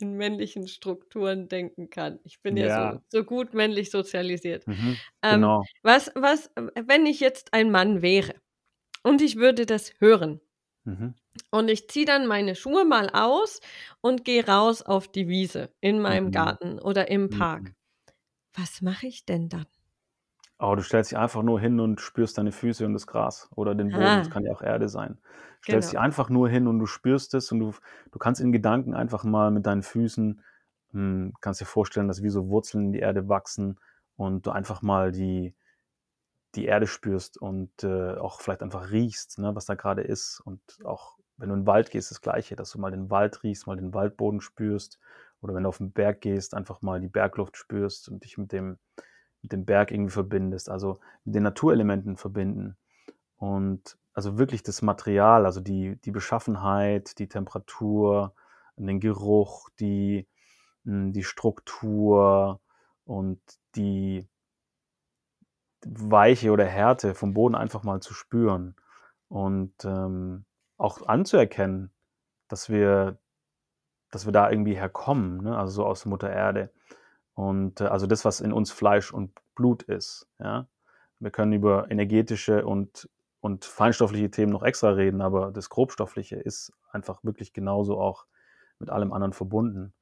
in 0.01 0.13
männlichen 0.17 0.67
Strukturen 0.67 1.49
denken 1.49 1.89
kann. 1.89 2.19
Ich 2.25 2.41
bin 2.41 2.57
ja 2.57 2.69
so 2.71 2.83
Ja. 2.83 3.01
so 3.09 3.23
gut 3.25 3.53
männlich 3.55 3.91
sozialisiert. 3.91 4.67
Mhm, 4.67 5.01
Ähm, 5.23 5.47
genau. 5.47 5.67
was 5.83 6.11
was 6.15 6.51
wenn 6.75 7.05
ich 7.07 7.19
jetzt 7.21 7.53
ein 7.53 7.71
Mann 7.71 8.01
wäre 8.03 8.35
und 9.03 9.21
ich 9.21 9.37
würde 9.37 9.65
das 9.67 9.93
hören 9.99 10.41
Mhm. 10.85 11.15
und 11.51 11.69
ich 11.69 11.89
ziehe 11.89 12.05
dann 12.05 12.27
meine 12.27 12.55
Schuhe 12.55 12.85
mal 12.85 13.09
aus 13.09 13.59
und 14.01 14.25
gehe 14.25 14.45
raus 14.47 14.81
auf 14.83 15.07
die 15.07 15.27
Wiese 15.27 15.73
in 15.81 15.99
meinem 16.01 16.31
Mhm. 16.31 16.31
Garten 16.31 16.79
oder 16.79 17.09
im 17.09 17.29
Park. 17.29 17.63
Mhm. 17.63 17.75
Was 18.55 18.81
mache 18.81 19.07
ich 19.07 19.25
denn 19.25 19.49
dann? 19.49 19.67
Oh, 20.59 20.73
du 20.75 20.81
stellst 20.83 21.11
dich 21.11 21.17
einfach 21.17 21.43
nur 21.43 21.59
hin 21.59 21.79
und 21.81 21.99
spürst 21.99 22.37
deine 22.37 22.51
Füße 22.53 22.85
und 22.85 22.93
das 22.93 23.07
Gras 23.07 23.49
oder 23.55 23.75
den 23.75 23.91
Boden. 23.91 24.19
Das 24.19 24.29
Ah. 24.29 24.29
kann 24.29 24.43
ja 24.45 24.53
auch 24.53 24.61
Erde 24.61 24.87
sein. 24.87 25.19
Stellst 25.61 25.91
dich 25.91 25.99
Genau. 25.99 25.99
einfach 25.99 26.29
nur 26.29 26.47
hin 26.49 26.67
und 26.67 26.79
du 26.79 26.85
spürst 26.85 27.33
es 27.33 27.51
und 27.51 27.59
du 27.59 27.73
du 28.11 28.19
kannst 28.19 28.39
in 28.41 28.51
Gedanken 28.53 28.93
einfach 28.93 29.23
mal 29.25 29.51
mit 29.51 29.65
deinen 29.65 29.83
Füßen 29.83 30.41
hm, 30.91 31.33
kannst 31.41 31.59
dir 31.61 31.65
vorstellen, 31.65 32.07
dass 32.07 32.23
wie 32.23 32.29
so 32.29 32.47
Wurzeln 32.47 32.85
in 32.85 32.91
die 32.93 32.99
Erde 32.99 33.27
wachsen 33.27 33.79
und 34.15 34.45
du 34.47 34.51
einfach 34.51 34.81
mal 34.81 35.11
die 35.11 35.55
die 36.55 36.65
Erde 36.65 36.87
spürst 36.87 37.37
und, 37.37 37.83
äh, 37.83 38.15
auch 38.17 38.41
vielleicht 38.41 38.63
einfach 38.63 38.91
riechst, 38.91 39.39
ne, 39.39 39.55
was 39.55 39.65
da 39.65 39.75
grade 39.75 40.01
ist. 40.03 40.41
Und 40.45 40.61
auch 40.85 41.17
wenn 41.37 41.49
du 41.49 41.55
in 41.55 41.61
'n 41.63 41.67
Wald 41.67 41.91
gehst, 41.91 42.11
das 42.11 42.21
Gleiche, 42.21 42.55
dass 42.55 42.71
du 42.71 42.79
mal 42.79 42.91
den 42.91 43.09
Wald 43.09 43.43
riechst, 43.43 43.67
mal 43.67 43.75
den 43.77 43.93
Waldboden 43.93 44.41
spürst 44.41 44.99
oder 45.41 45.53
wenn 45.55 45.63
du 45.63 45.69
auf 45.69 45.79
'n 45.81 45.91
Berg 45.93 46.21
gehst, 46.21 46.53
einfach 46.55 46.81
mal 46.81 47.01
die 47.01 47.07
Bergluft 47.09 47.57
spürst 47.57 48.09
und 48.09 48.23
dich 48.25 48.37
mit 48.37 48.51
dem 48.53 48.79
mit 49.43 49.51
dem 49.53 49.65
Berg 49.65 49.91
irgendwie 49.91 50.11
verbindest, 50.13 50.69
also, 50.69 50.99
mit 51.25 51.35
den 51.35 51.43
Naturelementen 51.43 52.17
verbinden. 52.17 52.77
Und 53.37 53.97
also, 54.13 54.37
wirklich 54.39 54.63
das 54.63 54.81
Material, 54.83 55.45
also, 55.47 55.61
die 55.61 55.97
die 56.01 56.11
Beschaffenheit, 56.11 57.19
die 57.19 57.27
Temperatur, 57.29 58.33
den 58.77 58.99
Geruch, 59.01 59.69
die 59.79 60.27
hm, 60.85 61.13
die 61.13 61.23
Struktur 61.25 62.61
und 63.05 63.39
die 63.77 64.27
Weiche 65.85 66.51
oder 66.51 66.65
Härte 66.65 67.15
vom 67.15 67.33
Boden 67.33 67.55
einfach 67.55 67.83
mal 67.83 68.01
zu 68.01 68.13
spüren 68.13 68.75
und, 69.29 69.73
ähm, 69.85 70.45
auch 70.77 71.07
anzuerkennen, 71.07 71.91
dass 72.49 72.69
wir 72.69 73.19
dass 74.11 74.25
wir 74.25 74.31
da 74.33 74.49
irgendwie 74.49 74.75
herkommen, 74.75 75.43
ne, 75.43 75.57
also, 75.57 75.73
so 75.73 75.85
aus 75.85 76.05
Mutter 76.05 76.29
Erde. 76.31 76.71
Und, 77.35 77.81
äh, 77.81 77.85
also, 77.85 78.07
das, 78.07 78.25
was 78.25 78.41
in 78.41 78.53
uns 78.53 78.71
Fleisch 78.71 79.13
und 79.13 79.31
Blut 79.55 79.83
ist, 79.83 80.27
ja? 80.39 80.67
Wir 81.19 81.31
können 81.31 81.53
über 81.53 81.89
energetische 81.91 82.65
und 82.65 83.09
und 83.41 83.65
feinstoffliche 83.65 84.31
Themen 84.31 84.51
noch 84.53 84.63
extra 84.63 84.89
reden, 84.91 85.21
aber 85.21 85.51
das 85.51 85.69
Grobstoffliche 85.69 86.35
ist 86.37 86.73
einfach 86.91 87.23
wirklich 87.23 87.53
genauso 87.53 87.99
auch 87.99 88.25
mit 88.79 88.89
allem 88.89 89.13
anderen 89.13 89.33
verbunden. 89.33 89.93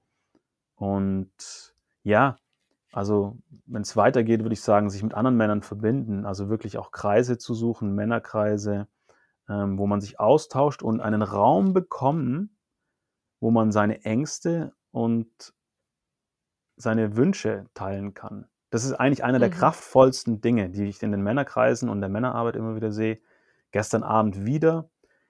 Und 0.76 1.76
ja, 2.04 2.38
also, 2.94 3.38
wenn's 3.66 3.96
weitergeht, 3.98 4.42
würde 4.44 4.54
ich 4.54 4.62
sagen, 4.62 4.90
sich 4.90 5.04
mit 5.04 5.14
anderen 5.16 5.38
Männern 5.38 5.62
verbinden, 5.64 6.26
also, 6.26 6.50
wirklich 6.50 6.78
auch 6.78 6.92
Kreise 6.92 7.38
zu 7.38 7.54
suchen, 7.56 7.96
Männerkreise, 7.96 8.88
ähm, 9.50 9.78
wo 9.80 9.88
man 9.88 10.02
sich 10.02 10.20
austauscht 10.20 10.84
und 10.84 11.02
einen 11.02 11.22
Raum 11.24 11.74
bekommen, 11.74 12.58
wo 13.42 13.52
man 13.52 13.72
seine 13.72 14.04
Ängste 14.06 14.74
und 14.92 15.54
seine 16.76 17.16
Wünsche 17.16 17.68
teilen 17.74 18.14
kann. 18.14 18.48
Das 18.70 18.84
ist 18.84 18.94
eigentlich 18.94 19.24
einer 19.24 19.40
der 19.40 19.50
Mhm. 19.50 19.52
kraftvollsten 19.52 20.42
Dinge, 20.42 20.70
die 20.70 20.86
ich 20.86 21.02
in 21.04 21.12
den 21.12 21.22
Männerkreisen 21.22 21.90
und 21.90 22.00
der 22.02 22.10
Männerarbeit 22.10 22.56
immer 22.56 22.76
wieder 22.76 22.92
sehe. 22.92 23.20
Gestern 23.72 24.04
Abend 24.04 24.46
wieder. 24.46 24.90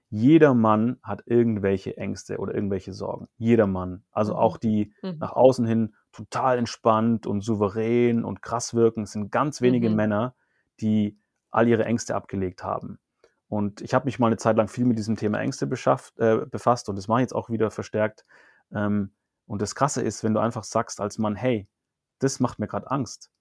Jeder 0.09 0.53
Mann 0.53 0.97
hat 1.03 1.23
irgendwelche 1.25 1.97
Ängste 1.97 2.37
oder 2.37 2.53
irgendwelche 2.55 2.93
Sorgen. 2.93 3.27
Jeder 3.37 3.67
Mann. 3.67 4.03
Also 4.11 4.35
Mhm. 4.35 4.35
auch 4.35 4.57
die 4.57 4.93
Mhm. 5.03 5.19
nach 5.19 5.33
außen 5.33 5.65
hin 5.65 5.95
total 6.13 6.57
entspannt 6.59 7.27
und 7.27 7.41
souverän 7.41 8.23
und 8.25 8.41
krass 8.41 8.73
wirken. 8.75 9.03
Es 9.03 9.13
sind 9.13 9.31
ganz 9.31 9.61
wenige 9.61 9.89
Mhm. 9.89 9.95
Männer, 9.95 10.35
die 10.81 11.19
all 11.51 11.67
ihre 11.67 11.85
Ängste 11.85 12.15
abgelegt 12.15 12.63
haben. 12.63 12.99
Und 13.47 13.81
ich 13.81 13.93
habe 13.93 14.05
mich 14.05 14.19
mal 14.19 14.27
eine 14.27 14.37
Zeit 14.37 14.57
lang 14.57 14.67
viel 14.67 14.85
mit 14.85 14.97
diesem 14.97 15.15
Thema 15.15 15.39
Ängste 15.39 15.67
beschafft, 15.67 16.17
äh, 16.19 16.45
befasst 16.49 16.89
und 16.89 16.95
das 16.95 17.07
mache 17.07 17.19
ich 17.21 17.23
jetzt 17.25 17.35
auch 17.35 17.49
wieder 17.49 17.71
verstärkt. 17.71 18.25
Ähm, 18.73 19.13
und 19.45 19.61
das 19.61 19.75
Krasse 19.75 20.01
ist, 20.01 20.23
wenn 20.23 20.33
du 20.33 20.39
einfach 20.39 20.63
sagst 20.63 21.01
als 21.01 21.17
Mann, 21.19 21.35
hey, 21.35 21.67
das 22.19 22.39
macht 22.39 22.59
mir 22.59 22.67
gerade 22.67 22.89
Angst. 22.89 23.31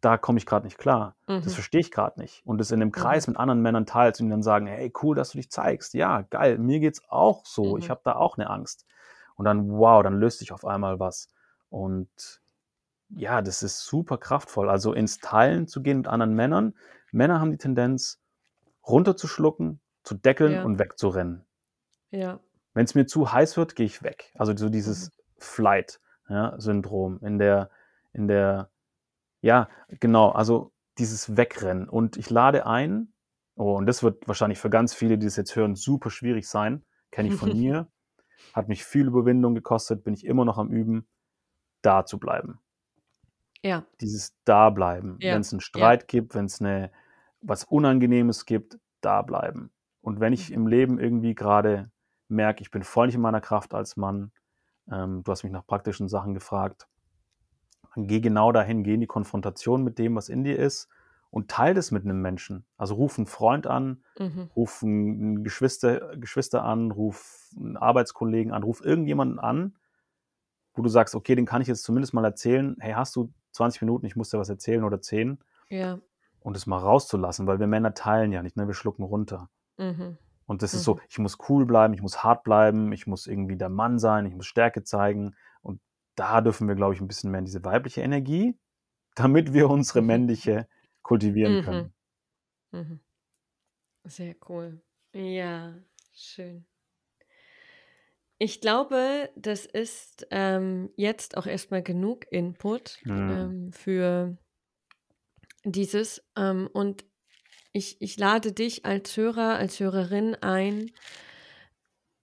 Da 0.00 0.18
komme 0.18 0.38
ich 0.38 0.46
gerade 0.46 0.66
nicht 0.66 0.78
klar. 0.78 1.16
Das 1.42 1.54
Mhm. 1.54 1.54
verstehe 1.54 1.80
ich 1.80 1.90
gerade 1.90 2.20
nicht. 2.20 2.42
Und 2.46 2.58
das 2.58 2.70
in 2.70 2.80
einem 2.82 2.92
Mhm. 2.92 2.92
Kreis 2.92 3.26
mit 3.26 3.36
anderen 3.36 3.60
Männern 3.62 3.86
teilst 3.86 4.20
und 4.20 4.26
die 4.28 4.30
dann 4.30 4.42
sagen, 4.42 4.66
hey, 4.66 4.92
cool, 5.02 5.14
dass 5.16 5.30
du 5.30 5.38
dich 5.38 5.50
zeigst. 5.50 5.94
Ja, 5.94 6.22
geil, 6.22 6.58
mir 6.58 6.80
geht's 6.80 7.02
auch 7.08 7.44
so. 7.46 7.76
Ich 7.78 7.88
Mhm. 7.88 7.90
habe 7.90 8.00
da 8.04 8.14
auch 8.16 8.36
eine 8.38 8.50
Angst. 8.50 8.86
Und 9.36 9.44
dann, 9.46 9.70
wow, 9.70 10.02
dann 10.02 10.18
löst 10.20 10.38
sich 10.38 10.52
auf 10.52 10.64
einmal 10.64 11.00
was. 11.00 11.28
Und 11.74 12.40
ja, 13.08 13.42
das 13.42 13.64
ist 13.64 13.80
super 13.84 14.16
kraftvoll. 14.16 14.70
Also 14.70 14.92
ins 14.92 15.18
Teilen 15.18 15.66
zu 15.66 15.82
gehen 15.82 15.98
mit 15.98 16.06
anderen 16.06 16.34
Männern. 16.34 16.74
Männer 17.10 17.40
haben 17.40 17.50
die 17.50 17.58
Tendenz, 17.58 18.20
runterzuschlucken, 18.86 19.80
zu 20.04 20.14
deckeln 20.14 20.52
Ja. 20.52 20.64
und 20.64 20.78
wegzurennen. 20.78 21.44
Ja. 22.10 22.38
Wenn 22.74 22.84
es 22.84 22.94
mir 22.94 23.06
zu 23.06 23.32
heiß 23.32 23.56
wird, 23.56 23.74
gehe 23.74 23.86
ich 23.86 24.02
weg. 24.04 24.32
Also 24.38 24.56
so 24.56 24.66
Mhm. 24.66 24.72
dieses 24.72 25.10
Flight-Syndrom 25.38 27.18
in 27.22 27.38
der, 27.38 27.70
in 28.12 28.28
der, 28.28 28.70
ja, 29.40 29.68
genau, 30.00 30.30
also 30.30 30.72
dieses 30.98 31.36
Wegrennen. 31.36 31.88
Und 31.88 32.16
ich 32.16 32.30
lade 32.30 32.66
ein, 32.66 33.12
oh, 33.56 33.74
und 33.76 33.86
das 33.86 34.02
wird 34.02 34.28
wahrscheinlich 34.28 34.58
für 34.60 34.70
ganz 34.70 34.94
viele, 34.94 35.18
die 35.18 35.26
das 35.26 35.36
jetzt 35.36 35.56
hören, 35.56 35.74
super 35.74 36.10
schwierig 36.10 36.48
sein, 36.48 36.84
kenne 37.10 37.28
ich 37.28 37.34
von 37.34 37.48
mir, 37.58 37.88
hat 38.52 38.68
mich 38.68 38.84
viel 38.84 39.06
Überwindung 39.08 39.54
gekostet, 39.56 40.04
bin 40.04 40.14
ich 40.14 40.24
immer 40.24 40.44
noch 40.44 40.58
am 40.58 40.70
Üben, 40.70 41.06
da 41.84 42.04
zu 42.06 42.18
bleiben. 42.18 42.60
Ja. 43.62 43.84
Dieses 44.00 44.36
Dableiben. 44.44 45.18
Ja. 45.20 45.34
Wenn 45.34 45.40
es 45.40 45.52
einen 45.52 45.60
Ja. 45.60 45.64
Streit 45.64 46.08
gibt, 46.08 46.34
wenn 46.34 46.46
es 46.46 46.60
eine, 46.60 46.90
was 47.40 47.64
Unangenehmes 47.64 48.46
gibt, 48.46 48.78
da 49.00 49.22
bleiben. 49.22 49.70
Und 50.00 50.20
wenn 50.20 50.32
ich 50.32 50.50
Mhm. 50.50 50.54
im 50.54 50.66
Leben 50.66 50.98
irgendwie 50.98 51.34
gerade 51.34 51.90
merke, 52.28 52.62
ich 52.62 52.70
bin 52.70 52.82
voll 52.82 53.06
nicht 53.06 53.14
in 53.16 53.20
meiner 53.22 53.40
Kraft 53.40 53.74
als 53.74 53.96
Mann, 53.96 54.32
ähm, 54.90 55.22
du 55.24 55.32
hast 55.32 55.44
mich 55.44 55.52
nach 55.52 55.66
praktischen 55.66 56.08
Sachen 56.08 56.34
gefragt, 56.34 56.88
dann 57.94 58.06
geh 58.06 58.20
genau 58.20 58.52
dahin, 58.52 58.82
geh 58.82 58.94
in 58.94 59.00
die 59.00 59.06
Konfrontation 59.06 59.84
mit 59.84 59.98
dem, 59.98 60.16
was 60.16 60.28
in 60.28 60.44
dir 60.44 60.58
ist 60.58 60.88
und 61.30 61.50
teile 61.50 61.74
das 61.74 61.90
mit 61.90 62.04
einem 62.04 62.20
Menschen. 62.20 62.66
Also 62.76 62.94
ruf 62.94 63.18
einen 63.18 63.26
Freund 63.26 63.66
an, 63.66 64.02
Mhm. 64.18 64.50
ruf 64.56 64.82
einen 64.82 65.44
Geschwister, 65.44 66.16
Geschwister 66.16 66.64
an, 66.64 66.90
ruf 66.90 67.50
einen 67.56 67.76
Arbeitskollegen 67.76 68.52
an, 68.52 68.62
ruf 68.62 68.84
irgendjemanden 68.84 69.38
an, 69.38 69.76
wo 70.74 70.82
du 70.82 70.88
sagst, 70.88 71.14
okay, 71.14 71.34
den 71.34 71.46
kann 71.46 71.62
ich 71.62 71.68
jetzt 71.68 71.84
zumindest 71.84 72.14
mal 72.14 72.24
erzählen, 72.24 72.76
hey, 72.80 72.92
hast 72.94 73.14
du 73.16 73.32
20 73.52 73.82
Minuten, 73.82 74.06
ich 74.06 74.16
muss 74.16 74.30
dir 74.30 74.38
was 74.38 74.48
erzählen 74.48 74.84
oder 74.84 75.00
10 75.00 75.38
Ja. 75.70 76.00
und 76.40 76.56
es 76.56 76.66
mal 76.66 76.78
rauszulassen, 76.78 77.46
weil 77.46 77.60
wir 77.60 77.66
Männer 77.66 77.94
teilen 77.94 78.32
ja 78.32 78.42
nicht, 78.42 78.56
ne? 78.56 78.66
wir 78.66 78.74
schlucken 78.74 79.04
runter. 79.04 79.48
Mhm. 79.78 80.18
Und 80.46 80.62
das 80.62 80.74
ist 80.74 80.80
Mhm. 80.82 80.84
so, 80.84 81.00
ich 81.08 81.18
muss 81.18 81.38
cool 81.48 81.64
bleiben, 81.64 81.94
ich 81.94 82.02
muss 82.02 82.22
hart 82.22 82.42
bleiben, 82.44 82.92
ich 82.92 83.06
muss 83.06 83.26
irgendwie 83.26 83.56
der 83.56 83.70
Mann 83.70 83.98
sein, 83.98 84.26
ich 84.26 84.34
muss 84.34 84.46
Stärke 84.46 84.82
zeigen. 84.82 85.34
Und 85.62 85.80
da 86.16 86.40
dürfen 86.42 86.68
wir, 86.68 86.74
glaube 86.74 86.94
ich, 86.94 87.00
ein 87.00 87.08
bisschen 87.08 87.30
mehr 87.30 87.38
in 87.38 87.46
diese 87.46 87.64
weibliche 87.64 88.02
Energie, 88.02 88.58
damit 89.14 89.52
wir 89.54 89.70
unsere 89.70 90.00
Mhm. 90.02 90.06
männliche 90.08 90.68
kultivieren 91.02 91.54
Mhm. 91.58 91.62
können. 91.62 91.94
Mhm. 92.72 93.00
Sehr 94.04 94.34
cool. 94.48 94.82
Ja, 95.14 95.74
schön. 96.12 96.66
Ich 98.38 98.60
glaube, 98.60 99.30
das 99.36 99.64
ist, 99.66 100.26
ähm, 100.30 100.90
jetzt 100.96 101.36
auch 101.36 101.46
erst 101.46 101.70
mal 101.70 101.82
genug 101.82 102.26
Input, 102.30 103.00
Mhm. 103.04 103.54
ähm, 103.54 103.72
für 103.72 104.36
dieses, 105.64 106.22
ähm, 106.36 106.68
und 106.72 107.04
ich 107.72 108.00
ich 108.02 108.18
lade 108.18 108.52
dich 108.52 108.86
als 108.86 109.16
Hörer, 109.16 109.56
als 109.56 109.80
Hörerin 109.80 110.36
ein 110.36 110.92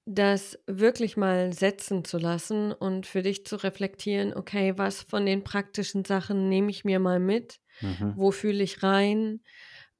das 0.05 0.59
wirklich 0.67 1.15
mal 1.15 1.53
setzen 1.53 2.03
zu 2.05 2.17
lassen 2.17 2.71
und 2.73 3.05
für 3.05 3.21
dich 3.21 3.45
zu 3.45 3.55
reflektieren: 3.57 4.33
„Okay, 4.33 4.73
was 4.77 5.03
von 5.03 5.25
den 5.25 5.43
praktischen 5.43 6.05
Sachen 6.05 6.49
nehme 6.49 6.71
ich 6.71 6.83
mir 6.85 6.99
mal 6.99 7.19
mit? 7.19 7.59
Mhm. 7.81 8.13
Wo 8.13 8.31
fühle 8.31 8.63
ich 8.63 8.83
rein? 8.83 9.41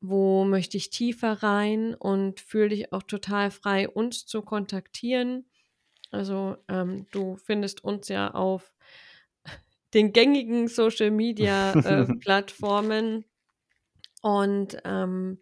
Wo 0.02 0.44
möchte 0.46 0.78
ich 0.78 0.90
tiefer 0.92 1.44
rein?“ 1.44 1.96
Und 1.96 2.40
fühle 2.42 2.70
dich 2.70 2.94
auch 2.94 3.04
total 3.04 3.52
frei, 3.52 3.90
uns 3.90 4.26
zu 4.26 4.42
kontaktieren. 4.44 5.51
Also, 6.12 6.58
ähm, 6.70 7.08
du 7.12 7.36
findest 7.38 7.84
uns 7.84 8.08
ja 8.10 8.32
auf 8.34 8.74
den 9.94 10.14
gängigen 10.14 10.68
Social 10.68 11.12
Media, 11.12 11.74
äh, 11.84 12.08
Plattformen. 12.20 13.26
Und, 14.24 14.78
ähm, 14.86 15.40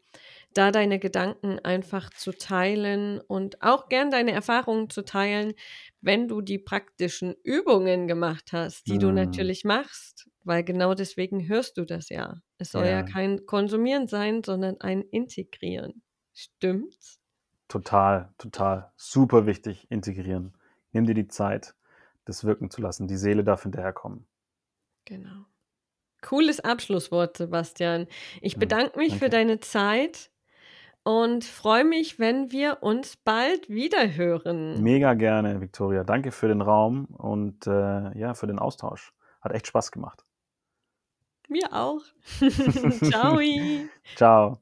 da 0.53 0.71
deine 0.71 0.99
Gedanken 0.99 1.59
einfach 1.59 2.09
zu 2.11 2.31
teilen 2.31 3.19
und 3.21 3.61
auch 3.61 3.89
gern 3.89 4.09
deine 4.09 4.31
Erfahrungen 4.31 4.89
zu 4.89 5.03
teilen, 5.03 5.53
wenn 6.01 6.27
du 6.29 6.41
die 6.41 6.59
praktischen 6.59 7.35
Übungen 7.43 8.07
gemacht 8.07 8.51
hast, 8.53 8.87
die 8.89 8.97
du 8.97 9.11
Mhm. 9.11 9.49
natürlich 9.51 9.65
machst, 9.65 10.29
weil 10.43 10.63
genau 10.63 10.93
deswegen 10.95 11.47
hörst 11.47 11.77
du 11.77 11.85
das 11.85 12.09
ja. 12.09 12.35
Es 12.57 12.71
soll 12.71 12.87
ja 12.87 13.03
Ja. 13.03 13.03
kein 13.03 13.45
Konsumieren 13.45 14.07
sein, 14.07 14.43
sondern 14.43 14.79
ein 14.81 15.01
Integrieren. 15.03 16.01
Stimmt's? 16.33 17.19
Total, 17.67 18.33
total. 18.37 18.91
Super 18.97 19.45
wichtig, 19.45 19.89
integrieren. 19.89 20.57
Nimm 20.91 21.05
dir 21.05 21.13
die 21.13 21.27
Zeit, 21.27 21.75
das 22.25 22.43
wirken 22.43 22.69
zu 22.69 22.81
lassen. 22.81 23.07
Die 23.07 23.17
Seele 23.17 23.43
darf 23.43 23.63
hinterherkommen. 23.63 24.25
Genau. 25.05 25.45
Cooles 26.21 26.59
Abschlusswort, 26.59 27.37
Sebastian. 27.37 28.07
Ich 28.41 28.57
bedanke 28.57 28.97
mich 28.99 29.13
für 29.13 29.29
danke. 29.29 29.47
deine 29.47 29.59
Zeit 29.61 30.31
und 31.03 31.45
freue 31.45 31.85
mich, 31.85 32.19
wenn 32.19 32.51
wir 32.51 32.83
uns 32.83 33.15
bald 33.15 33.69
wieder 33.69 34.15
hören. 34.15 34.81
Mega 34.83 35.13
gerne, 35.13 35.61
Victoria. 35.61 36.03
Danke 36.03 36.31
für 36.31 36.47
den 36.47 36.61
Raum 36.61 37.05
und, 37.05 37.67
äh, 37.67 38.17
ja, 38.17 38.33
für 38.33 38.47
den 38.47 38.59
Austausch. 38.59 39.13
Hat 39.41 39.53
echt 39.53 39.67
Spaß 39.67 39.91
gemacht. 39.91 40.25
Mir 41.47 41.71
auch. 41.71 42.01
Tschau. 42.41 43.39
Tschau. 44.15 44.59